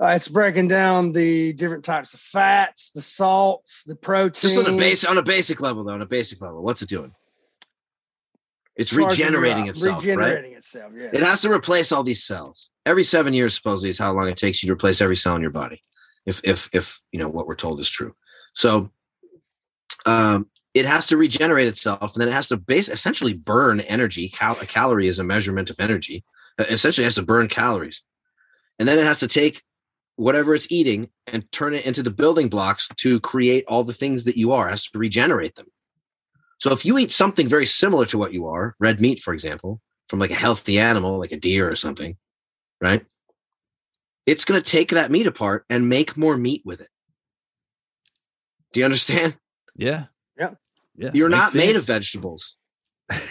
[0.01, 4.55] Uh, it's breaking down the different types of fats, the salts, the proteins.
[4.55, 5.93] Just on a base on a basic level, though.
[5.93, 7.11] On a basic level, what's it doing?
[8.79, 10.45] It's regenerating up, itself, right?
[10.45, 11.09] Itself, yeah.
[11.11, 12.69] It has to replace all these cells.
[12.85, 15.41] Every seven years, supposedly, is how long it takes you to replace every cell in
[15.41, 15.83] your body.
[16.25, 18.15] If if if you know what we're told is true.
[18.53, 18.89] So
[20.05, 24.29] um it has to regenerate itself and then it has to base essentially burn energy.
[24.29, 26.23] Cal- a calorie is a measurement of energy.
[26.57, 28.01] Uh, Essentially, has to burn calories.
[28.77, 29.61] And then it has to take
[30.15, 34.23] whatever it's eating and turn it into the building blocks to create all the things
[34.25, 35.67] that you are, it has to regenerate them.
[36.59, 39.81] So if you eat something very similar to what you are, red meat, for example,
[40.09, 42.17] from like a healthy animal, like a deer or something,
[42.81, 43.05] right?
[44.25, 46.89] It's going to take that meat apart and make more meat with it.
[48.73, 49.37] Do you understand?
[49.75, 50.05] Yeah.
[50.37, 50.51] Yeah.
[50.95, 51.11] Yeah.
[51.13, 52.55] You're makes not made of vegetables.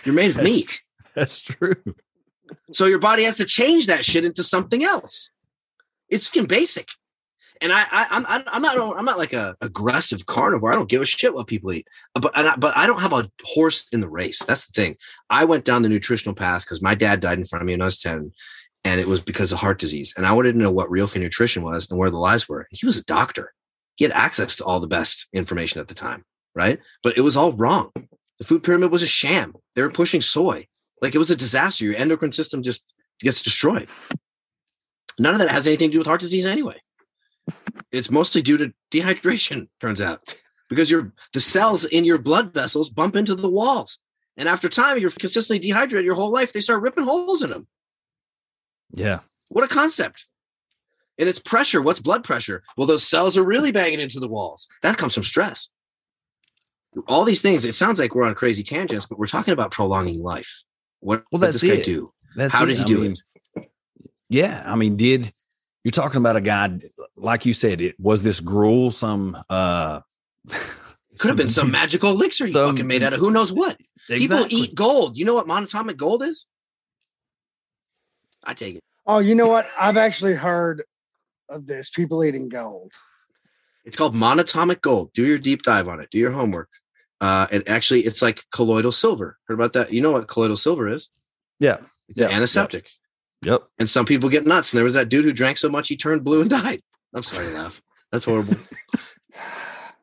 [0.05, 0.83] You're made of That's- meat.
[1.15, 1.75] That's true.
[2.73, 5.31] So your body has to change that shit into something else.
[6.09, 6.89] It's fucking basic.
[7.61, 10.73] And I, I I'm I'm not I'm not like a aggressive carnivore.
[10.73, 11.89] I don't give a shit what people eat.
[12.15, 14.39] Uh, but and I, but I don't have a horse in the race.
[14.45, 14.97] That's the thing.
[15.31, 17.83] I went down the nutritional path because my dad died in front of me when
[17.83, 18.33] I was ten,
[18.85, 20.15] and it was because of heart disease.
[20.17, 22.69] And I wanted to know what real food nutrition was and where the lies were.
[22.71, 23.53] He was a doctor.
[23.97, 26.25] He had access to all the best information at the time,
[26.55, 26.79] right?
[27.03, 27.91] But it was all wrong.
[28.39, 29.55] The food pyramid was a sham.
[29.75, 30.69] They were pushing soy.
[31.03, 31.85] Like it was a disaster.
[31.85, 32.85] Your endocrine system just
[33.21, 33.89] gets destroyed.
[35.19, 36.81] None of that has anything to do with heart disease anyway.
[37.93, 40.35] It's mostly due to dehydration, turns out,
[40.69, 43.99] because your the cells in your blood vessels bump into the walls.
[44.37, 47.67] And after time, you're consistently dehydrated your whole life, they start ripping holes in them.
[48.93, 49.21] Yeah.
[49.49, 50.27] What a concept.
[51.19, 51.83] And it's pressure.
[51.83, 52.63] What's blood pressure?
[52.77, 54.69] Well, those cells are really banging into the walls.
[54.83, 55.69] That comes from stress.
[57.09, 60.23] All these things, it sounds like we're on crazy tangents, but we're talking about prolonging
[60.23, 60.63] life.
[61.01, 61.85] What Well, did that's this guy it.
[61.85, 62.13] do?
[62.37, 62.69] That's How it.
[62.69, 63.17] did he I do mean,
[63.57, 63.71] it?
[64.29, 64.63] Yeah.
[64.65, 65.33] I mean, did
[65.85, 66.79] you're talking about a guy
[67.17, 70.01] like you said, it was this gruel, some uh
[70.49, 73.79] Could have been some magical elixir he some- fucking made out of who knows what.
[74.09, 75.17] People eat gold.
[75.19, 76.47] You know what monatomic gold is?
[78.45, 78.85] I take it.
[79.07, 79.67] Oh, you know what?
[79.79, 80.83] I've actually heard
[81.49, 81.91] of this.
[81.91, 82.93] People eating gold.
[83.85, 85.13] It's called monatomic gold.
[85.13, 86.09] Do your deep dive on it.
[86.11, 86.69] Do your homework.
[87.21, 89.39] Uh, and actually, it's like colloidal silver.
[89.47, 89.93] Heard about that?
[89.93, 91.11] You know what colloidal silver is?
[91.59, 91.79] Yeah.
[92.09, 92.89] It's Yeah, an antiseptic.
[93.45, 93.63] Yep.
[93.79, 94.73] And some people get nuts.
[94.73, 96.83] And there was that dude who drank so much he turned blue and died.
[97.15, 97.83] I'm sorry to laugh.
[98.13, 98.55] That's horrible.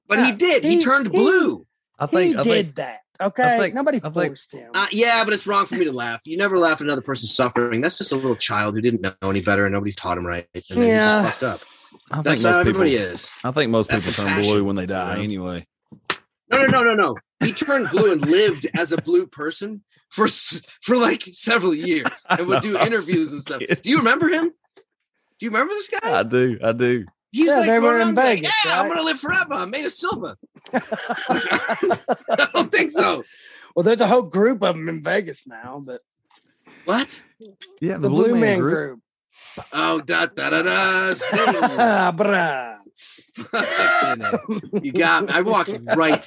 [0.08, 0.64] But he did.
[0.64, 1.66] He, he- turned he- blue.
[1.98, 3.00] I think he I did think that.
[3.20, 3.58] Okay.
[3.58, 4.70] think- Nobody I think- forced him.
[4.74, 6.22] Uh, yeah, but it's wrong for me to laugh.
[6.26, 7.82] You never laugh at another person's suffering.
[7.82, 10.48] That's just a little child who didn't know any better and nobody taught him right.
[10.54, 11.24] And then he Yeah.
[11.24, 11.62] just fucked up.
[12.12, 13.32] I think That's most how everybody people is.
[13.44, 15.24] I think most That's people the turn blue when they die you know?
[15.24, 15.68] anyway.
[16.52, 17.16] No, no, no, no, no.
[17.44, 20.28] He turned blue and lived as a blue person for
[20.82, 23.60] for like several years and would do know, I was interviews and stuff.
[23.60, 23.78] kidding.
[23.82, 24.52] Do you remember him?
[25.38, 26.20] Do you remember this guy?
[26.20, 26.58] I do.
[26.64, 27.06] I do.
[27.32, 29.54] He's Yeah, like they were in around like, Vegas, yeah, I'm gonna live forever.
[29.54, 30.38] I'm made of silver.
[30.74, 33.24] I don't think so.
[33.76, 36.02] well, there's a whole group of them in Vegas now, but
[36.86, 37.22] What?
[37.82, 39.02] Yeah, the, Blue, Man group.
[39.74, 41.14] Oh, da da da da.
[44.82, 45.34] You got me.
[45.34, 46.26] I walked right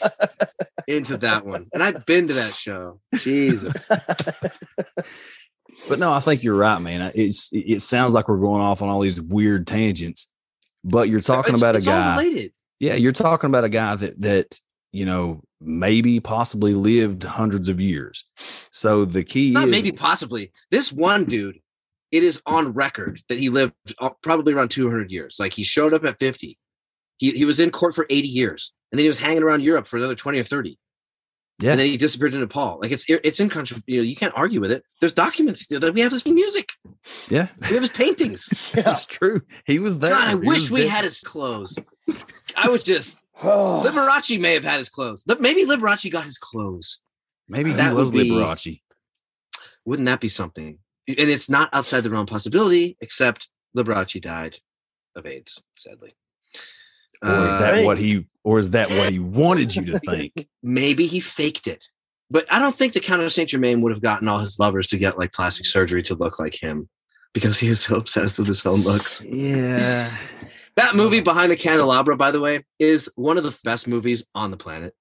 [0.87, 3.01] into that one, and I've been to that show.
[3.19, 3.89] Jesus.
[5.89, 7.13] But no, I think you're right, man.
[7.15, 10.29] It's it sounds like we're going off on all these weird tangents.
[10.85, 12.51] but you're talking It's- about a guy.
[12.81, 14.59] Yeah, you're talking about a guy that that
[14.93, 18.25] you know maybe possibly lived hundreds of years.
[18.37, 20.53] So the key Not is maybe possibly.
[20.71, 21.59] This one dude,
[22.11, 25.37] it is on record that he lived uh, probably around 200 years.
[25.39, 26.59] Like he showed up at 50.
[27.19, 28.73] He, he was in court for 80 years.
[28.91, 30.79] And then he was hanging around Europe for another 20 or 30.
[31.61, 31.73] Yeah.
[31.73, 32.79] And then he disappeared in Nepal.
[32.81, 33.83] Like it's it's in country.
[33.87, 34.85] You know, you can't argue with it.
[35.01, 36.71] There's documents that we have his music.
[37.29, 38.73] yeah, We have his paintings.
[38.77, 38.83] Yeah.
[38.85, 39.43] that's true.
[39.67, 40.11] He was there.
[40.11, 40.91] God, I He wish we there.
[40.91, 41.77] had his clothes.
[42.57, 45.25] I was just Liberace may have had his clothes.
[45.41, 47.01] Maybe Liberace got his clothes.
[47.49, 48.81] Maybe he that was would be- Liberace.
[49.85, 50.79] Wouldn't that be something?
[51.09, 54.59] And it's not outside the realm of possibility, except Liberace died
[55.17, 56.13] of AIDS, sadly.
[57.23, 57.85] Or is Uh, that Hey.
[57.87, 58.27] what he?
[58.45, 60.49] Or is that what he wanted you to think?
[60.63, 61.89] maybe he faked it.
[62.31, 64.87] But I don't think the Count of Saint Germain would have gotten all his lovers
[64.89, 66.89] to get like plastic surgery to look like him
[67.33, 69.23] because he is so obsessed with his own looks.
[69.25, 70.11] yeah.
[70.77, 74.53] That movie Behind the Candelabra, by the way, is one of the best movies on
[74.53, 74.95] the planet.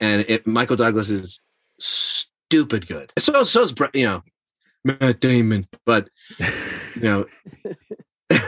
[0.00, 1.42] And it Michael Douglas is
[1.78, 3.12] stupid good.
[3.18, 4.22] So so is you know,
[4.86, 6.08] Matt Damon, but
[6.38, 7.26] you know,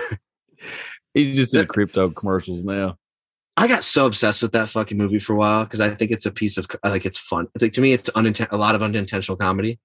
[1.14, 2.96] He's just in crypto commercials now.
[3.56, 6.26] I got so obsessed with that fucking movie for a while because I think it's
[6.26, 7.48] a piece of like it's fun.
[7.56, 9.80] I think to me it's uninten- a lot of unintentional comedy.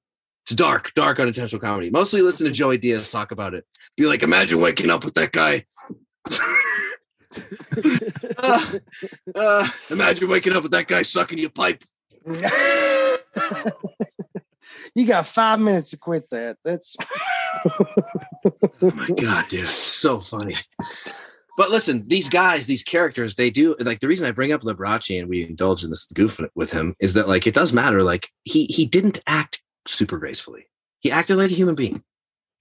[0.45, 1.89] It's dark, dark unintentional comedy.
[1.89, 3.65] Mostly listen to Joey Diaz talk about it.
[3.97, 5.65] Be like, imagine waking up with that guy.
[8.37, 8.77] Uh,
[9.33, 11.83] uh, imagine waking up with that guy sucking your pipe.
[14.95, 16.57] you got five minutes to quit that.
[16.63, 16.95] That's
[18.81, 20.55] Oh my god, dude, so funny.
[21.55, 25.19] But listen, these guys, these characters, they do like the reason I bring up Liberace
[25.19, 28.01] and we indulge in this goof with him is that like it does matter.
[28.01, 30.67] Like he he didn't act super gracefully.
[30.99, 32.03] He acted like a human being,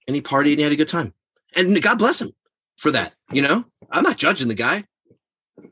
[0.07, 1.13] and he partied and he had a good time.
[1.55, 2.33] And God bless him
[2.77, 3.15] for that.
[3.31, 4.85] You know, I'm not judging the guy.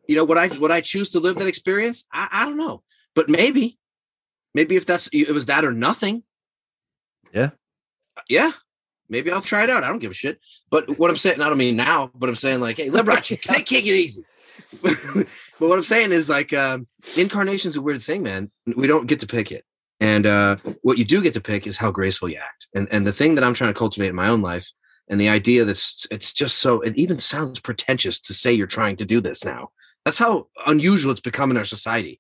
[0.08, 2.06] You know, what I would I choose to live that experience?
[2.12, 2.82] I, I don't know,
[3.14, 3.78] but maybe,
[4.56, 6.24] maybe if that's it was that or nothing.
[7.34, 7.52] Yeah.
[8.30, 8.52] yeah,
[9.10, 9.84] maybe I'll try it out.
[9.84, 10.40] I don't give a shit.
[10.70, 13.66] But what I'm saying, I don't mean now, but I'm saying like, hey, Liberace, take
[13.66, 14.24] take it easy.
[14.82, 15.28] but
[15.60, 18.52] what I'm saying is like, um, is a weird thing, man.
[18.66, 19.66] We don't get to pick it,
[20.00, 22.68] and uh, what you do get to pick is how graceful you act.
[22.74, 24.70] And and the thing that I'm trying to cultivate in my own life,
[25.10, 28.98] and the idea that's it's just so it even sounds pretentious to say you're trying
[28.98, 29.70] to do this now.
[30.06, 32.20] That's how unusual it's become in our society.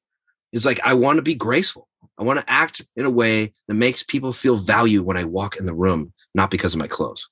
[0.51, 1.87] It's like I want to be graceful.
[2.17, 5.57] I want to act in a way that makes people feel value when I walk
[5.57, 7.27] in the room, not because of my clothes.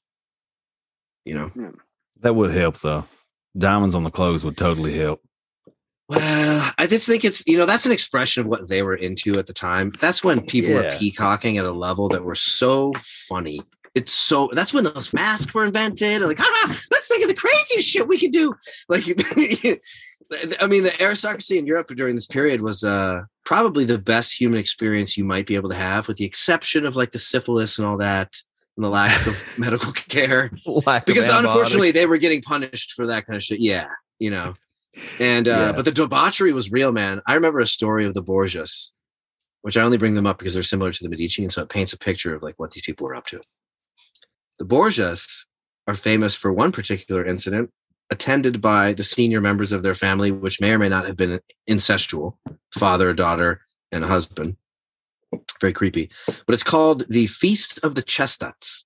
[1.25, 1.71] You know.
[2.21, 3.03] That would help though.
[3.57, 5.21] Diamonds on the clothes would totally help.
[6.07, 9.37] Well, I just think it's you know that's an expression of what they were into
[9.37, 9.91] at the time.
[10.01, 10.95] That's when people Yeah.
[10.95, 13.61] are peacocking at a level that were so funny.
[13.95, 16.21] It's so that's when those masks were invented.
[16.21, 18.55] Like, ah, let's think of the craziest shit we can do.
[18.87, 19.03] Like,
[20.61, 24.59] I mean, the aristocracy in Europe during this period was uh, probably the best human
[24.59, 27.87] experience you might be able to have, with the exception of like the syphilis and
[27.87, 28.35] all that,
[28.77, 33.25] and the lack of medical care Lack because unfortunately they were getting punished for that
[33.25, 33.59] kind of shit.
[33.59, 33.87] Yeah,
[34.19, 34.53] you know.
[35.19, 35.71] And uh, Yeah.
[35.71, 37.21] but the debauchery was real, man.
[37.27, 38.91] I remember a story of the Borgias,
[39.63, 41.69] which I only bring them up because they're similar to the Medici, and so it
[41.69, 43.41] paints a picture of like what these people were up to.
[44.59, 45.45] The Borgias
[45.87, 47.71] are famous for one particular incident
[48.11, 51.39] attended by the senior members of their family, which may or may not have been
[51.69, 52.37] incestual,
[52.73, 53.61] father, daughter,
[53.91, 54.57] and a husband.
[55.61, 56.09] Very creepy.
[56.25, 58.85] But it's called the Feast of the Chestnuts.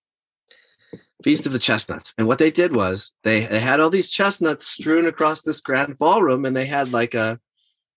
[1.24, 2.14] Feast of the Chestnuts.
[2.18, 5.98] And what they did was they, they had all these chestnuts strewn across this grand
[5.98, 7.40] ballroom and they had like a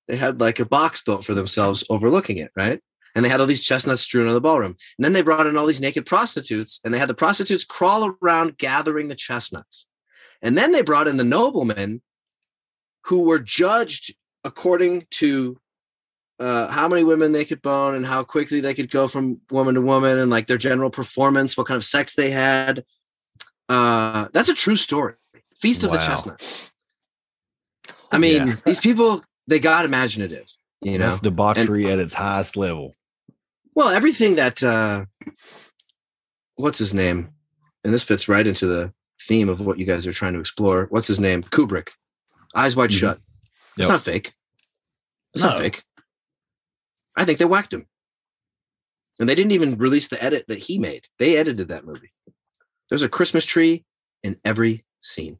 [0.06, 2.80] they had like a box built for themselves overlooking it, right?
[3.16, 4.76] And they had all these chestnuts strewn on the ballroom.
[4.96, 8.14] And then they brought in all these naked prostitutes and they had the prostitutes crawl
[8.22, 9.88] around gathering the chestnuts.
[10.42, 12.02] And then they brought in the noblemen
[13.04, 14.14] who were judged
[14.44, 15.58] according to
[16.38, 19.74] uh, how many women they could bone and how quickly they could go from woman
[19.74, 22.84] to woman and like their general performance, what kind of sex they had.
[23.68, 25.14] Uh, that's a true story.
[25.60, 26.06] Feast of the Wow.
[26.06, 26.74] Chestnuts.
[28.12, 28.54] I mean, Yeah.
[28.64, 30.46] these people, they got imaginative,
[30.82, 31.06] you know?
[31.06, 32.94] That's debauchery at its highest level.
[33.74, 35.06] Well, everything that uh
[36.56, 37.30] what's his name?
[37.84, 40.86] And this fits right into the theme of what you guys are trying to explore.
[40.90, 41.42] What's his name?
[41.42, 41.88] Kubrick.
[42.54, 42.98] Eyes wide Mhm.
[42.98, 43.20] shut.
[43.44, 43.88] It's Yep.
[43.88, 44.34] not fake.
[45.34, 45.84] It's not fake.
[47.16, 47.86] I think they whacked him.
[49.18, 51.08] And they didn't even release the edit that he made.
[51.18, 52.12] They edited that movie.
[52.88, 53.84] There's a Christmas tree
[54.22, 55.38] in every scene.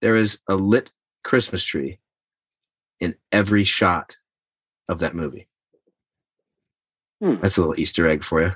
[0.00, 0.92] There is a lit
[1.24, 2.00] Christmas tree
[3.00, 4.16] in every shot
[4.88, 5.48] of that movie.
[7.20, 7.34] Hmm.
[7.40, 8.52] That's a little Easter egg for you.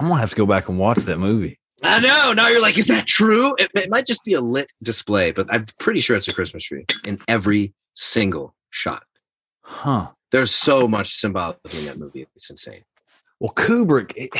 [0.00, 1.58] I'm gonna have to go back and watch that movie.
[1.82, 2.32] I know.
[2.32, 3.54] Now you're like, is that true?
[3.58, 6.62] It, it might just be a lit display, but I'm pretty sure it's a Christmas
[6.64, 9.02] tree in every single shot.
[9.62, 10.08] Huh.
[10.30, 12.26] There's so much symbolism in that movie.
[12.36, 12.84] It's insane.
[13.40, 14.30] Well, Kubrick, it-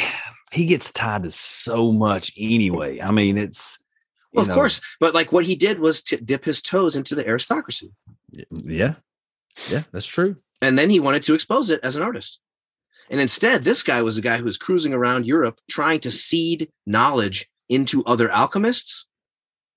[0.52, 3.00] he gets tied to so much anyway.
[3.00, 3.82] I mean, it's
[4.32, 7.14] Well, of know, course, but like what he did was to dip his toes into
[7.14, 7.90] the aristocracy,
[8.50, 8.94] Yeah,
[9.70, 10.36] yeah, that's true.
[10.60, 12.38] and then he wanted to expose it as an artist.
[13.12, 16.70] And instead, this guy was a guy who was cruising around Europe trying to seed
[16.86, 19.06] knowledge into other alchemists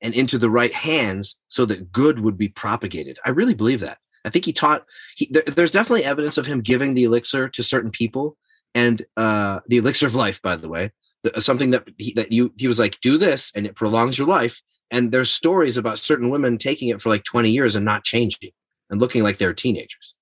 [0.01, 3.19] and into the right hands so that good would be propagated.
[3.25, 3.97] I really believe that.
[4.23, 4.85] I think he taught.
[5.17, 8.37] He, there, there's definitely evidence of him giving the elixir to certain people,
[8.73, 10.91] and uh, the elixir of life, by the way,
[11.23, 14.27] the, something that he, that you he was like, do this, and it prolongs your
[14.27, 14.61] life.
[14.91, 18.51] And there's stories about certain women taking it for like 20 years and not changing
[18.89, 20.13] and looking like they're teenagers.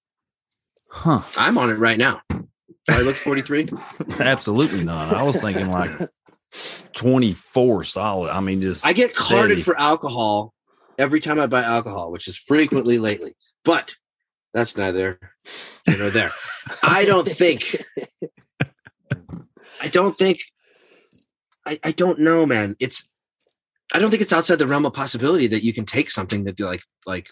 [0.89, 1.19] Huh.
[1.37, 2.21] I'm on it right now.
[2.89, 3.69] I look 43?
[4.19, 5.13] Absolutely not.
[5.13, 5.89] I was thinking like
[6.93, 8.31] 24 solid.
[8.31, 9.63] I mean, just I get carded steady.
[9.63, 10.53] for alcohol
[10.97, 13.35] every time I buy alcohol, which is frequently lately.
[13.63, 13.95] But
[14.53, 15.19] that's neither
[15.85, 16.31] here nor there.
[16.83, 17.83] I don't think.
[19.81, 20.41] I don't think.
[21.65, 22.75] I, I don't know, man.
[22.79, 23.07] It's.
[23.93, 26.59] I don't think it's outside the realm of possibility that you can take something that
[26.59, 27.29] like like.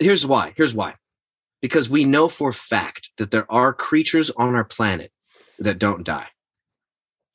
[0.00, 0.52] Here's why.
[0.56, 0.94] Here's why.
[1.62, 5.10] Because we know for fact that there are creatures on our planet
[5.58, 6.28] that don't die.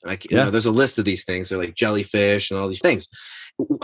[0.04, 0.46] Like you Yeah.
[0.46, 1.50] know, there's a list of these things.
[1.50, 3.08] They're like jellyfish and all these things.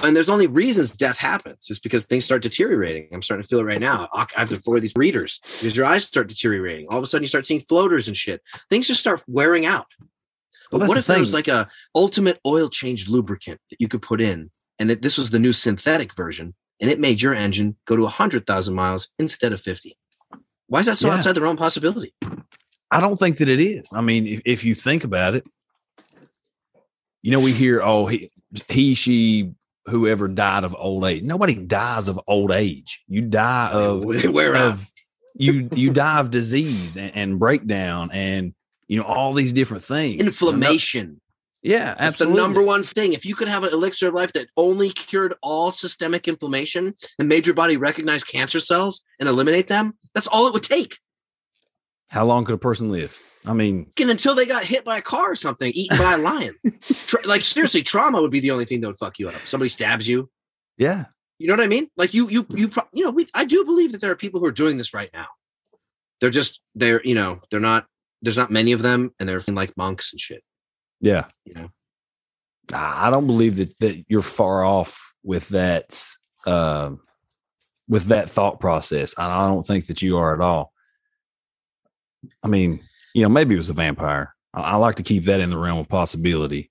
[0.02, 3.10] And there's only reasons death happens is because things start deteriorating.
[3.12, 4.08] I'm starting to feel it right now.
[4.14, 6.88] I have to avoid these readers because your eyes start deteriorating.
[6.90, 8.42] All of a sudden, you start seeing floaters and shit.
[8.70, 9.88] Things just start wearing out.
[10.72, 14.02] Well, what the if there was like a ultimate oil change lubricant that you could
[14.02, 17.78] put in, and it, this was the new synthetic version, and it made your engine
[17.86, 19.98] go to 100,000 miles instead of 50?
[20.68, 21.16] Why is that so Yeah.
[21.16, 22.14] outside the realm of possibility?
[22.92, 23.90] I don't think that it is.
[23.94, 25.46] I mean, if, if you think about it,
[27.22, 28.32] you know, we hear, oh, he,
[28.70, 29.52] he, she,
[29.86, 31.24] whoever died of old age.
[31.24, 33.04] Nobody dies of old age.
[33.08, 34.56] You die of, out.
[34.56, 34.92] of
[35.36, 38.54] you, you die of disease and, and breakdown and,
[38.88, 40.20] you know, all these different things.
[40.22, 41.20] Inflammation.
[41.68, 43.12] Yeah, That's the number one thing.
[43.12, 47.28] If you could have an elixir of life that only cured all systemic inflammation and
[47.28, 50.98] made your body recognize cancer cells and eliminate them, that's all it would take.
[52.10, 53.14] How long could a person live?
[53.46, 56.18] I mean, And until they got hit by a car or something, eaten by a
[56.32, 56.56] lion.
[56.82, 59.36] Tra- like seriously, trauma would be the only thing that would fuck you up.
[59.46, 60.30] Somebody stabs you.
[60.78, 61.06] yeah,
[61.38, 61.90] You know what I mean?
[61.98, 64.40] Like you, you, you, pro- you know, we, I do believe that there are people
[64.40, 65.28] who are doing this right now.
[66.22, 67.88] They're just, they're, you know, they're not,
[68.22, 70.42] there's not many of them and they're like monks and shit,
[71.02, 71.26] yeah.
[71.46, 71.70] you know?
[72.74, 76.04] I don't believe that that you're far off with that
[76.46, 76.92] uh,
[77.88, 79.16] with that thought process.
[79.18, 80.74] I I don't think that you are at all.
[82.44, 82.82] I mean,
[83.14, 84.36] you know, maybe it was a vampire.
[84.54, 86.70] I, I like to keep that in the realm of possibility.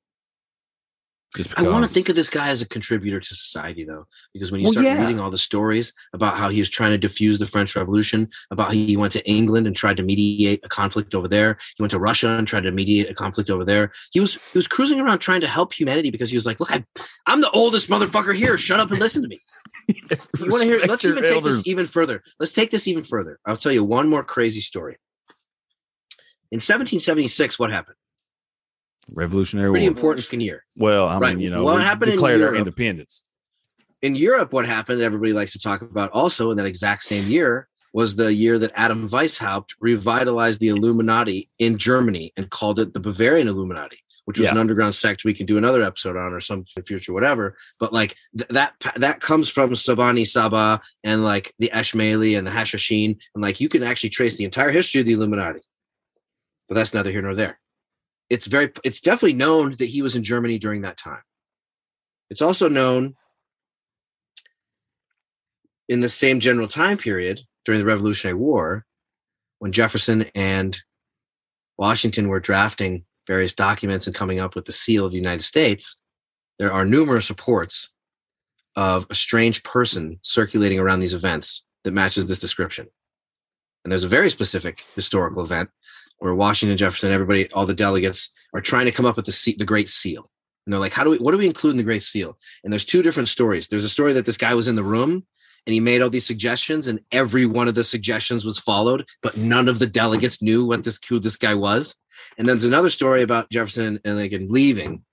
[1.36, 4.50] Just I want to think of this guy as a contributor to society, though, because
[4.50, 5.00] when you Well, start yeah.
[5.00, 8.68] reading all the stories about how he was trying to diffuse the French Revolution, about
[8.68, 11.90] how he went to England and tried to mediate a conflict over there, he went
[11.90, 13.92] to Russia and tried to mediate a conflict over there.
[14.12, 16.72] He was he was cruising around trying to help humanity because he was like, "Look,
[16.72, 16.82] I,
[17.26, 18.56] I'm the oldest motherfucker here.
[18.56, 19.40] Shut up and listen to me."
[19.88, 20.78] If you want to hear?
[20.86, 22.22] Let's your even take this even further.
[22.40, 23.38] Let's take this even further.
[23.44, 24.96] I'll tell you one more crazy story.
[26.50, 27.96] In 1776, what happened?
[29.12, 29.96] Revolutionary Pretty War.
[29.96, 30.64] important fucking year.
[30.76, 31.34] Well, I Right.
[31.36, 32.58] mean, you know, What happened in declared our Europe?
[32.58, 33.22] independence.
[34.02, 37.66] in Europe, what happened, everybody likes to talk about also in that exact same year
[37.94, 43.00] was the year that Adam Weishaupt revitalized the Illuminati in Germany and called it the
[43.00, 44.50] Bavarian Illuminati, which was Yeah.
[44.52, 47.56] an underground sect we can do another episode on or some future, whatever.
[47.80, 52.50] But like th- that that comes from Sabani Saba and like the Ashmali and the
[52.50, 53.16] Hashashin.
[53.34, 55.60] And like you can actually trace the entire history of the Illuminati.
[56.68, 57.58] But that's neither here nor there.
[58.28, 61.22] It's very it's definitely known that he was in Germany during that time.
[62.30, 63.14] It's also known
[65.88, 68.84] in the same general time period during the Revolutionary War,
[69.58, 70.80] when Jefferson and
[71.78, 75.96] Washington were drafting various documents and coming up with the seal of the United States,
[76.58, 77.90] there are numerous reports
[78.76, 82.86] of a strange person circulating around these events that matches this description.
[83.84, 85.70] And there's a very specific historical event
[86.18, 89.56] where Washington, Jefferson, everybody, all the delegates are trying to come up with the, se-
[89.58, 90.30] the Great Seal.
[90.64, 92.38] And they're like, how do we, what do we include in the Great Seal?
[92.64, 93.68] And there's two different stories.
[93.68, 95.24] There's a story that this guy was in the room
[95.66, 99.36] and he made all these suggestions and every one of the suggestions was followed but
[99.36, 101.96] none of the delegates knew what this who this guy was
[102.38, 105.04] and then there's another story about jefferson and lincoln leaving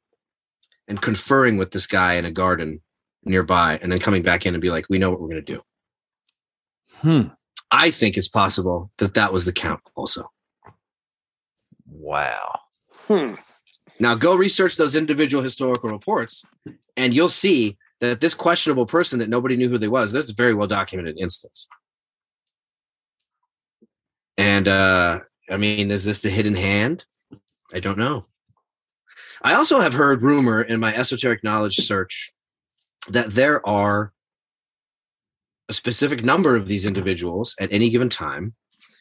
[0.87, 2.81] and conferring with this guy in a garden
[3.23, 5.53] nearby and then coming back in and be like we know what we're going to
[5.53, 5.61] do
[7.01, 7.33] Hmm.
[7.71, 10.29] i think it's possible that that was the count also
[12.03, 12.59] Wow.
[13.07, 13.35] Hmm.
[13.97, 16.43] Now go research those individual historical reports,
[16.97, 20.11] and you'll see that this questionable person that nobody knew who they was.
[20.11, 21.65] This is a very well documented instance.
[24.37, 27.05] And uh, I mean, is this the hidden hand?
[27.73, 28.25] I don't know.
[29.41, 32.33] I also have heard rumor in my esoteric knowledge search
[33.09, 34.11] that there are
[35.69, 38.55] a specific number of these individuals at any given time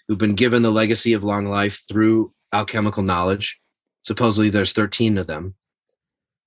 [0.06, 3.58] who've been given the legacy of long life through alchemical knowledge.
[4.04, 5.54] Supposedly, there's 13 of them,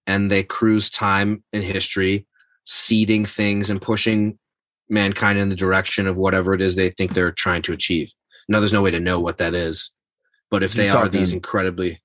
[0.06, 2.28] and they cruise time and history,
[2.66, 4.38] seeding things and pushing
[4.90, 8.12] mankind in the direction of whatever it is they think they're trying to achieve.
[8.48, 9.92] Now, there's no way to know what that is,
[10.52, 12.02] but if they You're these incredibly,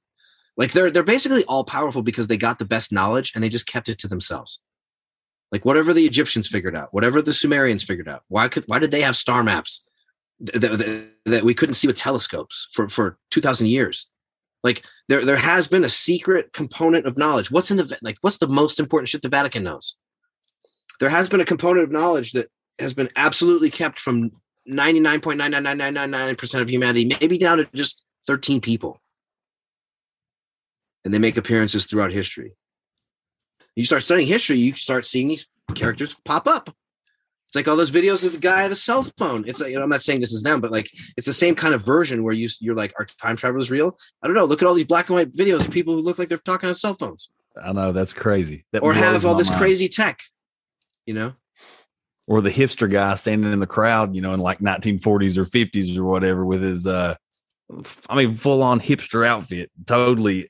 [0.57, 3.67] like they're they're basically all powerful because they got the best knowledge and they just
[3.67, 4.61] kept it to themselves.
[5.53, 8.93] Like whatever the Egyptians figured out, whatever the Sumerians figured out, why could why did
[8.93, 9.85] they have star maps
[10.45, 14.09] th- th- th- that we couldn't see with telescopes for for two thousand years?
[14.63, 17.51] Like there there has been a secret component of knowledge.
[17.51, 19.97] What's in the like what's the most important shit the Vatican knows?
[20.99, 22.49] There has been a component of knowledge that
[22.79, 24.33] has been absolutely kept from
[24.67, 27.69] ninety nine point nine nine nine nine nine nine percent of humanity, maybe down to
[27.75, 29.01] just thirteen people,
[31.05, 32.53] and they make appearances throughout history.
[33.77, 36.75] You start studying history, you start seeing these characters pop up.
[37.51, 39.45] It's like all those videos of the guy at a cell phone.
[39.45, 41.57] It's like, you know, I'm not saying this is them, but like it's the same
[41.57, 43.99] kind of version where you you're like, are time travelers real?
[44.23, 44.45] I don't know.
[44.45, 46.69] Look at all these black and white videos of people who look like they're talking
[46.69, 47.29] on cell phones
[47.61, 48.67] I know that's crazy.
[48.73, 49.61] That or have all this mind.
[49.61, 50.23] crazy tech.
[51.07, 51.33] You know,
[52.29, 55.99] or the hipster guy standing in the crowd, you know, in like 1940s or 50s
[55.99, 57.17] or whatever, with his, uh,
[58.09, 60.49] I mean, full on hipster outfit, totally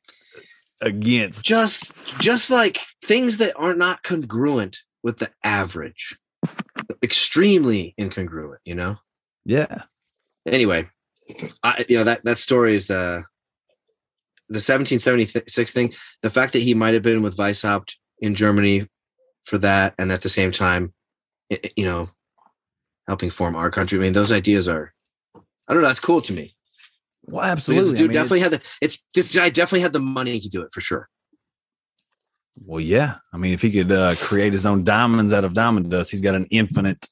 [0.82, 1.46] against.
[1.46, 6.18] just just like things that are not congruent with the average,
[7.02, 8.58] extremely incongruent.
[8.64, 8.96] You know.
[9.44, 9.82] Yeah,
[10.46, 10.86] anyway,
[11.62, 13.22] I you know that that story is uh
[14.48, 15.94] the 1776 thing.
[16.22, 18.86] The fact that he might have been with Weishaupt in Germany
[19.44, 20.92] for that, and at the same time,
[21.52, 22.10] i- i- you know,
[23.08, 23.98] helping form our country.
[23.98, 24.92] I mean, those ideas are.
[25.36, 25.88] I don't know.
[25.88, 26.54] That's cool to me.
[27.22, 27.90] well, Because absolutely.
[27.92, 28.60] This I dude mean, definitely had the.
[28.82, 31.08] It's this guy definitely had the money to do it for sure.
[32.56, 33.16] Well, yeah.
[33.32, 36.20] I mean, if he could uh, create his own diamonds out of diamond dust, he's
[36.20, 37.08] got an infinite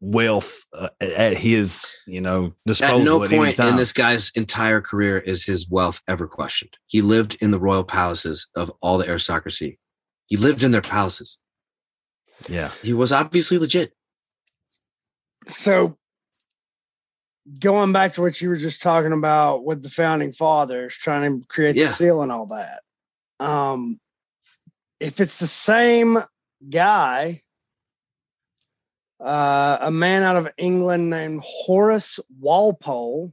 [0.00, 4.30] wealth uh, at his, you know, disposal At no at any point in this guy's
[4.34, 6.76] entire career is his wealth ever questioned.
[6.86, 9.78] He lived in the royal palaces of all the aristocracy.
[10.26, 11.38] He lived in their palaces.
[12.48, 13.92] yeah, He was obviously legit.
[15.46, 15.96] So
[17.58, 21.46] going back to what you were just talking about with the founding fathers trying to
[21.46, 21.86] create Yeah.
[21.86, 22.82] the seal and all that.
[23.40, 23.98] Um
[25.04, 26.18] if it's the same
[26.70, 27.42] guy,
[29.20, 33.32] uh, a man out of England named Horace Walpole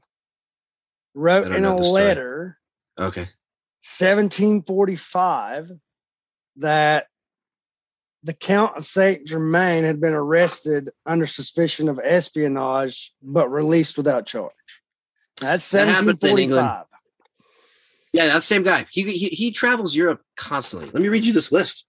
[1.14, 2.04] wrote in a the story.
[2.04, 2.58] letter
[3.00, 3.22] Okay.
[3.84, 5.72] 1745
[6.58, 7.08] that
[8.24, 14.26] the Count of Saint Germain had been arrested under suspicion of espionage, but released without
[14.26, 14.52] charge.
[15.40, 16.68] That's That happened in England.
[16.68, 16.91] 1745.
[18.14, 18.86] Yeah, that same guy.
[18.92, 20.90] He, he he travels Europe constantly.
[20.92, 21.86] Let me read you this list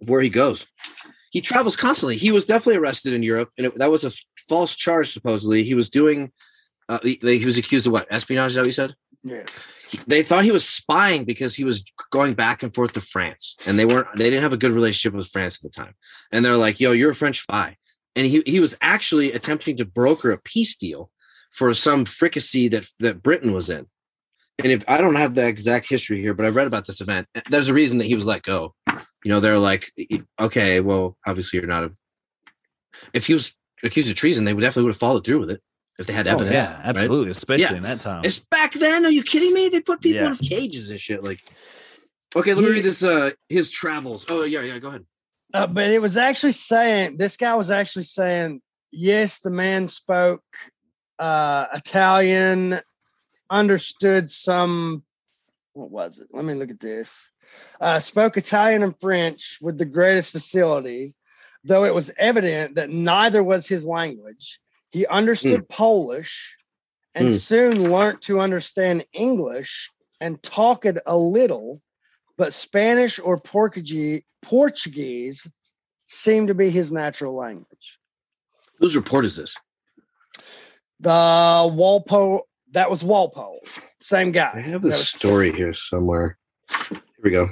[0.00, 0.66] of where he goes.
[1.30, 2.18] He travels constantly.
[2.18, 4.12] He was definitely arrested in Europe, and it, that was a
[4.48, 5.10] false charge.
[5.12, 6.30] Supposedly, he was doing.
[6.88, 8.50] Uh, he, he was accused of what espionage?
[8.50, 8.94] Is that what you said?
[9.22, 9.64] Yes.
[9.88, 13.56] He- they thought he was spying because he was going back and forth to France,
[13.66, 14.08] and they weren't.
[14.16, 15.94] They didn't have a good relationship with France at the time,
[16.30, 17.76] and they're like, "Yo, you're a French spy,"
[18.14, 21.10] and he he was actually attempting to broker a peace deal
[21.50, 23.86] for some fricassee that that Britain was in.
[24.62, 27.26] And if I don't have the exact history here, but I read about this event.
[27.50, 28.74] There's a reason that he was let go.
[28.88, 29.90] You know, they're like,
[30.40, 31.92] okay, well, obviously you're not a.
[33.12, 35.60] If he was accused of treason, they would definitely would have followed through with it
[35.98, 36.54] if they had Oh, evidence.
[36.54, 36.86] yeah, right?
[36.86, 37.74] absolutely, especially Yeah.
[37.76, 38.22] in that time.
[38.24, 39.04] It's back then.
[39.06, 39.68] Are you kidding me?
[39.68, 40.28] They put people Yeah.
[40.28, 41.22] in cages and shit.
[41.22, 41.40] Like,
[42.34, 43.02] okay, let me read this.
[43.02, 44.26] Uh, his travels.
[44.28, 44.78] Oh yeah, yeah.
[44.78, 45.04] Go ahead.
[45.54, 48.60] Uh, but it was actually saying, this guy was actually saying,
[48.90, 50.42] yes, the man spoke
[51.18, 52.80] uh, Italian,
[53.52, 55.04] understood some,
[55.74, 56.28] what was it?
[56.32, 57.30] Let me look at this.
[57.80, 61.14] Uh, spoke Italian and French with the greatest facility,
[61.62, 64.58] though it was evident that neither was his language.
[64.90, 66.56] He understood Polish
[67.14, 67.36] and Hmm.
[67.36, 71.82] soon learned to understand English and talk it a little,
[72.38, 75.50] but Spanish or Portuguese, Portuguese
[76.06, 77.98] seemed to be his natural language.
[78.78, 79.56] Whose report is this?
[81.00, 81.10] The
[81.74, 83.60] Walpole, that was Walpole,
[84.00, 84.50] same guy.
[84.54, 86.38] I have That this was- story here somewhere.
[86.88, 87.46] Here we go.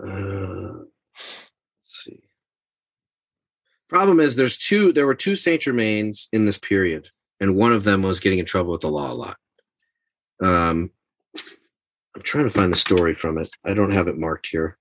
[0.00, 1.52] Uh, let's
[1.84, 2.22] see.
[3.88, 4.92] Problem is, there's two.
[4.92, 7.10] There were two Saint Germains in this period,
[7.40, 9.36] and one of them was getting in trouble with the law a lot.
[10.40, 10.90] Um,
[12.14, 13.48] I'm trying to find the story from it.
[13.64, 14.78] I don't have it marked here.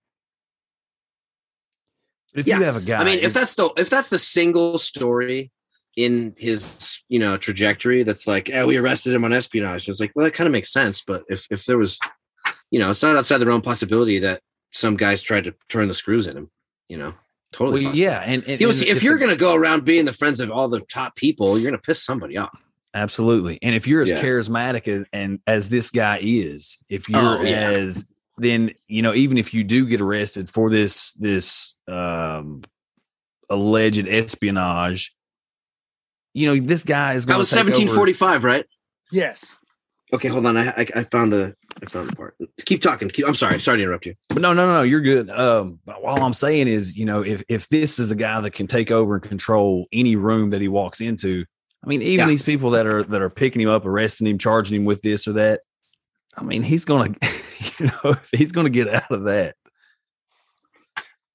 [2.33, 2.59] But if Yeah.
[2.59, 5.51] you have a guy, I mean, if that's the if that's the single story
[5.97, 9.89] in his you know trajectory, that's like, yeah, we arrested him on espionage.
[9.89, 11.01] It's like, well, that kind of makes sense.
[11.05, 11.99] But if if there was,
[12.71, 14.39] you know, it's not outside the realm possibility that
[14.71, 16.49] some guys tried to turn the screws in him.
[16.87, 17.13] You know,
[17.51, 17.85] totally.
[17.85, 20.39] well, yeah, and, and was, and if you're going to go around being the friends
[20.39, 22.61] of all the top people, you're going to piss somebody off.
[22.93, 23.59] Absolutely.
[23.61, 24.23] And if you're as Yeah.
[24.23, 27.69] charismatic as and as this guy is, if you're Oh, yeah.
[27.71, 28.05] as
[28.37, 32.61] then you know, even if you do get arrested for this this um
[33.49, 35.13] alleged espionage,
[36.37, 38.65] you know, this guy is That going was to 1745, right?
[39.11, 39.57] Yes.
[40.13, 40.55] Okay, hold on.
[40.55, 42.35] I, I I found the I found the part.
[42.65, 43.09] Keep talking.
[43.09, 43.59] Keep, I'm sorry.
[43.59, 44.13] Sorry to interrupt you.
[44.29, 45.29] But no, no, no, no, you're good.
[45.29, 48.51] Um, but all I'm saying is, you know, if if this is a guy that
[48.51, 51.43] can take over and control any room that he walks into,
[51.83, 52.29] I mean, even Yeah.
[52.29, 55.27] these people that are that are picking him up, arresting him, charging him with this
[55.27, 55.61] or that,
[56.37, 57.13] I mean, he's gonna,
[57.79, 59.55] you know, he's gonna get out of that.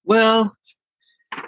[0.04, 0.56] Well,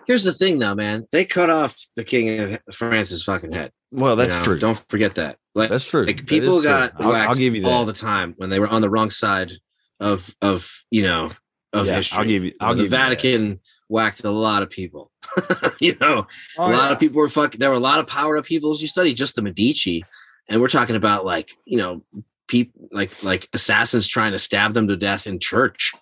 [0.06, 1.06] here's the thing, though, man.
[1.12, 3.72] They cut off the king of France's fucking head.
[3.90, 4.44] Well, you that's know?
[4.44, 4.58] true.
[4.58, 5.36] Don't forget that.
[5.54, 6.04] Like, that's true.
[6.06, 6.64] like people is true.
[6.64, 7.68] got I'll, whacked I'll give you that.
[7.70, 9.52] all the time when they were on the wrong side
[10.00, 11.30] of of you know
[11.72, 12.18] of Yeah, history.
[12.18, 12.50] I'll give you.
[12.50, 13.02] You I'll the give you that.
[13.10, 15.12] Vatican whacked a lot of people.
[15.80, 16.26] you know,
[16.58, 16.90] Oh, a lot yeah.
[16.92, 17.60] of people were fucking.
[17.60, 20.04] There were a lot of power up people as you study just the Medici,
[20.48, 22.02] and we're talking about like you know
[22.48, 25.92] people like like assassins trying to stab them to death in church.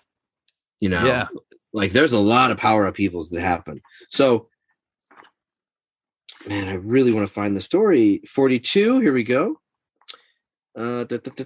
[0.79, 1.27] You know, Yeah.
[1.73, 3.81] Like there's a lot of power upheavals that happen.
[4.09, 4.47] So
[6.47, 8.21] man, I really want to find the story.
[8.27, 9.59] 42, here we go.
[10.75, 11.43] Uh, da, da, da,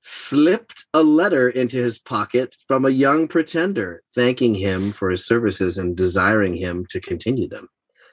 [0.00, 5.78] slipped a letter into his pocket from a young pretender, thanking him for his services
[5.78, 7.68] and desiring him to continue them,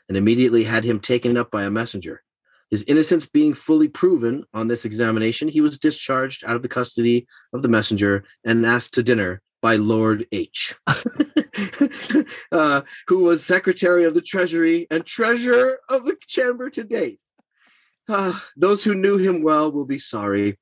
[0.07, 2.23] and immediately had him taken up by a messenger.
[2.69, 7.25] His innocence being fully proven on this examination, he was discharged out of the custody
[7.53, 10.75] of the messenger and asked to dinner by Lord H,
[12.51, 17.19] uh, who was Secretary of the Treasury and Treasurer of the Chamber to date.
[18.09, 20.57] Ah, those who knew him well will be sorry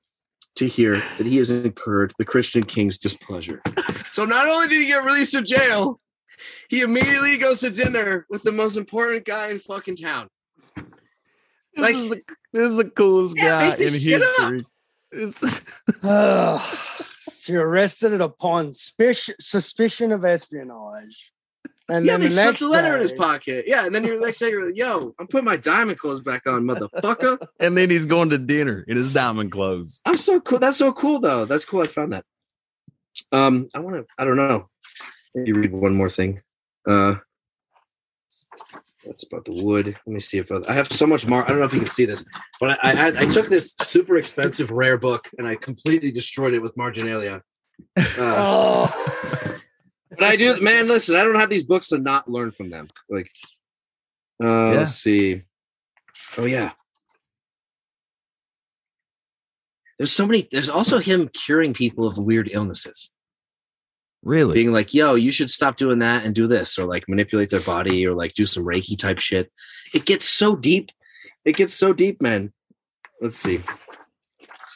[0.55, 3.61] to hear that he has incurred the Christian king's displeasure.
[4.13, 5.99] So not only did he get released from jail,
[6.69, 10.29] he immediately goes to dinner with the most important guy in fucking town.
[11.77, 12.21] Like- this, is the,
[12.53, 14.65] this is the coolest Yeah, guy in history.
[17.47, 21.31] You're arrested upon suspicion, of espionage.
[21.87, 23.65] And yeah, then they the next a letter in his pocket.
[23.67, 26.47] Yeah, and then you're next day you're like, yo, I'm putting my diamond clothes back
[26.47, 27.37] on, motherfucker.
[27.59, 30.01] and then he's going to dinner in his diamond clothes.
[30.05, 30.57] I'm so cool.
[30.57, 31.45] That's so cool though.
[31.45, 31.81] That's cool.
[31.81, 32.25] I found that.
[33.31, 34.05] Um, I want to.
[34.17, 34.69] I don't know.
[35.35, 36.41] Maybe read one more thing.
[36.87, 37.15] Uh,
[39.05, 39.87] that's about the wood.
[39.87, 41.43] Let me see if I, I have so much more.
[41.43, 42.25] I don't know if you can see this,
[42.59, 46.59] but I, I I took this super expensive rare book and I completely destroyed it
[46.61, 47.41] with marginalia.
[47.97, 49.57] Uh, Oh,
[50.11, 50.87] but I do, man.
[50.87, 52.87] Listen, I don't have these books to not learn from them.
[53.09, 53.29] Like,
[54.43, 54.77] uh, Yeah.
[54.77, 55.43] let's see.
[56.37, 56.71] Oh yeah.
[59.97, 60.47] There's so many.
[60.51, 63.11] There's also him curing people of weird illnesses,
[64.25, 64.55] Really?
[64.55, 67.61] being like, "Yo, you should stop doing that and do this," or like manipulate their
[67.61, 69.51] body, or like do some Reiki type shit.
[69.93, 70.91] It gets so deep.
[71.45, 72.51] It gets so deep, man.
[73.21, 73.61] Let's see.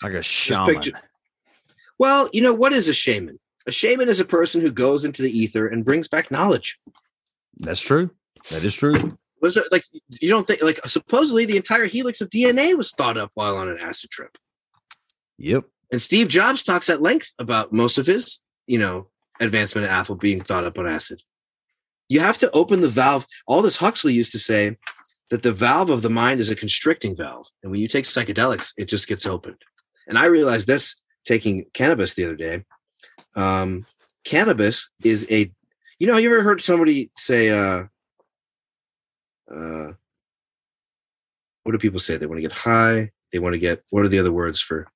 [0.04, 0.82] like a shaman.
[1.98, 3.40] Well, you know what is a shaman?
[3.68, 6.80] A shaman is a person who goes into the ether and brings back knowledge.
[7.58, 8.12] That's true.
[8.52, 9.18] That is true.
[9.42, 9.84] was it like
[10.22, 13.68] you don't think like supposedly the entire helix of DNA was thought up while on
[13.68, 14.38] an acid trip.
[15.40, 15.66] Yep.
[15.92, 19.08] And Steve Jobs talks at length about most of his, you know,
[19.40, 21.22] advancement of Apple being thought up on acid.
[22.08, 23.26] You have to open the valve.
[23.48, 24.78] Aldous Huxley used to say
[25.30, 27.48] that the valve of the mind is a constricting valve.
[27.62, 29.62] And when you take psychedelics, it just gets opened.
[30.08, 30.96] And I realized this
[31.26, 32.66] taking cannabis the other day.
[33.36, 33.86] Um,
[34.26, 35.52] cannabis is a
[36.00, 37.84] You know, you ever heard somebody say, uh,
[39.54, 39.94] uh,
[41.64, 42.18] what do people say?
[42.18, 43.12] They want to get high.
[43.32, 44.88] They want to get, what are the other words for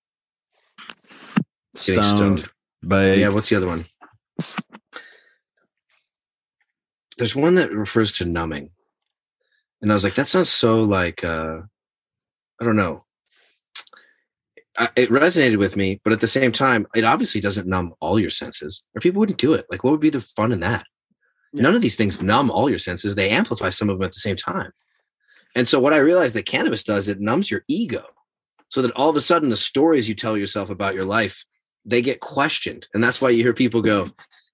[1.75, 2.49] Stoned, stoned?
[2.87, 3.19] baked.
[3.19, 3.83] Yeah, what's the other one?
[7.17, 8.71] There's one that refers to numbing.
[9.81, 11.59] And I was like, that sounds so like uh
[12.59, 13.05] I don't know.
[14.77, 18.19] I, it resonated with me, but at the same time, it obviously doesn't numb all
[18.19, 19.65] your senses, or people wouldn't do it.
[19.69, 20.85] Like, what would be the fun in that?
[21.53, 24.19] None of these things numb all your senses; they amplify some of them at the
[24.19, 24.71] same time.
[25.55, 28.03] And so, what I realized that cannabis does, it numbs your ego,
[28.69, 31.45] so that all of a sudden, the stories you tell yourself about your life
[31.85, 34.07] they get questioned, and that's why you hear people go,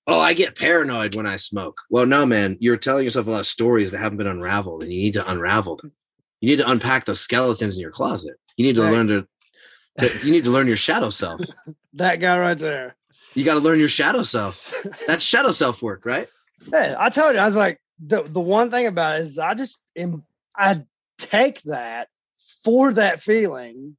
[0.07, 3.39] "Oh, I get paranoid when I smoke." Well, no, man, you're telling yourself a lot
[3.39, 5.91] of stories that haven't been unraveled, and you need to unravel them.
[6.41, 8.35] You need to unpack those skeletons in your closet.
[8.57, 8.91] You need to Right.
[8.91, 9.27] learn to,
[9.99, 10.25] to.
[10.25, 11.41] You need to learn your shadow self.
[11.93, 12.95] That guy right there.
[13.33, 14.73] You got to learn your shadow self.
[15.07, 16.27] That's shadow self work, right?
[16.71, 19.55] Yeah, I told you, I was like, the the one thing about it is I
[19.55, 20.23] just am
[20.55, 20.83] I
[21.17, 22.07] take that
[22.63, 23.97] for that feeling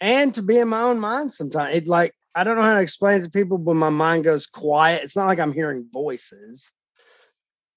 [0.00, 1.74] and to be in my own mind sometimes.
[1.74, 4.46] It like I don't know how to explain it to people when my mind goes
[4.46, 5.02] quiet.
[5.02, 6.70] It's not like I'm hearing voices.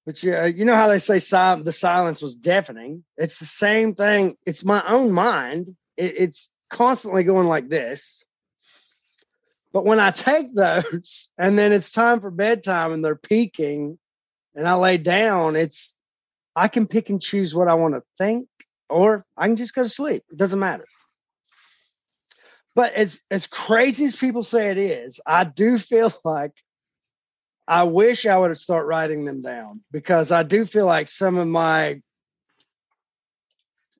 [0.06, 3.06] But yeah, uh, you know how they say the silence was deafening.
[3.18, 4.36] It's the same thing.
[4.46, 5.78] It's my own mind.
[5.96, 8.26] It, it's constantly going like this.
[9.72, 13.98] But when I take those and then it's time for bedtime and they're peaking
[14.56, 15.96] and I lay down, it's
[16.54, 18.50] I can pick and choose what I want to think,
[18.90, 20.24] or I can just go to sleep.
[20.30, 20.86] It doesn't matter.
[22.80, 26.54] But as as crazy as people say it is, I do feel like
[27.68, 31.46] I wish I would start writing them down because I do feel like some of
[31.50, 32.02] my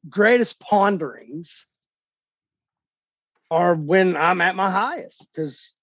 [0.08, 1.68] greatest ponderings
[3.52, 5.76] are when I'm at my highest because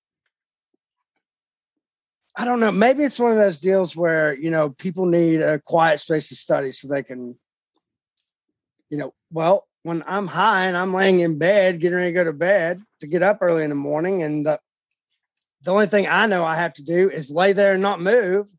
[2.35, 2.73] I don't know.
[2.73, 6.35] Maybe it's one of those deals where, you know, people need a quiet space to
[6.35, 7.39] study so they can,
[8.89, 12.25] you know, well, when I'm high and I'm laying in bed, getting ready to go
[12.25, 14.59] to bed to get up early in the morning, and the,
[15.63, 18.51] the only thing I know I have to do is lay there and not move.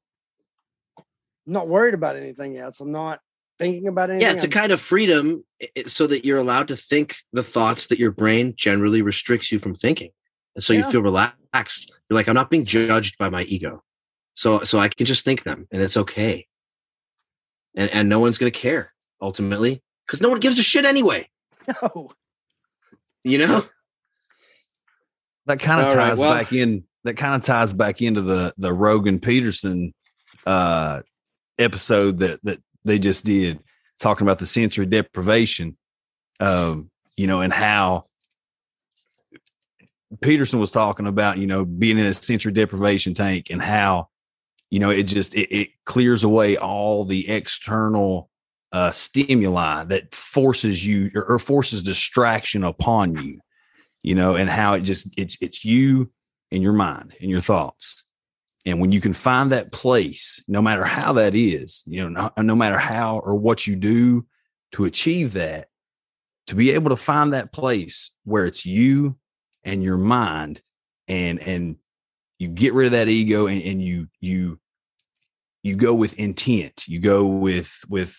[0.98, 2.80] I'm not worried about anything else.
[2.80, 3.20] I'm not
[3.60, 4.26] thinking about anything.
[4.26, 5.44] Yeah, it's a kind of freedom
[5.86, 9.76] so that you're allowed to think the thoughts that your brain generally restricts you from
[9.76, 10.12] thinking.
[10.56, 10.80] And so Yeah.
[10.80, 11.92] you feel relaxed.
[12.10, 13.84] You're like, I'm not being judged by my ego.
[14.34, 16.48] So so I can just think them and it's okay.
[17.76, 19.82] And and no one's gonna care ultimately.
[20.08, 21.28] Because no one gives a shit anyway.
[21.84, 22.10] no.
[23.24, 23.66] You know?
[25.48, 28.22] that kind of All right, ties well- back in that kind of ties back into
[28.22, 29.94] the the Rogan Peterson
[30.46, 31.02] uh
[31.58, 33.60] episode that that they just did
[34.00, 35.78] talking about the sensory deprivation
[36.40, 38.06] um you know and how
[40.22, 44.10] Peterson was talking about you know being in a sensory deprivation tank and how
[44.70, 48.30] you know it just it, it clears away all the external
[48.72, 53.40] uh stimuli that forces you or, or forces distraction upon you
[54.08, 56.10] you know, and how it just it's it's you
[56.52, 58.06] and your mind and your thoughts.
[58.66, 62.44] And when you can find that place, no matter how that is, you know, no,
[62.44, 64.26] no matter how or what you do
[64.74, 65.68] to achieve that,
[66.48, 69.18] to be able to find that place where it's you
[69.64, 70.62] and your mind
[71.10, 71.76] and and
[72.40, 74.58] you get rid of that ego and, and you you
[75.64, 78.18] you go with intent, you go with with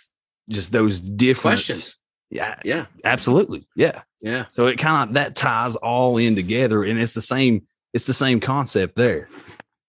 [0.49, 1.97] just those different Questions.
[2.31, 2.87] Yeah, Yeah.
[3.05, 3.67] absolutely.
[3.75, 4.03] Yeah.
[4.21, 4.47] Yeah.
[4.51, 7.67] So it kind of that ties all in together, and it's the same.
[7.95, 9.29] It's the same concept there.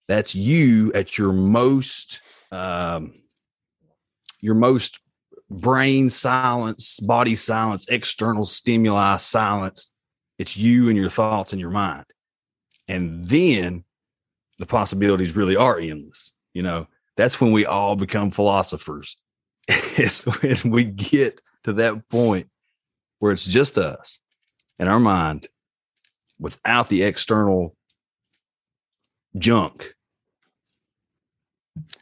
[0.07, 2.19] That's you at your most,
[2.51, 3.13] um,
[4.39, 4.99] your most
[5.49, 9.91] brain silence, body silence, external stimuli silence.
[10.37, 12.05] It's you and your thoughts and your mind,
[12.87, 13.83] and then
[14.59, 16.33] the possibilities really are endless.
[16.53, 16.87] You know,
[17.17, 19.17] that's when we all become philosophers.
[19.97, 22.49] it's when we get to that point
[23.19, 24.19] where it's just us
[24.79, 25.47] and our mind
[26.39, 27.75] without the external
[29.37, 29.93] junk.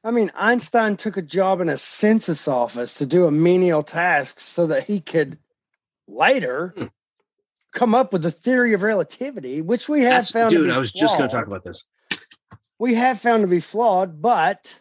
[0.03, 4.39] I mean, Einstein took a job in a census office to do a menial task
[4.39, 5.37] so that he could
[6.07, 6.85] later Hmm.
[7.73, 10.51] come up with the theory of relativity, which we have That's, found.
[10.51, 11.83] to dude, I was just gonna talk about this.
[12.79, 14.79] We have found to be flawed, but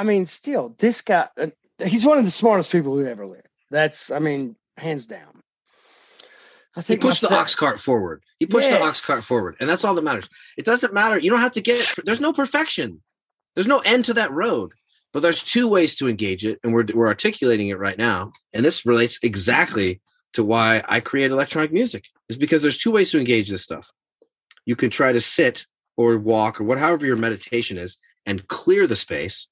[0.00, 1.48] I mean, still, this guy, uh,
[1.84, 3.48] he's one of the smartest people who ever lived.
[3.70, 5.42] That's, I mean, hands down.
[6.74, 8.22] I think He pushed the myself- ox cart forward.
[8.38, 10.30] He pushed the ox cart forward, and that's all that matters.
[10.56, 11.18] It doesn't matter.
[11.18, 11.94] You don't have to get.
[12.06, 13.02] There's no perfection.
[13.54, 14.72] There's no end to that road.
[15.12, 18.32] But there's two ways to engage it, and we're we're articulating it right now.
[18.54, 20.00] And this relates exactly
[20.32, 22.06] to why I create electronic music.
[22.30, 23.90] Is because there's two ways to engage this stuff.
[24.64, 25.66] You can try to sit
[25.98, 29.48] or walk or whatever your meditation is, and clear the space,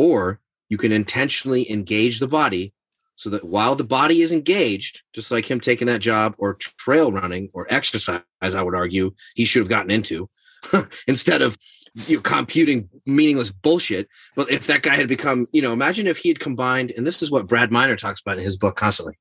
[0.00, 0.40] or
[0.70, 2.72] you can intentionally engage the body
[3.16, 7.12] so that while the body is engaged, just like him taking that job or trail
[7.12, 10.30] running or exercise, I would argue he should have gotten into
[11.06, 11.58] instead of
[12.06, 14.08] you know, computing meaningless bullshit.
[14.34, 17.20] But if that guy had become, you know, imagine if he had combined, and this
[17.20, 19.18] is what Brad Miner talks about in his book constantly.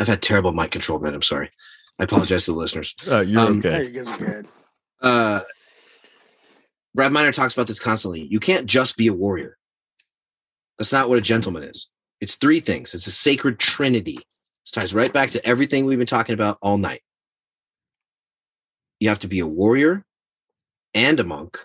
[0.00, 1.14] I've had terrible mic control, man.
[1.14, 1.50] I'm sorry.
[2.00, 2.96] I apologize to the listeners.
[3.08, 3.84] Uh, you're Um, okay.
[3.84, 4.46] you go, good.
[5.00, 5.40] Uh,
[6.94, 8.22] Brad Miner talks about this constantly.
[8.22, 9.58] You can't just be a warrior.
[10.78, 11.88] That's not what a gentleman is.
[12.20, 12.94] It's three things.
[12.94, 14.18] It's a sacred trinity.
[14.64, 17.02] This ties right back to everything we've been talking about all night.
[19.00, 20.04] You have to be a warrior
[20.94, 21.58] and a monk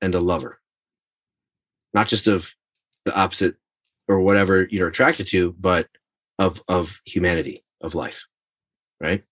[0.00, 0.60] and a lover.
[1.92, 2.54] Not just of
[3.04, 3.56] the opposite
[4.06, 5.88] or whatever you're attracted to, but
[6.38, 8.26] of of humanity, of life.
[9.00, 9.24] Right?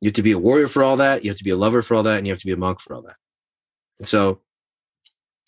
[0.00, 1.80] You have to be a warrior for all that, you have to be a lover
[1.80, 3.16] for all that, and you have to be a monk for all that.
[3.98, 4.40] And so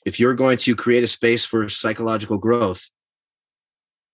[0.06, 2.88] if you're going to create a space for psychological growth,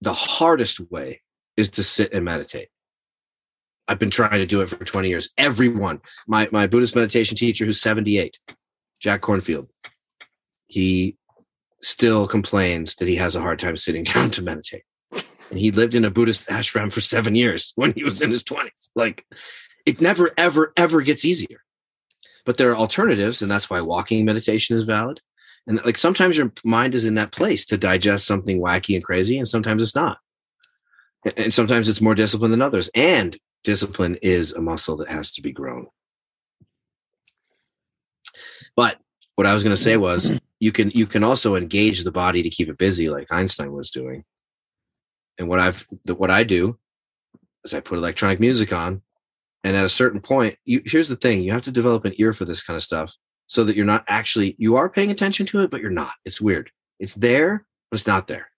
[0.00, 1.20] the hardest way
[1.56, 2.68] is to sit and meditate.
[3.86, 5.28] I've been trying to do it for 20 years.
[5.36, 8.38] Everyone, my my Buddhist meditation teacher who's 78,
[9.00, 9.68] Jack Kornfield,
[10.66, 11.16] he
[11.82, 14.84] still complains that he has a hard time sitting down to meditate.
[15.50, 18.44] And he lived in a Buddhist ashram for 7 years when he was in his
[18.44, 18.88] 20s.
[18.96, 19.26] Like
[19.84, 21.62] it never ever ever gets easier.
[22.46, 25.20] But there are alternatives and that's why walking meditation is valid.
[25.66, 29.38] And like sometimes your mind is in that place to digest something wacky and crazy,
[29.38, 30.18] and sometimes it's not.
[31.36, 32.90] And sometimes it's more discipline than others.
[32.94, 35.86] And discipline is a muscle that has to be grown.
[38.74, 38.98] But
[39.36, 42.42] what I was going to say was you can you can also engage the body
[42.42, 44.24] to keep it busy, like Einstein was doing.
[45.38, 46.78] And what I've what I do
[47.64, 49.02] is I put electronic music on,
[49.62, 52.32] and at a certain point, you here's the thing: you have to develop an ear
[52.32, 53.14] for this kind of stuff
[53.46, 56.14] so that you're not actually you are paying attention to it but you're not.
[56.24, 56.70] It's weird.
[56.98, 58.48] It's there but it's not there.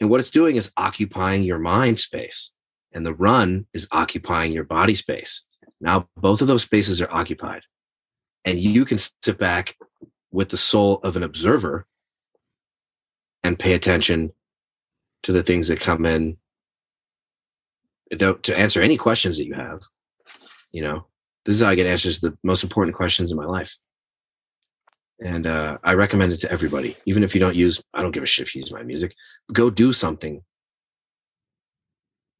[0.00, 2.52] And what it's doing is occupying your mind space
[2.92, 5.44] and the run is occupying your body space.
[5.80, 7.62] Now both of those spaces are occupied
[8.44, 9.76] and you can sit back
[10.30, 11.84] with the soul of an observer
[13.42, 14.32] and pay attention
[15.22, 16.36] to the things that come in
[18.18, 19.82] to answer any questions that you have
[20.72, 21.06] you know?
[21.44, 23.74] This is how i get answers to the most important questions in my life
[25.20, 26.94] and uh, I recommend it to everybody.
[27.06, 29.14] Even if you don't use, I don't give a shit if you use my music.
[29.52, 30.42] Go do something.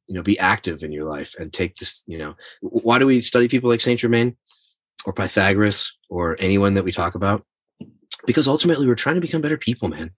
[0.07, 2.03] You know, be active in your life and take this.
[2.07, 4.37] You know, why do we study people like Saint Germain
[5.05, 7.45] or Pythagoras or anyone that we talk about?
[8.25, 10.11] Because ultimately, we're trying to become better people, man.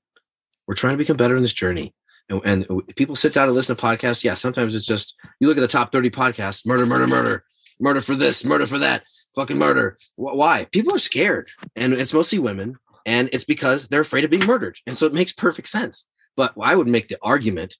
[0.68, 1.94] We're trying to become better in this journey.
[2.30, 4.24] And, and people sit down and listen to podcasts.
[4.24, 7.44] Yeah, sometimes it's just you look at the top thirty podcasts: murder, murder, murder,
[7.82, 9.06] murder for this, murder for that,
[9.36, 9.98] fucking murder.
[10.16, 10.66] Why?
[10.72, 14.78] People are scared and it's mostly women and it's because they're afraid of being murdered
[14.86, 16.06] and so it makes perfect sense.
[16.38, 17.78] But i would make the argument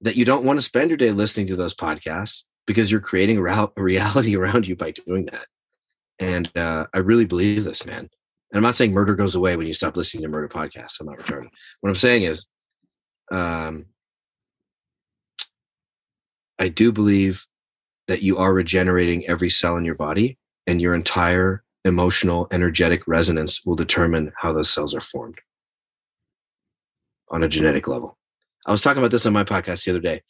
[0.00, 3.36] that you don't want to spend your day listening to those podcasts because you're creating
[3.36, 5.46] a reality around you by doing that.
[6.18, 7.98] And uh, i really believe this man.
[7.98, 11.00] And i'm not saying murder goes away when you stop listening to murder podcasts.
[11.00, 11.48] I'm not retarded.
[11.80, 12.46] What i'm saying is
[13.32, 13.86] um,
[16.58, 17.46] i do believe
[18.10, 23.64] that you are regenerating every cell in your body and your entire emotional energetic resonance
[23.64, 25.38] will determine how those cells are formed
[27.30, 28.18] on a genetic level.
[28.66, 30.22] I was talking about this on my podcast the other day.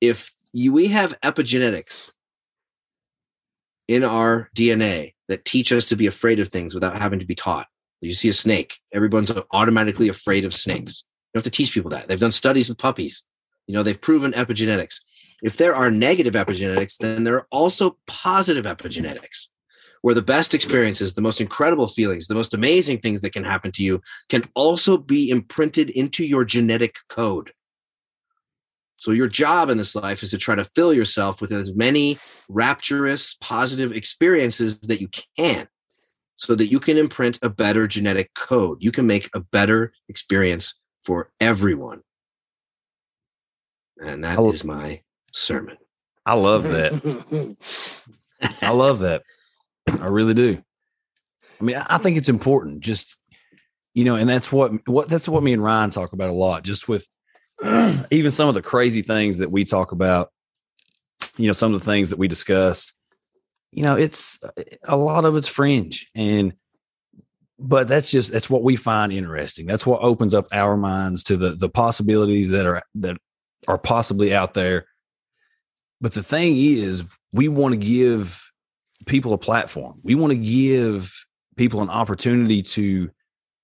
[0.00, 2.10] If you, we have epigenetics
[3.86, 7.36] in our DNA that teach us to be afraid of things without having to be
[7.36, 7.68] taught.
[8.00, 11.04] You see a snake, everyone's automatically afraid of snakes.
[11.32, 12.08] You don't have to teach people that.
[12.08, 13.22] They've done studies with puppies.
[13.68, 15.02] You know, they've proven epigenetics.
[15.42, 19.48] If there are negative epigenetics, then there are also positive epigenetics
[20.02, 23.72] where the best experiences, the most incredible feelings, the most amazing things that can happen
[23.72, 27.52] to you can also be imprinted into your genetic code.
[28.96, 32.16] So, your job in this life is to try to fill yourself with as many
[32.48, 35.08] rapturous, positive experiences that you
[35.38, 35.68] can
[36.34, 38.78] so that you can imprint a better genetic code.
[38.80, 42.02] You can make a better experience for everyone.
[43.98, 45.02] And that I is my
[45.32, 45.76] sermon.
[46.24, 47.56] I love that.
[48.62, 49.22] I love that.
[49.88, 50.62] I really do.
[51.60, 52.80] I mean, I think it's important.
[52.80, 53.16] Just
[53.94, 56.64] you know, and that's what what that's what me and Ryan talk about a lot.
[56.64, 57.08] Just with
[58.10, 60.30] even some of the crazy things that we talk about.
[61.36, 62.92] You know, some of the things that we discuss.
[63.72, 64.40] You know, it's
[64.84, 66.54] a lot of it's fringe, and
[67.58, 69.66] but that's just that's what we find interesting.
[69.66, 73.16] That's what opens up our minds to the the possibilities that are that
[73.66, 74.86] are possibly out there.
[76.00, 78.50] But the thing is, we want to give
[79.06, 80.00] people a platform.
[80.04, 81.12] We want to give
[81.56, 83.10] people an opportunity to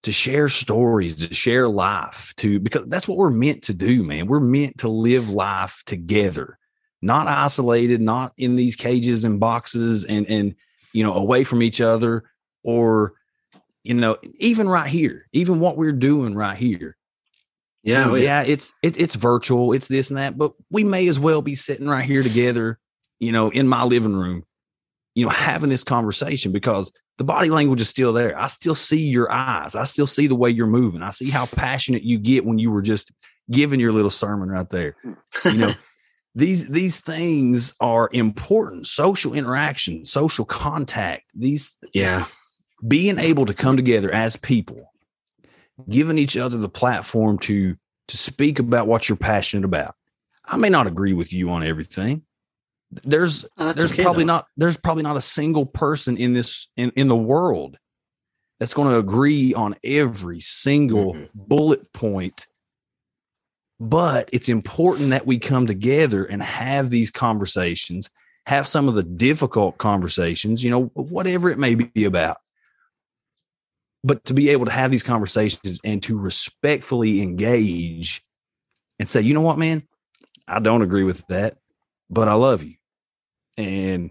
[0.02, 4.26] to share stories, to share life, to because that's what we're meant to do, man.
[4.26, 6.58] We're meant to live life together,
[7.00, 10.54] not isolated, not in these cages and boxes and and
[10.92, 12.24] you know away from each other
[12.62, 13.14] or
[13.82, 16.96] you know even right here, even what we're doing right here.
[17.84, 20.84] Yeah, oh, know, well, yeah, it's it, it's virtual, it's this and that, but we
[20.84, 22.78] may as well be sitting right here together,
[23.20, 24.42] you know, in my living room,
[25.14, 28.38] you know, having this conversation because the body language is still there.
[28.38, 29.76] I still see your eyes.
[29.76, 31.02] I still see the way you're moving.
[31.02, 33.12] I see how passionate you get when you were just
[33.50, 34.96] giving your little sermon right there.
[35.44, 35.72] You know,
[36.34, 38.86] these these things are important.
[38.86, 41.24] Social interaction, social contact.
[41.34, 42.24] These yeah,
[42.86, 44.93] being able to come together as people,
[45.88, 47.76] giving each other the platform to
[48.08, 49.94] to speak about what you're passionate about.
[50.44, 52.22] I may not agree with you on everything.
[52.90, 54.34] There's Oh, there's okay, probably though.
[54.34, 57.78] not there's probably not a single person in this in, in the world
[58.60, 61.28] that's going to agree on every single Mhm.
[61.34, 62.46] bullet point.
[63.80, 68.08] But it's important that we come together and have these conversations,
[68.46, 72.36] have some of the difficult conversations, you know, whatever it may be about.
[74.06, 78.22] But to be able to have these conversations and to respectfully engage
[78.98, 79.82] and say, you know what, man,
[80.46, 81.56] I don't agree with that,
[82.10, 82.74] but I love you.
[83.56, 84.10] And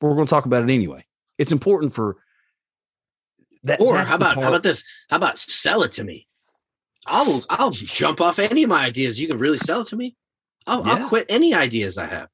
[0.00, 1.04] we're going to talk about it anyway.
[1.36, 2.16] It's important for
[3.64, 3.80] that.
[3.80, 4.82] Or how the about how about this?
[5.10, 6.26] How about sell it to me?
[7.06, 9.20] I'll I'll jump off any of my ideas.
[9.20, 10.16] You can really sell it to me.
[10.66, 10.94] I'll, Yeah.
[10.94, 12.28] I'll quit any ideas I have.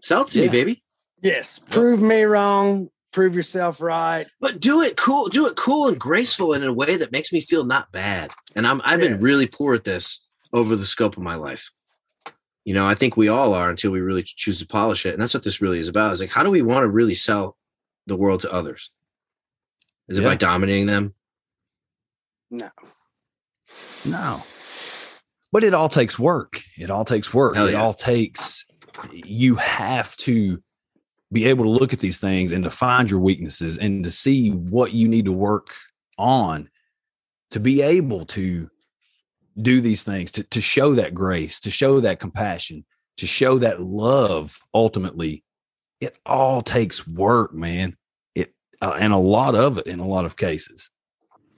[0.00, 0.82] Sell it to me, baby.
[1.20, 1.58] Yes.
[1.58, 2.88] Prove me wrong.
[3.12, 4.26] Prove yourself right.
[4.40, 5.28] But do it cool.
[5.28, 8.30] Do it cool and graceful and in a way that makes me feel not bad.
[8.54, 11.70] And I'm I've been really poor at this over the scope of my life.
[12.64, 15.14] You know, I think we all are until we really choose to polish it.
[15.14, 16.12] And that's what this really is about.
[16.12, 17.56] Is like, how do we want to really sell
[18.06, 18.90] the world to others?
[20.08, 21.14] Is it by dominating them?
[22.50, 22.68] No.
[24.06, 24.38] No.
[25.50, 26.62] But it all takes work.
[26.76, 27.56] It all takes work.
[27.56, 27.82] Hell it yeah.
[27.82, 28.66] all takes
[29.12, 30.62] you have to
[31.32, 34.50] be able to look at these things and to find your weaknesses and to see
[34.50, 35.74] what you need to work
[36.16, 36.68] on
[37.50, 38.70] to be able to
[39.60, 42.84] do these things to, to show that grace to show that compassion
[43.16, 45.42] to show that love ultimately.
[46.00, 47.96] It all takes work man.
[48.34, 50.90] It uh, and a lot of it in a lot of cases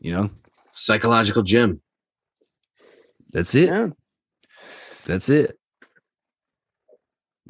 [0.01, 0.31] you know?
[0.73, 1.81] Psychological gym.
[3.33, 3.69] that's it.
[3.69, 3.89] Yeah.
[5.07, 5.60] that's it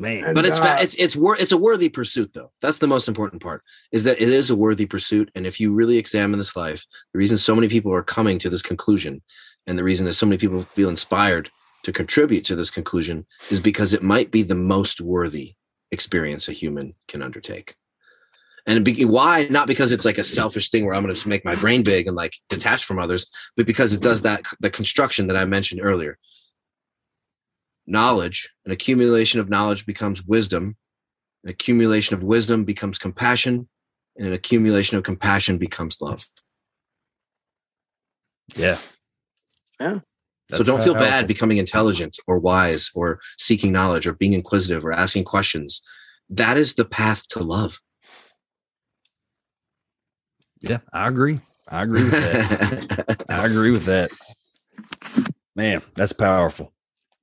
[0.01, 0.24] man.
[0.24, 2.51] And, but it's uh, it's it's wor- it's a worthy pursuit though.
[2.60, 3.62] That's the most important part
[3.93, 7.18] is that it is a worthy pursuit and if you really examine this life the
[7.18, 9.22] reason so many people are coming to this conclusion
[9.66, 11.48] and the reason that so many people feel inspired
[11.85, 15.55] to contribute to this conclusion is because it might be the most worthy
[15.90, 17.74] experience a human can undertake.
[18.66, 19.48] And be, why?
[19.48, 22.06] Not because it's like a selfish thing where i'm going to make my brain big
[22.06, 25.81] and like detached from others but because it does that the construction that i mentioned
[25.82, 26.18] earlier
[27.86, 30.77] knowledge, an accumulation of knowledge becomes wisdom,
[31.44, 33.69] an accumulation of wisdom becomes compassion,
[34.16, 36.27] and an accumulation of compassion becomes love.
[38.57, 38.77] yeah
[39.81, 40.01] Yeah.
[40.51, 41.28] so don't feel bad powerful.
[41.28, 45.82] becoming intelligent or wise or seeking knowledge or being inquisitive or asking questions.
[46.28, 47.78] That is the path to love.
[50.61, 51.40] Yeah, I agree.
[51.69, 53.24] I agree with that.
[53.31, 54.11] I agree with that.
[55.57, 56.73] Man, that's powerful.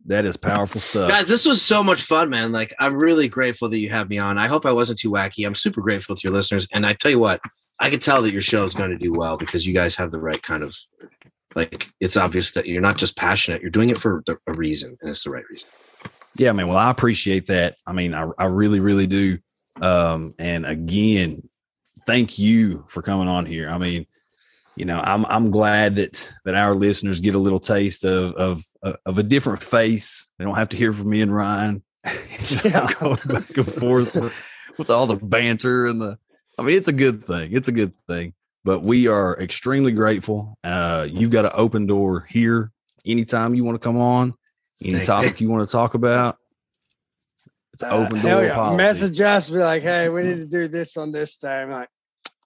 [0.08, 1.10] That is powerful stuff.
[1.10, 2.54] Guys, this was so much fun, man.
[2.54, 4.38] Like, I'm really grateful that you have me on.
[4.38, 5.46] I hope I wasn't too wacky.
[5.46, 6.66] I'm super grateful to your listeners.
[6.72, 7.42] And I tell you what,
[7.82, 10.12] I can tell that your show is going to do well because you guys have
[10.12, 10.76] the right kind of
[11.56, 14.98] like, it's obvious that you're not just passionate, you're doing it for the, a reason,
[15.02, 15.68] and it's the right reason.
[16.38, 16.68] Yeah, man.
[16.68, 17.76] Well, I appreciate that.
[17.86, 19.40] I mean, I, I really, really do.
[19.82, 21.50] Um, and again,
[22.06, 23.70] thank you for coming on here.
[23.70, 24.06] I mean,
[24.78, 28.64] you know, I'm I'm glad that that our listeners get a little taste of of
[29.06, 30.28] of a different face.
[30.38, 31.84] They don't have to hear from me and Ryan.
[32.64, 32.88] Yeah.
[33.00, 34.34] going back and forth with,
[34.78, 36.18] with all the banter and the.
[36.60, 37.52] I mean, it's a good thing.
[37.54, 38.34] It's a good thing.
[38.64, 40.58] But we are extremely grateful.
[40.64, 42.72] Uh, you've got an open door here
[43.06, 44.34] anytime you want to come on.
[44.82, 46.38] Any Thanks, topic you want to talk about.
[47.74, 48.56] It's Uh, open hell door yeah.
[48.56, 48.78] policy.
[48.78, 51.62] Message us, be like, hey, we need to do this on this day.
[51.62, 51.90] I'm Like,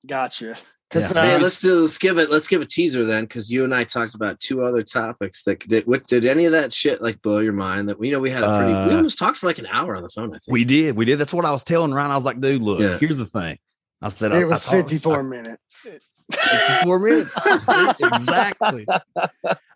[0.06, 0.56] gotcha.
[0.92, 1.24] 'Cause, Yeah.
[1.26, 3.84] Hey, let's do let's give it let's give a teaser then, because you and I
[3.86, 7.40] talked about two other topics that that what did any of that shit like blow
[7.40, 7.88] your mind?
[7.90, 9.96] That we know we had a pretty we Uh, almost talked for like an hour
[9.96, 10.30] on the phone.
[10.36, 10.96] I think We did.
[10.98, 11.18] We did.
[11.18, 12.12] That's what I was telling Ryan.
[12.12, 12.98] I was like, dude, look, Yeah.
[12.98, 13.58] here's the thing.
[14.02, 15.88] I said, it I was talked- 54 I- minutes.
[16.32, 17.38] 54 minutes.
[18.00, 18.86] exactly.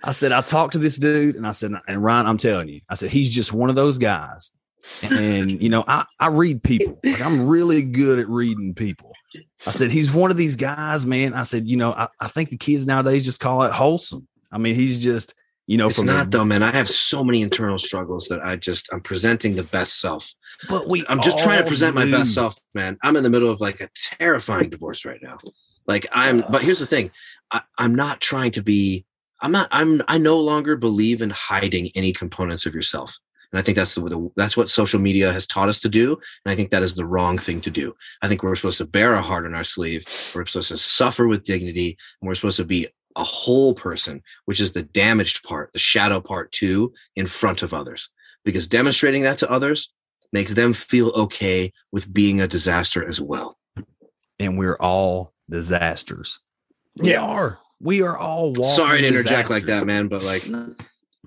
[0.03, 2.81] I said, I talked to this dude and I said, and Ryan, I'm telling you,
[2.89, 4.51] I said, he's just one of those guys
[5.09, 6.99] and you know, I, I read people.
[7.03, 9.13] Like I'm really good at reading people.
[9.67, 11.33] I said he's one of these guys, man.
[11.33, 14.27] I said, you know, I, I think the kids nowadays just call it wholesome.
[14.51, 15.33] I mean, he's just,
[15.67, 16.63] you know, It's from not the, though, man.
[16.63, 20.31] I have so many internal struggles that I just I'm presenting the best self.
[20.69, 22.97] but we I'm just trying to present my best self, man.
[23.03, 25.37] I'm in the middle of like a terrifying divorce right now.
[25.87, 27.11] Like I'm, but here's the thing:
[27.51, 29.05] I, I'm not trying to be.
[29.41, 29.67] I'm not.
[29.71, 30.01] I'm.
[30.07, 33.19] I no longer believe in hiding any components of yourself,
[33.51, 36.13] and I think that's the, the that's what social media has taught us to do,
[36.45, 37.95] and I think that is the wrong thing to do.
[38.21, 40.03] I think we're supposed to bear our heart on our sleeve.
[40.35, 44.59] We're supposed to suffer with dignity, and we're supposed to be a whole person, which
[44.59, 48.09] is the damaged part, the shadow part too, in front of others.
[48.43, 49.91] Because demonstrating that to others
[50.33, 53.57] makes them feel okay with being a disaster as well.
[54.37, 56.39] and we're all disasters.
[56.97, 57.21] We Yeah.
[57.23, 57.57] are.
[57.79, 60.75] We are all Sorry to interject like that, man, but like No,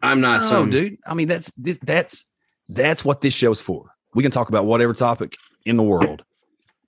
[0.02, 0.98] I'm not no, some dude.
[1.06, 2.24] I mean, that's that's
[2.68, 3.94] that's what this show's for.
[4.14, 6.24] We can talk about whatever topic in the world,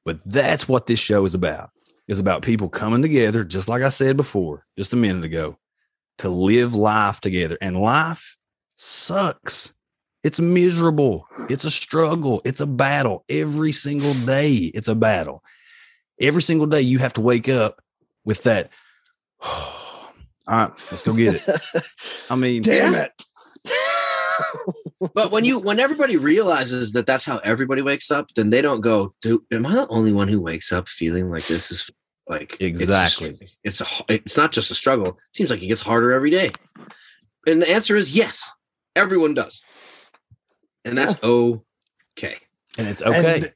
[0.05, 1.71] but that's what this show is about.
[2.09, 5.59] Is about people coming together, just like I said before, just a minute ago,
[6.19, 7.57] to live life together.
[7.61, 8.37] And life
[8.75, 9.75] sucks.
[10.25, 11.27] It's miserable.
[11.49, 12.43] It's a struggle.
[12.45, 13.25] It's a battle.
[13.29, 15.45] Every single day, it's a battle.
[16.21, 17.81] Every single day, you have to wake up
[18.25, 18.71] with that.
[20.51, 21.61] All right, let's go get it.
[22.29, 23.25] I mean, Damn it.
[25.15, 28.81] but when you when everybody realizes that that's how everybody wakes up, then they don't
[28.81, 31.89] go, "Dude, am I the only one who wakes up feeling like this is
[32.27, 33.49] like it's just- Exactly.
[33.63, 35.09] It's, a it's not just a struggle.
[35.09, 36.49] It seems like it gets harder every day."
[37.47, 38.51] And the answer is yes,
[38.97, 40.11] everyone does,
[40.85, 42.39] and that's okay.
[42.77, 43.35] and it's okay.
[43.37, 43.53] And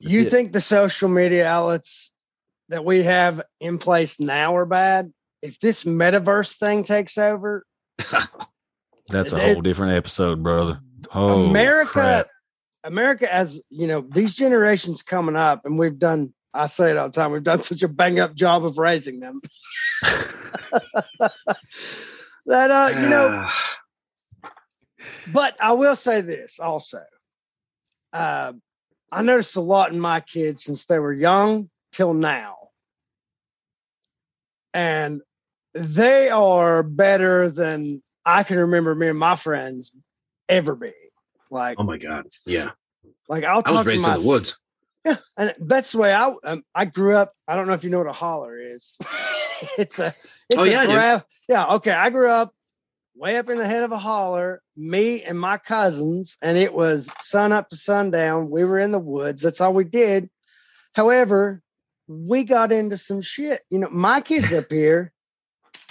[0.00, 0.30] you it.
[0.30, 2.14] think the social media outlets
[2.70, 5.12] that we have in place now are bad?
[5.42, 7.64] If this metaverse thing takes over,
[9.08, 10.80] That's a it- whole different episode, brother.
[11.14, 12.28] Oh, America, crap.
[12.84, 16.32] America, as you know, these generations coming up, and we've done.
[16.54, 17.30] I say it all the time.
[17.30, 19.38] We've done such a bang up job of raising them
[22.46, 23.48] that uh, you know.
[25.32, 27.02] But I will say this also.
[28.12, 28.54] Uh,
[29.12, 32.56] I noticed a lot in my kids since they were young till now.
[34.74, 35.20] And
[35.74, 39.92] they are better than I can remember me and my friends
[40.48, 40.92] ever being.
[41.50, 42.70] Like, oh my god, yeah.
[43.28, 44.56] like I'll I talk was raised to in my the woods.
[45.06, 47.32] yeah, and that's the way I um, I grew up.
[47.46, 48.98] I don't know if you know what a holler is.
[49.78, 50.12] it's a
[50.50, 50.86] it's Oh, a yeah, I
[51.18, 51.24] do.
[51.48, 51.74] yeah.
[51.76, 52.52] Okay, I grew up
[53.16, 54.60] way up in the head of a holler.
[54.76, 58.50] Me and my cousins, and it was sun up to sundown.
[58.50, 59.40] We were in the woods.
[59.42, 60.28] That's all we did.
[60.94, 61.62] However,
[62.08, 63.60] we got into some shit.
[63.70, 65.12] You know, my kids up here.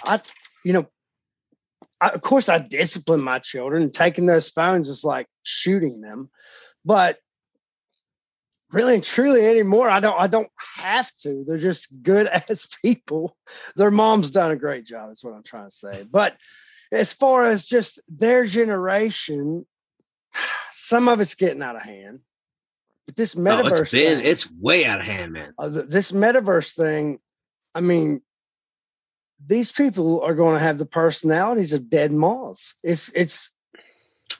[0.04, 0.20] I,
[0.64, 0.86] you know,
[2.00, 3.90] I, of course I discipline my children.
[3.90, 6.30] Taking those phones is like shooting them,
[6.84, 7.18] but
[8.72, 13.36] really and truly anymore i don't i don't have to they're just good as people
[13.76, 16.36] their mom's done a great job that's what i'm trying to say but
[16.92, 19.66] as far as just their generation
[20.70, 22.20] some of it's getting out of hand
[23.06, 25.54] but this Oh, metaverse it's been thing, it's way out of hand, man.
[25.58, 27.18] uh, this metaverse thing
[27.74, 28.20] i mean
[29.46, 33.52] these people are going to have the personalities of dead moths it's it's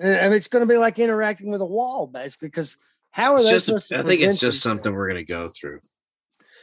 [0.00, 2.76] and and it's going to be like interacting with a wall basically because
[3.10, 4.62] how are It's they just, supposed to I think it's just themselves?
[4.62, 5.80] something we're gonna go through.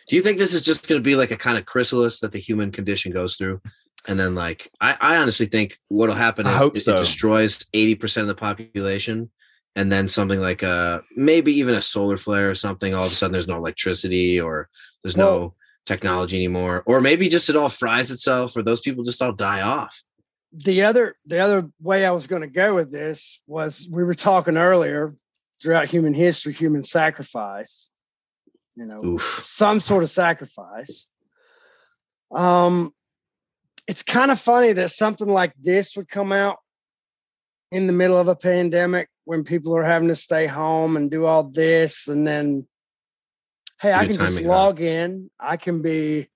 [0.08, 2.40] Do you think this is just gonna be like a kind of chrysalis that the
[2.40, 3.62] human condition goes through?
[4.08, 6.94] And then like I, I honestly think what'll happen is hope it, so.
[6.94, 9.32] it destroys 80% of the population.
[9.76, 13.10] And then something like uh maybe even a solar flare or something, all of a
[13.10, 14.70] sudden there's no electricity or
[15.04, 15.56] there's no Well-
[15.86, 16.84] technology anymore.
[16.86, 20.04] Or maybe just it all fries itself or those people just all die off.
[20.64, 24.14] the other the other way I was going to go with this was we were
[24.14, 25.14] talking earlier
[25.62, 27.90] throughout human history, human sacrifice.
[28.76, 29.38] You know, Oof.
[29.40, 31.10] some sort of sacrifice.
[32.34, 32.92] Um,
[33.88, 36.58] it's kind of funny that something like this would come out
[37.72, 41.26] in the middle of a pandemic when people are having to stay home and do
[41.26, 42.68] all this, and then,
[43.86, 45.30] hey, I can just log in.
[45.40, 46.28] I can be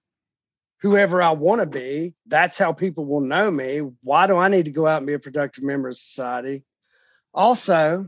[0.81, 2.13] whoever I want to be.
[2.27, 3.79] That's how people will know me.
[4.03, 6.63] Why do I need to go out and be a productive member of society?
[7.33, 8.07] Also,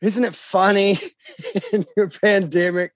[0.00, 0.94] isn't it funny
[1.72, 2.92] in your pandemic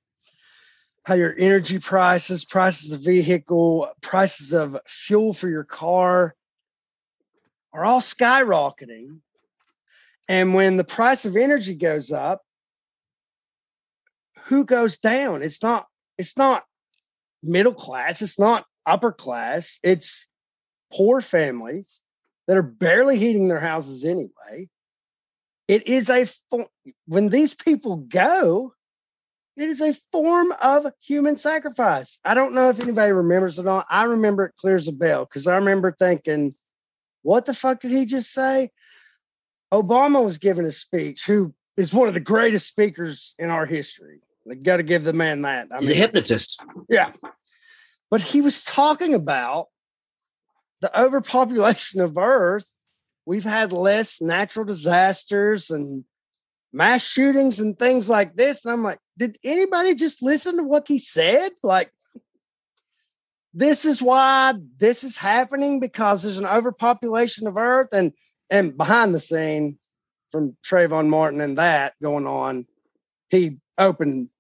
[1.05, 6.37] how your energy prices, prices of vehicle, prices of fuel for your car
[7.73, 9.21] are all skyrocketing?
[10.29, 12.43] And when the price of energy goes up,
[14.49, 15.43] who goes down?
[15.43, 16.65] It's not, it's not
[17.43, 20.27] middle class, it's not upper class, it's
[20.93, 22.03] poor families
[22.47, 24.69] that are barely heating their houses anyway.
[25.69, 26.27] it is a
[27.07, 28.73] when these people go,
[29.57, 32.19] it is a form of human sacrifice.
[32.25, 33.85] I don't know if anybody remembers it all.
[33.91, 36.55] I remember it clear as a bell because I remember thinking,
[37.23, 38.71] what the fuck did he just say?
[39.73, 44.21] Obama was giving a speech, who is one of the greatest speakers in our history.
[44.51, 45.69] I got to give the man that.
[45.73, 46.61] I He's a hypnotist.
[46.89, 47.13] yeah.
[48.11, 49.67] But he was talking about
[50.81, 52.67] the overpopulation of Earth.
[53.27, 56.05] We've had less natural disasters and
[56.73, 58.65] mass shootings and things like this.
[58.65, 61.51] And I'm like, did anybody just listen to what he said?
[61.63, 61.93] Like,
[63.53, 68.13] this is why this is happening because there's an overpopulation of Earth and
[68.51, 69.79] and behind the scene
[70.31, 72.67] from Trayvon Martin and that going on,
[73.31, 74.31] he opened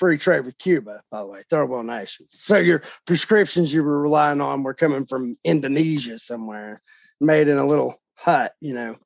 [0.00, 2.30] free trade with Cuba, by the way, third world nations.
[2.32, 6.80] So your prescriptions you were relying on were coming from Indonesia somewhere,
[7.20, 8.96] made in a little hut, you know.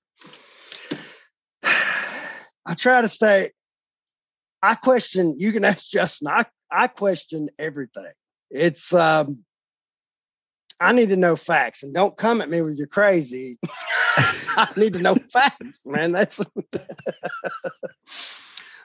[1.64, 3.50] I try to stay.
[4.62, 8.12] I question, you can ask Justin, I, I question everything.
[8.50, 9.44] It's um
[10.80, 13.58] I need to know facts and don't come at me with your crazy.
[14.56, 16.12] I need to know facts, man.
[16.12, 16.38] That's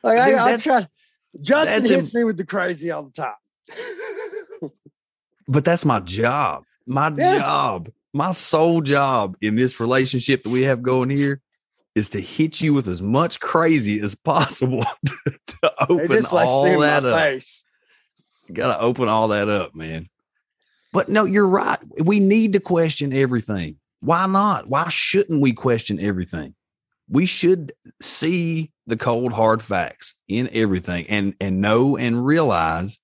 [0.03, 0.87] like I, Dude, I that's- try.
[1.41, 4.69] Justin that's hits me with the crazy all the time.
[5.47, 6.63] But that's my job.
[6.85, 7.39] My Yeah.
[7.39, 11.41] job, my sole job in this relationship that we have going here
[11.95, 16.47] is to hit you with as much crazy as possible to, to open just like
[16.49, 17.17] all that up.
[17.19, 17.65] face.
[18.53, 20.07] Got to open all that up, man.
[20.93, 21.77] But no, you're right.
[22.03, 23.77] We need to question everything.
[24.01, 24.69] Why not?
[24.69, 26.55] Why shouldn't we question everything?
[27.09, 32.99] We should see the cold hard facts in everything and and know and realize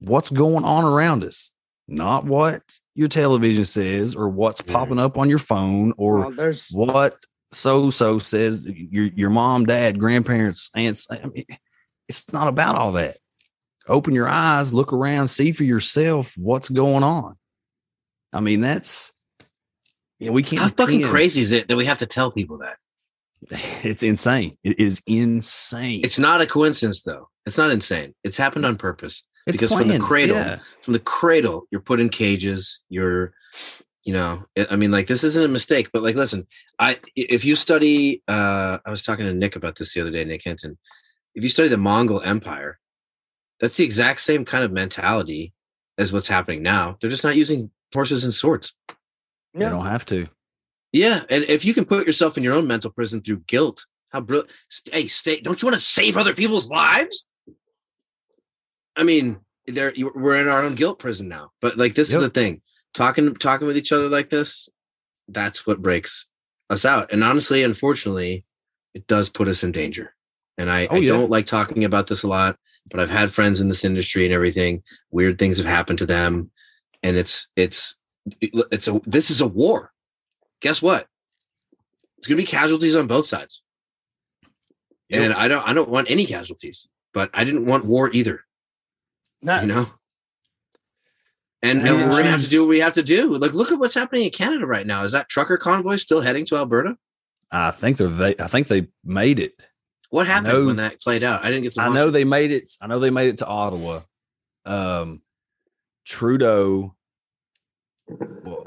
[0.00, 1.50] what's going on around us,
[1.88, 2.62] not what
[2.94, 4.72] your television says or what's Yeah.
[4.72, 7.18] popping up on your phone or Well, what
[7.52, 11.06] so so says your your mom, dad, grandparents, aunts.
[11.10, 11.44] I mean,
[12.08, 13.16] it's not about all that.
[13.88, 17.36] Open your eyes, look around, see for yourself what's going on.
[18.32, 19.12] I mean, that's
[20.18, 21.10] you know, we can't How fucking pretend.
[21.10, 22.78] crazy is it that we have to tell people that?
[23.84, 24.56] It's insane.
[24.64, 26.00] It is insane.
[26.04, 27.28] It's not a coincidence, though.
[27.46, 28.14] It's not insane.
[28.24, 29.22] It's happened on purpose.
[29.46, 30.58] It's because from the cradle, yeah.
[30.82, 32.80] From the cradle, you're put in cages.
[32.88, 33.32] You're,
[34.02, 35.90] you know, I I mean, like this isn't a mistake.
[35.92, 36.46] But like, listen,
[36.80, 40.24] I if you study, uh, I was talking to Nick about this the other day,
[40.24, 40.76] Nick Hinton.
[41.36, 42.80] If you study the Mongol Empire,
[43.60, 45.52] that's the exact same kind of mentality
[45.96, 46.96] as what's happening now.
[47.00, 48.74] They're just not using horses and swords.
[49.54, 50.28] They don't have to.
[50.92, 54.20] Yeah, and if you can put yourself in your own mental prison through guilt, how
[54.20, 54.50] brilliant!
[54.90, 55.40] Hey, stay!
[55.40, 57.26] Don't you want to save other people's lives?
[58.96, 61.50] I mean, there we're in our own guilt prison now.
[61.60, 62.62] But like, this is the thing:
[62.94, 64.68] talking talking with each other like this,
[65.28, 66.26] that's what breaks
[66.70, 67.12] us out.
[67.12, 68.44] And honestly, unfortunately,
[68.94, 70.14] it does put us in danger.
[70.58, 71.12] And I, Oh, I yeah.
[71.12, 72.56] don't like talking about this a lot,
[72.90, 74.82] but I've had friends in this industry and everything.
[75.10, 76.50] Weird things have happened to them,
[77.02, 77.96] and it's it's
[78.40, 79.92] it's a this is a war.
[80.60, 81.06] Guess what?
[82.18, 83.62] It's gonna be casualties on both sides.
[85.08, 85.22] Yep.
[85.22, 88.40] And I don't I don't want any casualties, but I didn't want war either,
[89.42, 89.86] No, you know.
[91.62, 93.36] And, And we're gonna have to do what we have to do.
[93.36, 95.02] Like, look at what's happening in Canada right now.
[95.02, 96.96] Is that trucker convoy still heading to Alberta?
[97.50, 99.68] I think they're they I think they made it.
[100.10, 101.44] What happened know- when that played out?
[101.44, 101.82] I didn't get to.
[101.82, 102.12] I know it.
[102.12, 102.72] they made it.
[102.80, 104.00] I know they made it to Ottawa.
[104.64, 105.22] Um,
[106.04, 106.95] Trudeau,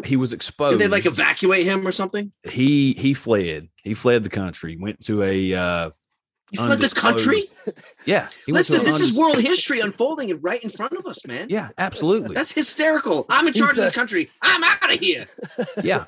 [0.06, 0.80] he was exposed.
[0.80, 2.32] Did they like evacuate him or something?
[2.44, 3.70] he he fled.
[3.84, 4.78] He fled the country.
[4.78, 5.90] Went to a uh,
[6.52, 7.42] You fled the country.
[8.06, 10.94] Yeah, he went to Listen, an this is world history unfolding and right in front
[10.94, 11.48] of us, man.
[11.50, 12.36] Yeah, absolutely.
[12.36, 13.26] That's hysterical.
[13.30, 14.30] I'm in He's charge of this country.
[14.42, 15.26] I'm out of here.
[15.84, 16.06] yeah,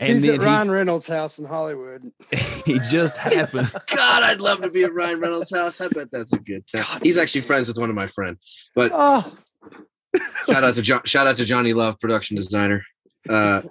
[0.00, 2.10] and he's at then Ryan Reynolds' house in Hollywood.
[2.30, 2.36] he,
[2.72, 3.70] he just happened.
[3.94, 5.80] God, I'd love to be at Ryan Reynolds' house.
[5.80, 6.82] I bet that's a good time.
[6.82, 8.70] God, He's actually friends with one of my friends.
[8.74, 9.30] But Oh,
[10.46, 12.82] shout out to John, shout out to Johnny Love, production designer.
[13.28, 13.62] Uh,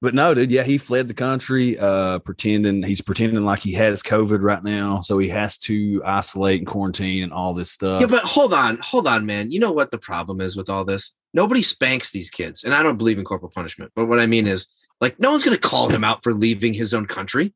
[0.00, 0.52] But no, dude.
[0.52, 5.00] Yeah, he fled the country, uh, pretending he's pretending like he has COVID right now,
[5.00, 8.00] so he has to isolate and quarantine and all this stuff.
[8.00, 9.50] yeah, but hold on, hold on, man.
[9.50, 11.14] You know what the problem is with all this?
[11.34, 13.90] Nobody spanks these kids, and I don't believe in corporal punishment.
[13.96, 14.68] But what I mean is,
[15.00, 17.52] like, no one's going to call him out for leaving his own country.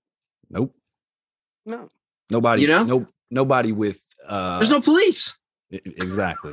[0.50, 0.74] nope.
[1.64, 1.88] no.
[2.28, 2.62] Nobody.
[2.62, 2.82] You know?
[2.84, 4.00] no, nobody with.
[4.26, 5.36] Uh, There's no police.
[5.70, 6.52] exactly.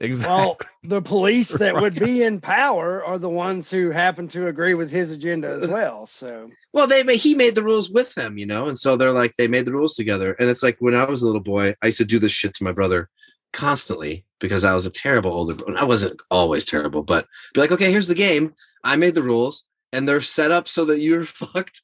[0.00, 0.34] Exactly.
[0.34, 4.72] Well, the police that would be in power are the ones who happen to agree
[4.72, 6.06] with his agenda as well.
[6.06, 9.34] So Well, they he made the rules with them, you know, and so they're like
[9.34, 10.34] they made the rules together.
[10.38, 12.54] And it's like when I was a little boy, I used to do this shit
[12.54, 13.10] to my brother
[13.52, 15.56] constantly because I was a terrible older.
[15.76, 18.54] I wasn't always terrible, but be like, okay, here's the game.
[18.84, 19.64] I made the rules.
[19.92, 21.82] And they're set up so that you're fucked.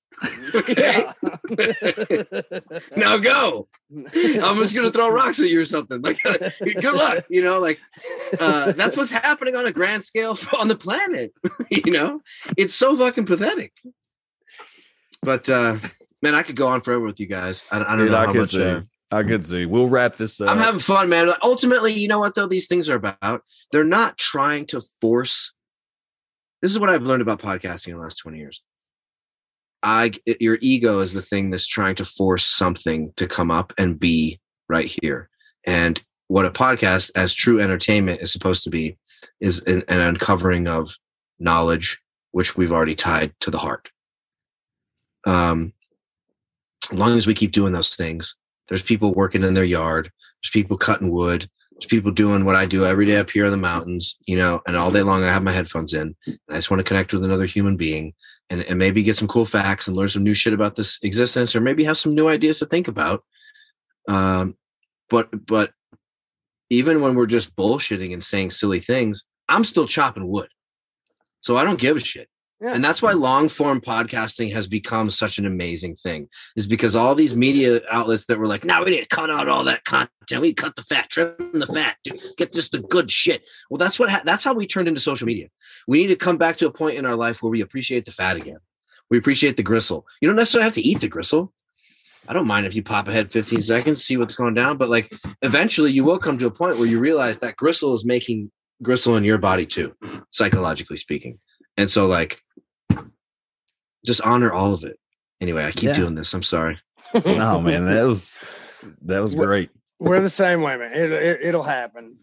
[0.55, 1.05] Okay.
[2.97, 3.69] Now go.
[3.95, 6.01] I'm just gonna throw rocks at you or something.
[6.01, 7.25] Like, good luck.
[7.29, 7.79] You know, like
[8.41, 11.33] uh, that's what's happening on a grand scale on the planet.
[11.71, 12.21] you know,
[12.57, 13.73] it's so fucking pathetic.
[15.23, 15.79] But uh,
[16.23, 17.69] man, I could go on forever with you guys.
[17.71, 18.57] I, I don't Dude, know I how could much.
[18.57, 18.81] uh.
[19.13, 19.67] I could see.
[19.67, 20.49] We'll wrap this up.
[20.49, 21.31] I'm having fun, man.
[21.43, 22.49] Ultimately, you know what though?
[22.49, 23.43] These things are about.
[23.71, 25.53] They're not trying to force.
[26.63, 28.63] This is what I've learned about podcasting in the last 20 years.
[29.83, 34.01] I your ego is the thing that's trying to force something to come up and
[34.01, 35.29] be right here.
[35.65, 38.97] And what a podcast as true entertainment is supposed to be
[39.41, 40.97] is an, an uncovering of
[41.39, 42.01] knowledge,
[42.33, 43.91] which we've already tied to the heart.
[45.25, 45.73] Um,
[46.91, 48.35] as long as we keep doing those things,
[48.69, 50.11] there's people working in their yard.
[50.43, 51.49] There's people cutting wood.
[51.77, 54.63] There's people doing what I do every day up here in the mountains, you know,
[54.67, 56.17] and all day long I have my headphones in.
[56.27, 58.15] And I just want to connect with another human being
[58.49, 61.55] and, and maybe get some cool facts and learn some new shit about this existence
[61.55, 63.25] or maybe have some new ideas to think about.
[64.09, 64.57] Um,
[65.11, 65.73] but but
[66.71, 70.49] even when we're just bullshitting and saying silly things, I'm still chopping wood.
[71.43, 72.29] So I don't give a shit.
[72.61, 77.15] And that's why long form podcasting has become such an amazing thing, is because all
[77.15, 80.41] these media outlets that were like, now we need to cut out all that content.
[80.41, 82.19] We cut the fat, trim the fat, dude.
[82.39, 83.43] get just the good shit.
[83.69, 85.49] Well, that's what ha- that's how we turned into social media.
[85.87, 88.11] We need to come back to a point in our life where we appreciate the
[88.11, 88.59] fat again.
[89.11, 90.07] We appreciate the gristle.
[90.23, 91.53] You don't necessarily have to eat the gristle.
[92.29, 94.79] I don't mind if you pop ahead 15 seconds, see what's going down.
[94.79, 98.05] But like eventually you will come to a point where you realize that gristle is
[98.05, 98.51] making
[98.83, 99.95] gristle in your body too,
[100.33, 101.39] psychologically speaking.
[101.77, 102.43] And so like
[104.07, 104.99] just honor all of it.
[105.41, 105.97] Anyway, I keep Yeah.
[105.97, 106.33] doing this.
[106.33, 106.79] I'm sorry.
[107.15, 108.39] oh man, that was
[109.03, 109.71] that was What- great.
[109.99, 110.93] We're the same way, man.
[110.93, 112.15] It, it, it'll happen.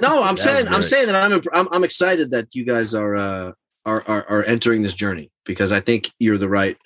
[0.00, 2.94] No, I'm That saying I'm saying that I'm, imp- I'm I'm excited that you guys
[2.94, 3.52] are uh
[3.84, 6.76] are, are are entering this journey because I think you're the right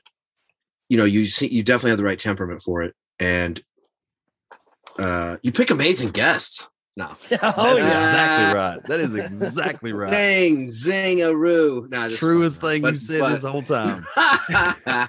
[0.89, 3.61] you know, you see you definitely have the right temperament for it and
[4.99, 6.69] uh you pick amazing guests.
[6.99, 7.09] No.
[7.11, 7.75] oh, That's yeah.
[7.75, 8.83] exactly right.
[8.85, 10.11] That is exactly right.
[10.13, 11.89] Zing, zing-a-roo.
[11.91, 12.95] Nah, just Truest thing around.
[12.95, 14.03] you said But- this whole time.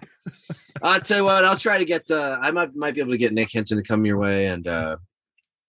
[0.84, 3.18] I'll tell you what, I'll try to get uh I might might be able to
[3.18, 4.98] get Nick Hinton to come your way and uh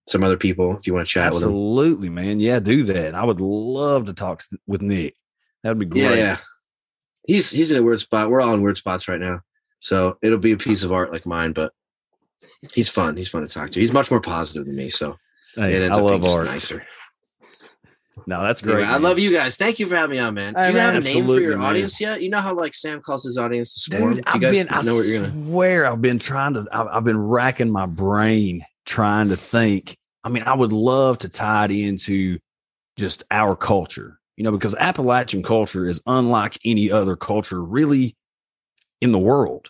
[0.07, 1.43] some other people if you want to chat with.
[1.43, 2.40] Absolutely, man.
[2.40, 3.15] Yeah, do that.
[3.15, 5.15] I would love to talk with Nick.
[5.62, 6.03] That would be great.
[6.03, 6.36] Yeah, yeah.
[7.27, 8.28] He's he's in a weird spot.
[8.31, 9.40] We're all in weird spots right now.
[9.81, 11.73] So it'll be a piece of art like mine, but
[12.74, 13.16] he's fun.
[13.16, 13.81] He's fun to talk to.
[13.81, 15.16] He's much more positive than me, so
[15.59, 16.47] Hey, it ends I up love just art.
[16.47, 16.86] nicer.
[18.26, 18.89] No, that's Anyway, great.
[18.89, 19.56] I love you guys.
[19.56, 20.55] Thank you for having me on, man.
[20.55, 20.94] Hey, Do you man.
[20.94, 21.66] have a name for your man.
[21.66, 22.20] audience yet?
[22.22, 24.14] You know how like Sam calls his audience the swarm.
[24.16, 26.86] Dude, I've guys been, I know what you're gonna swear I've been trying to, I've,
[26.89, 29.97] I've been racking my brain trying to think.
[30.24, 32.39] I mean, I would love to tie it into
[32.97, 38.16] just our culture, you know, because Appalachian culture is unlike any other culture really
[39.01, 39.68] in the world.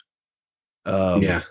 [0.86, 1.42] Um, Yeah.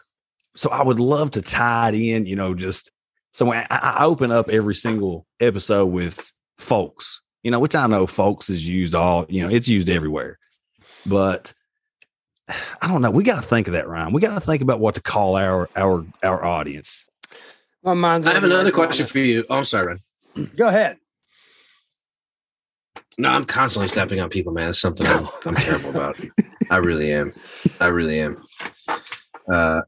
[0.55, 2.91] so I would love to tie it in, you know, just
[3.33, 8.07] so I, I open up every single episode with folks, you know, which I know
[8.07, 10.39] folks is used all, you know, it's used everywhere.
[11.09, 11.53] But
[12.81, 13.11] I don't know.
[13.11, 14.13] We got to think of that, Ryan.
[14.13, 17.05] We got to think about what to call our our our audience.
[17.83, 18.27] My mind's.
[18.27, 19.45] I have another question for you.
[19.49, 19.87] Oh, I'm sorry,
[20.35, 20.51] Ren.
[20.55, 20.97] Go ahead.
[23.17, 24.69] No, I'm constantly stepping on people, man.
[24.69, 26.19] It's something I'm, I'm terrible about.
[26.69, 27.33] I really am.
[27.79, 28.43] I really am.
[29.51, 29.81] Uh,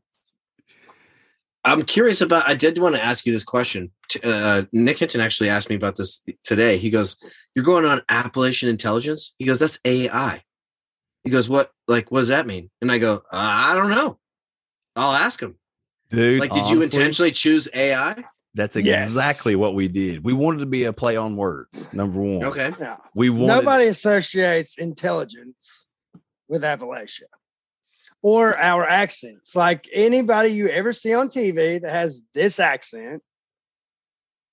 [1.65, 2.47] I'm curious about.
[2.47, 3.91] I did want to ask you this question.
[4.23, 6.77] Uh, Nick Hinton actually asked me about this today.
[6.77, 7.17] He goes,
[7.55, 10.43] "You're going on Appalachian Intelligence." He goes, "That's AI."
[11.23, 11.71] He goes, "What?
[11.87, 14.19] Like, what does that mean?" And I go, uh, "I don't know.
[14.95, 15.55] I'll ask him."
[16.09, 18.23] Dude, Like, did you intentionally choose AI?
[18.55, 19.09] That's Yes.
[19.09, 20.23] exactly what we did.
[20.23, 21.93] We wanted to be a play on words.
[21.93, 22.43] Number one.
[22.45, 22.71] Okay.
[22.79, 22.97] Yeah.
[23.13, 25.85] We wanted Nobody associates intelligence
[26.47, 27.25] with Appalachia
[28.21, 29.55] or our accents.
[29.55, 33.23] Like anybody you ever see on TV that has this accent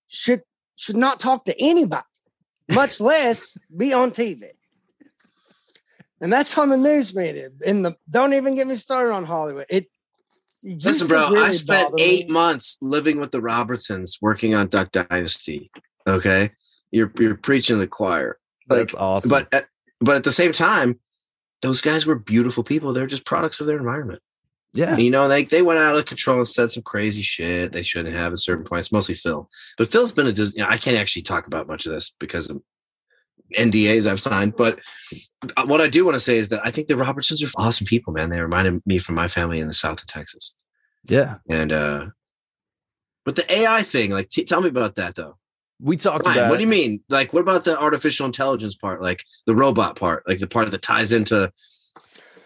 [0.08, 0.42] should
[0.76, 2.04] should not talk to anybody,
[2.70, 4.50] much less be on TV.
[6.20, 7.50] And that's on the news media.
[7.64, 9.66] In the don't even get me started on Hollywood.
[9.68, 9.88] It
[10.62, 12.32] Listen, bro, I spent eight me.
[12.32, 15.70] months living with the Robertsons working on Duck Dynasty.
[16.08, 16.50] Okay.
[16.90, 18.38] You're you're preaching the choir.
[18.66, 19.28] that's awesome.
[19.28, 19.66] but at,
[20.00, 20.98] but at the same time,
[21.62, 22.92] those guys were beautiful people.
[22.92, 24.20] They're just products of their environment.
[24.72, 27.82] yeah, You know, they they went out of control and said some crazy shit they
[27.82, 28.92] shouldn't have at certain points.
[28.92, 31.92] Mostly Phil, but Phil's been a you know, I can't actually talk about much of
[31.92, 32.60] this because of
[33.56, 34.56] NDAs I've signed.
[34.56, 34.80] But
[35.56, 37.86] uh, what I do want to say is that I think the Robertsons are awesome
[37.86, 38.30] people, man.
[38.30, 40.54] They reminded me from my family in the south of Texas.
[41.08, 41.36] yeah.
[41.48, 42.06] And uh
[43.24, 45.36] but the AI thing, like t- tell me about that though.
[45.80, 46.38] We talked Fine.
[46.38, 47.00] about What do you mean?
[47.08, 49.02] Like, what about the artificial intelligence part?
[49.02, 50.22] Like the robot part?
[50.26, 51.52] Like the part that ties into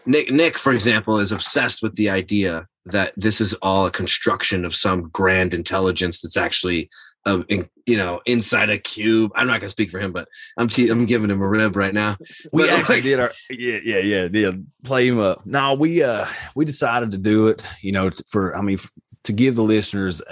[0.07, 0.31] Nick?
[0.31, 4.75] Nick, for example, is obsessed with the idea that this is all a construction of
[4.75, 6.89] some grand intelligence that's actually,
[7.27, 9.31] uh, in, you know, inside a cube.
[9.35, 10.27] I'm not gonna speak for him, but
[10.57, 12.17] I'm te- I'm giving him a rib right now.
[12.53, 14.51] we But, actually like- did our yeah yeah yeah yeah
[14.85, 16.25] play him up no we uh
[16.57, 18.91] we decided to do it you know for i mean f-
[19.25, 20.23] to give the listeners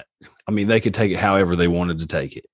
[0.47, 2.47] i mean they could take it however they wanted to take it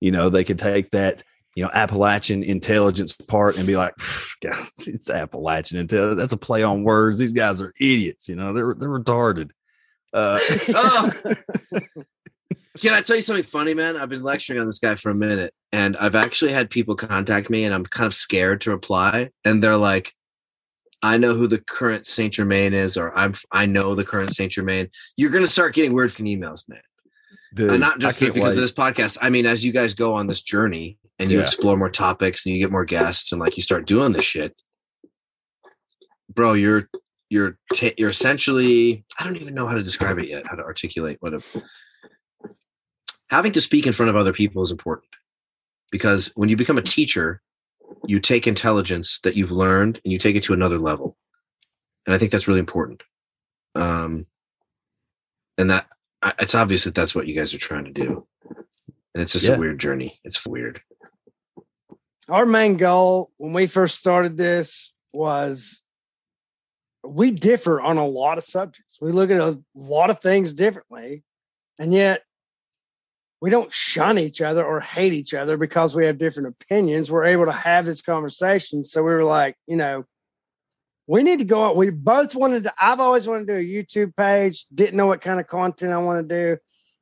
[0.00, 1.22] you know they could take that
[1.54, 3.94] you know appalachian intelligence part and be like
[4.42, 4.54] God,
[4.86, 8.74] it's appalachian intelligence that's a play on words these guys are idiots you know they're
[8.74, 9.50] they're retarded
[10.12, 10.38] uh
[10.68, 11.10] Oh.
[12.80, 13.96] Can I tell you something funny, man?
[13.96, 17.50] I've been lecturing on this guy for a minute, and I've actually had people contact
[17.50, 19.30] me, and I'm kind of scared to reply.
[19.44, 20.14] And they're like,
[21.02, 24.52] "I know who the current Saint Germain is, or I'm I know the current Saint
[24.52, 26.80] Germain." You're gonna start getting weird fucking emails, man.
[27.54, 28.48] Dude, and not just because wait.
[28.50, 29.18] of this podcast.
[29.20, 31.44] I mean, as you guys go on this journey and you Yeah.
[31.44, 34.60] explore more topics and you get more guests, and like you start doing this shit,
[36.32, 36.88] bro, you're
[37.30, 40.62] you're ta you're essentially I don't even know how to describe it yet, how to
[40.62, 41.40] articulate what a
[43.28, 45.10] having to speak in front of other people is important
[45.90, 47.42] because when you become a teacher,
[48.06, 51.16] you take intelligence that you've learned and you take it to another level,
[52.06, 53.02] and I think that's really important.
[53.74, 54.26] Um,
[55.58, 55.86] and that
[56.38, 59.54] it's obvious that that's what you guys are trying to do, and it's just Yeah.
[59.54, 60.20] a weird journey.
[60.24, 60.82] It's weird.
[62.28, 65.82] Our main goal when we first started this was
[67.04, 68.98] we differ on a lot of subjects.
[69.00, 71.22] We look at a lot of things differently,
[71.78, 72.24] and yet
[73.40, 77.10] we don't shun each other or hate each other because we have different opinions.
[77.10, 78.82] We're able to have this conversation.
[78.82, 80.04] So we were like, you know,
[81.08, 81.76] we need to go out.
[81.76, 85.22] We both wanted to, I've always wanted to do a YouTube page, didn't know what
[85.22, 86.58] kind of content I want to do.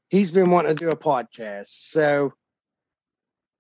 [0.08, 1.66] He's been wanting to do a podcast.
[1.66, 2.32] So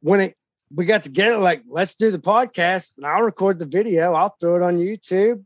[0.00, 0.34] when it
[0.72, 4.56] we got together, like, let's do the podcast and I'll record the video, I'll throw
[4.56, 5.44] it on YouTube.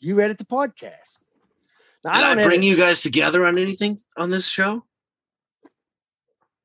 [0.00, 1.22] You edit the podcast.
[2.04, 4.84] Now, Did I, don't bring edit- you guys together on anything on this show?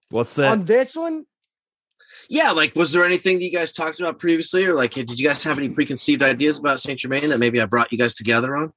[0.10, 1.26] what's that on this one.
[2.32, 5.28] Yeah, like was there anything that you guys talked about previously, or like did you
[5.28, 8.56] guys have any preconceived ideas about Saint Germain that maybe I brought you guys together
[8.56, 8.72] on?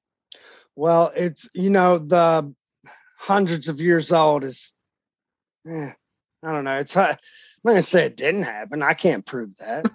[0.74, 2.52] Well, it's you know the
[3.16, 4.74] hundreds of years old is.
[5.68, 5.93] eh,
[6.43, 6.81] I don't know.
[6.81, 6.97] It's.
[6.97, 7.16] uh, I'm
[7.62, 8.82] not gonna say it didn't happen.
[8.82, 9.89] I can't prove that.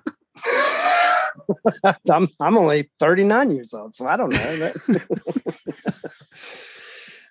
[2.10, 4.72] I'm I'm only 39 years old, so I don't know.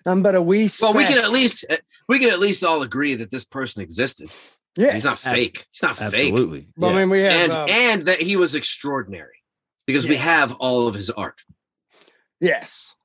[0.05, 0.69] Um, but a we.
[0.81, 1.75] Well, we can at least uh,
[2.07, 4.29] we can at least all agree that this person existed.
[4.79, 4.93] Yeah.
[4.93, 5.65] He's not fake.
[5.71, 6.13] He's not fake.
[6.31, 6.95] absolutely Well, yeah.
[6.95, 7.33] I mean, we have.
[7.33, 9.35] And uh, and that he was extraordinary
[9.85, 11.35] because we have all of his art,
[12.39, 12.95] yes.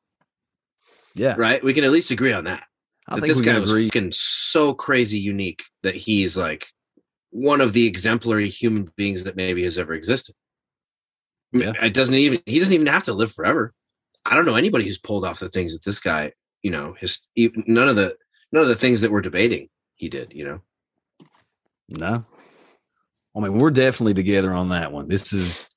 [1.16, 1.64] yeah right?
[1.64, 2.62] We can at least agree on that.
[3.08, 6.38] i that think this we guy can was agree fucking so crazy unique that he's
[6.38, 6.68] like
[7.30, 10.36] one of the exemplary human beings that maybe has ever existed.
[11.52, 13.72] I mean, It doesn't even he doesn't even have to live forever.
[14.24, 16.32] I don't know anybody who's pulled off the things that this guy,
[16.62, 18.14] you know, his none of the
[18.52, 20.60] none of the things that we're debating he did, you know.
[21.88, 22.24] No.
[23.36, 25.08] I mean, we're definitely together on that one.
[25.08, 25.68] This is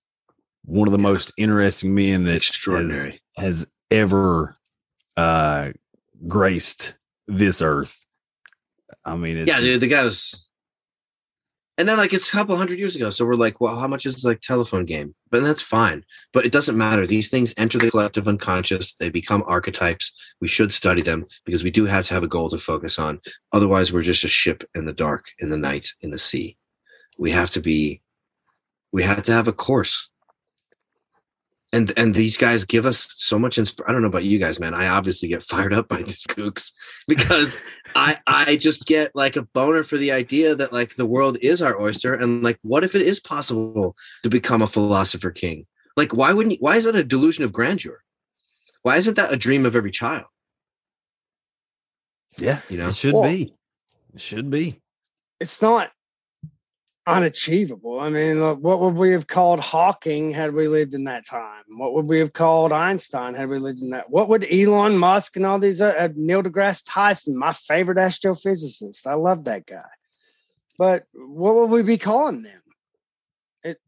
[0.63, 3.21] one of the most interesting men that has, Extraordinary.
[3.37, 4.55] has ever
[5.15, 5.71] uh
[6.27, 6.97] graced
[7.27, 8.05] this earth.
[9.05, 10.46] I mean, it's yeah, dude, the guy was.
[11.77, 13.11] And then, like, it's a couple hundred years ago.
[13.11, 15.13] So we're like, well, how much is like telephone game?
[15.29, 16.03] But that's fine.
[16.33, 17.05] But it doesn't matter.
[17.05, 18.95] These things enter the collective unconscious.
[18.95, 20.11] They become archetypes.
[20.41, 23.21] We should study them because we do have to have a goal to focus on.
[23.53, 26.57] Otherwise, we're just a ship in the dark, in the night, in the sea.
[27.19, 28.01] We have to be.
[28.91, 30.09] We have to have a course.
[31.73, 33.57] And and these guys give us so much.
[33.57, 34.73] Insp- I don't know about you guys, man.
[34.73, 36.71] I obviously get fired up by these kooks
[37.09, 37.59] because
[37.95, 41.61] I I just get like a boner for the idea that like the world is
[41.61, 45.65] our oyster and like what if it is possible to become a philosopher king?
[45.97, 47.99] Like why wouldn't you, why is that a delusion of grandeur?
[48.83, 50.25] Why isn't that a dream of every child?
[52.37, 52.87] yeah, You know?
[52.87, 53.53] it should Well- be.
[54.13, 54.81] It should be.
[55.39, 55.91] it's not
[57.07, 58.01] unachievable.
[58.01, 61.63] I mean, look, what would we have called Hawking had we lived in that time?
[61.69, 64.09] What would we have called Einstein had we lived in that?
[64.09, 69.07] What would Elon Musk and all these uh, uh, Neil deGrasse Tyson, my favorite astrophysicist,
[69.07, 69.89] I love that guy.
[70.77, 72.61] But what would we be calling them?
[73.63, 73.79] It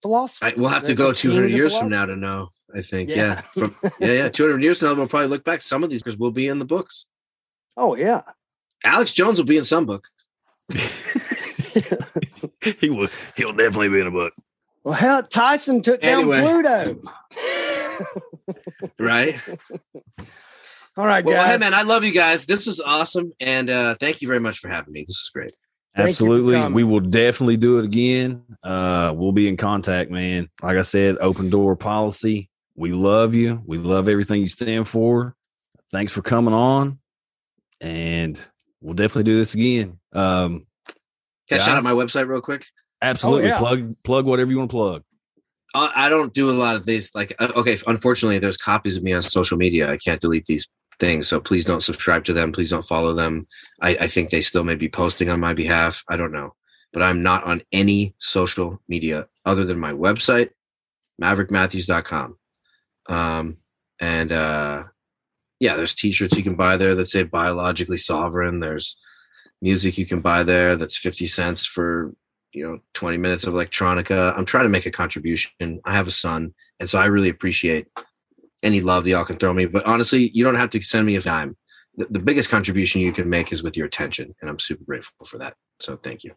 [0.00, 0.52] philosophy.
[0.52, 2.48] I, we'll have to go 200 years from now to know.
[2.74, 3.10] I think.
[3.10, 3.16] Yeah.
[3.16, 3.34] Yeah.
[3.34, 4.12] From, yeah.
[4.12, 4.28] Yeah.
[4.30, 5.60] 200 years from now, we'll probably look back.
[5.60, 7.06] Some of these guys will be in the books.
[7.76, 8.22] Oh yeah.
[8.84, 10.08] Alex Jones will be in some book.
[12.80, 13.08] he will.
[13.36, 14.32] He'll definitely be in a book.
[14.84, 16.40] Well, hell, Tyson took Anyway.
[16.40, 17.02] down Pluto.
[18.98, 19.40] Right.
[20.96, 21.50] All right, Well, guys.
[21.52, 22.46] hey, man, I love you guys.
[22.46, 23.32] This was awesome.
[23.40, 25.00] And uh, thank you very much for having me.
[25.02, 25.50] This is great.
[25.96, 26.72] Thank Absolutely.
[26.72, 28.42] We will definitely do it again.
[28.62, 30.48] Uh, we'll be in contact, man.
[30.62, 32.50] Like I said, open door policy.
[32.76, 33.62] We love you.
[33.66, 35.34] We love everything you stand for.
[35.90, 36.98] Thanks for coming on.
[37.80, 38.38] And
[38.80, 39.98] we'll definitely do this again.
[40.12, 40.66] Um,
[41.48, 42.66] Can I shout out my website real quick?
[43.02, 43.48] absolutely.
[43.48, 43.58] yeah.
[43.58, 45.02] Plug plug whatever you want to plug.
[45.74, 47.14] I I don't do a lot of these.
[47.14, 49.90] Like, uh, okay, unfortunately, there's copies of me on social media.
[49.90, 50.68] I can't delete these
[50.98, 52.52] things, so please don't subscribe to them.
[52.52, 53.46] Please don't follow them.
[53.82, 56.02] I, I think they still may be posting on my behalf.
[56.08, 56.54] I don't know,
[56.92, 60.50] but I'm not on any social media other than my website,
[61.20, 62.38] maverickmatthews.com.
[63.08, 63.58] Um,
[64.00, 64.84] and uh,
[65.60, 68.96] yeah, there's T-shirts you can buy there that say "biologically sovereign." There's
[69.62, 72.14] music you can buy there that's 50 cents for
[72.52, 76.10] you know 20 minutes of electronica i'm trying to make a contribution i have a
[76.10, 77.86] son and so i really appreciate
[78.62, 81.16] any love that y'all can throw me but honestly you don't have to send me
[81.16, 81.56] a dime
[81.96, 85.26] the, the biggest contribution you can make is with your attention and i'm super grateful
[85.26, 86.32] for that so thank you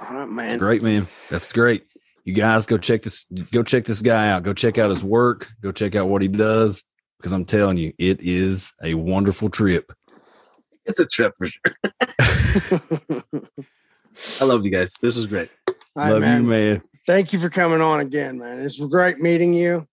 [0.00, 0.58] All right, That's man.
[0.58, 1.06] great, man.
[1.30, 1.84] That's great.
[2.24, 3.24] You guys go check this.
[3.52, 4.42] Go check this guy out.
[4.42, 5.48] Go check out his work.
[5.62, 6.82] Go check out what he does.
[7.18, 9.90] Because I'm telling you, it is a wonderful trip.
[10.86, 11.62] It's a trip for sure
[14.40, 16.42] i love you guys this is great All right, Love man.
[16.44, 16.82] you, man.
[17.06, 18.58] Thank you for coming on again, man.
[18.58, 19.86] It's great meeting you.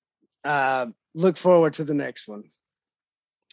[0.43, 2.43] Uh, look forward to the next one.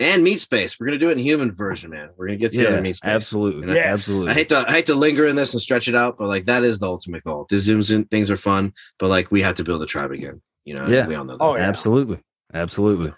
[0.00, 2.70] and meat space we're gonna do it in human version man we're gonna get together
[2.70, 3.86] Yeah, in meat space absolutely, And I- Yes.
[3.86, 4.30] absolutely.
[4.30, 6.46] I hate to I hate to linger in this and stretch it out, but like
[6.46, 7.46] that is the ultimate goal.
[7.50, 10.40] The zooms in things are fun, but like we have to build a tribe again.
[10.64, 11.06] You know, Yeah.
[11.06, 11.42] we all know that.
[11.44, 11.62] Oh, yeah.
[11.68, 12.18] Absolutely.
[12.54, 13.12] Absolutely.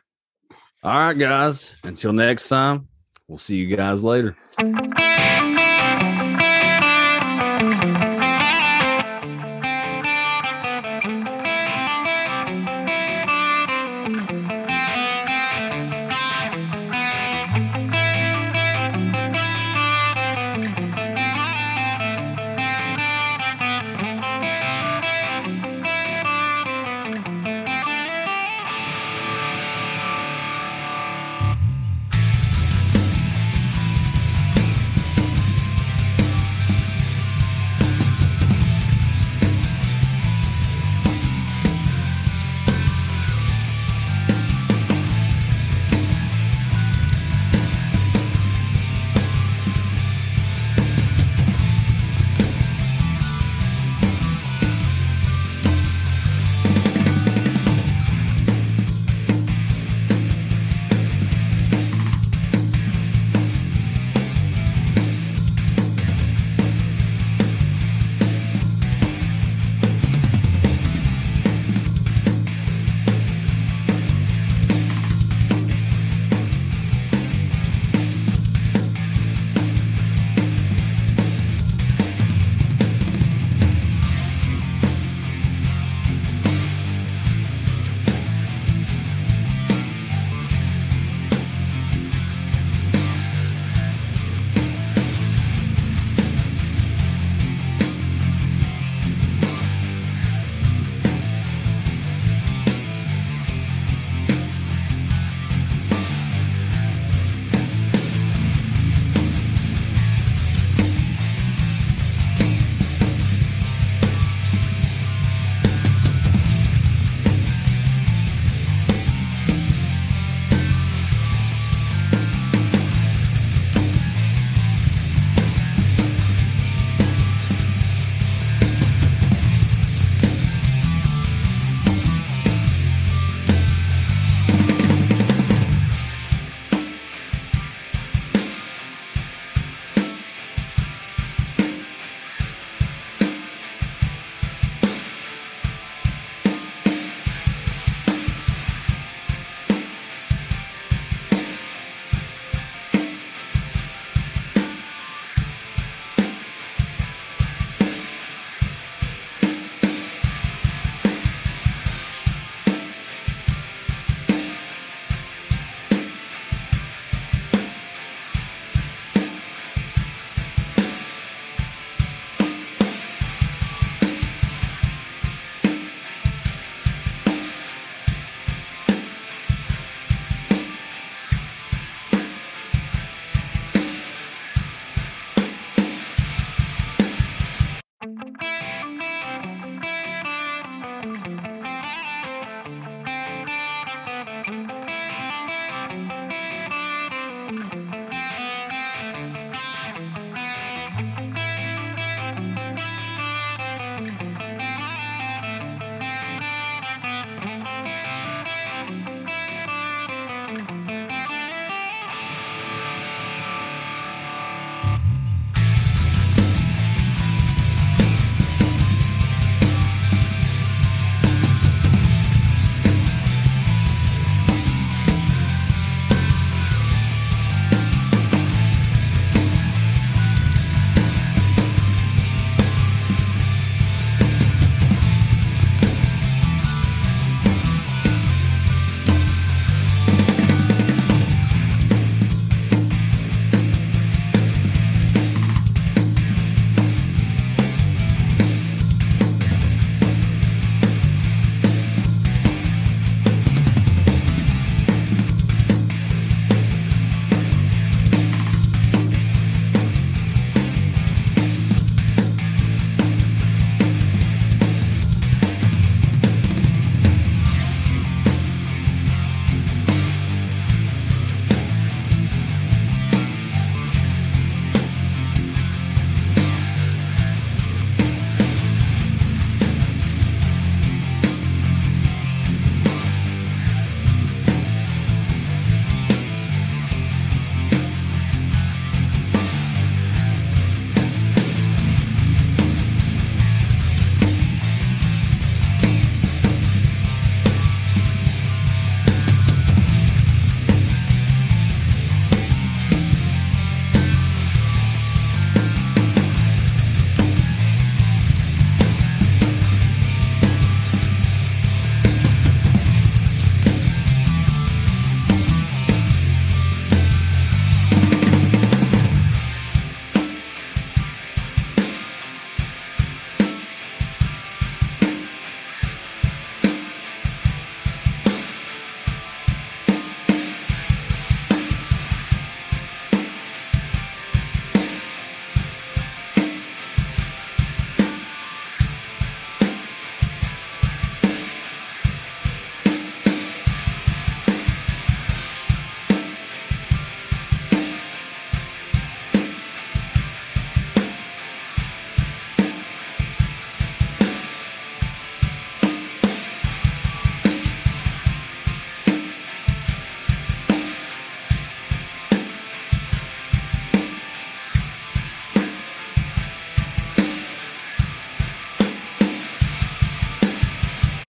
[0.84, 1.76] All right, guys.
[1.84, 2.88] Until next time,
[3.32, 4.36] we'll see you guys later.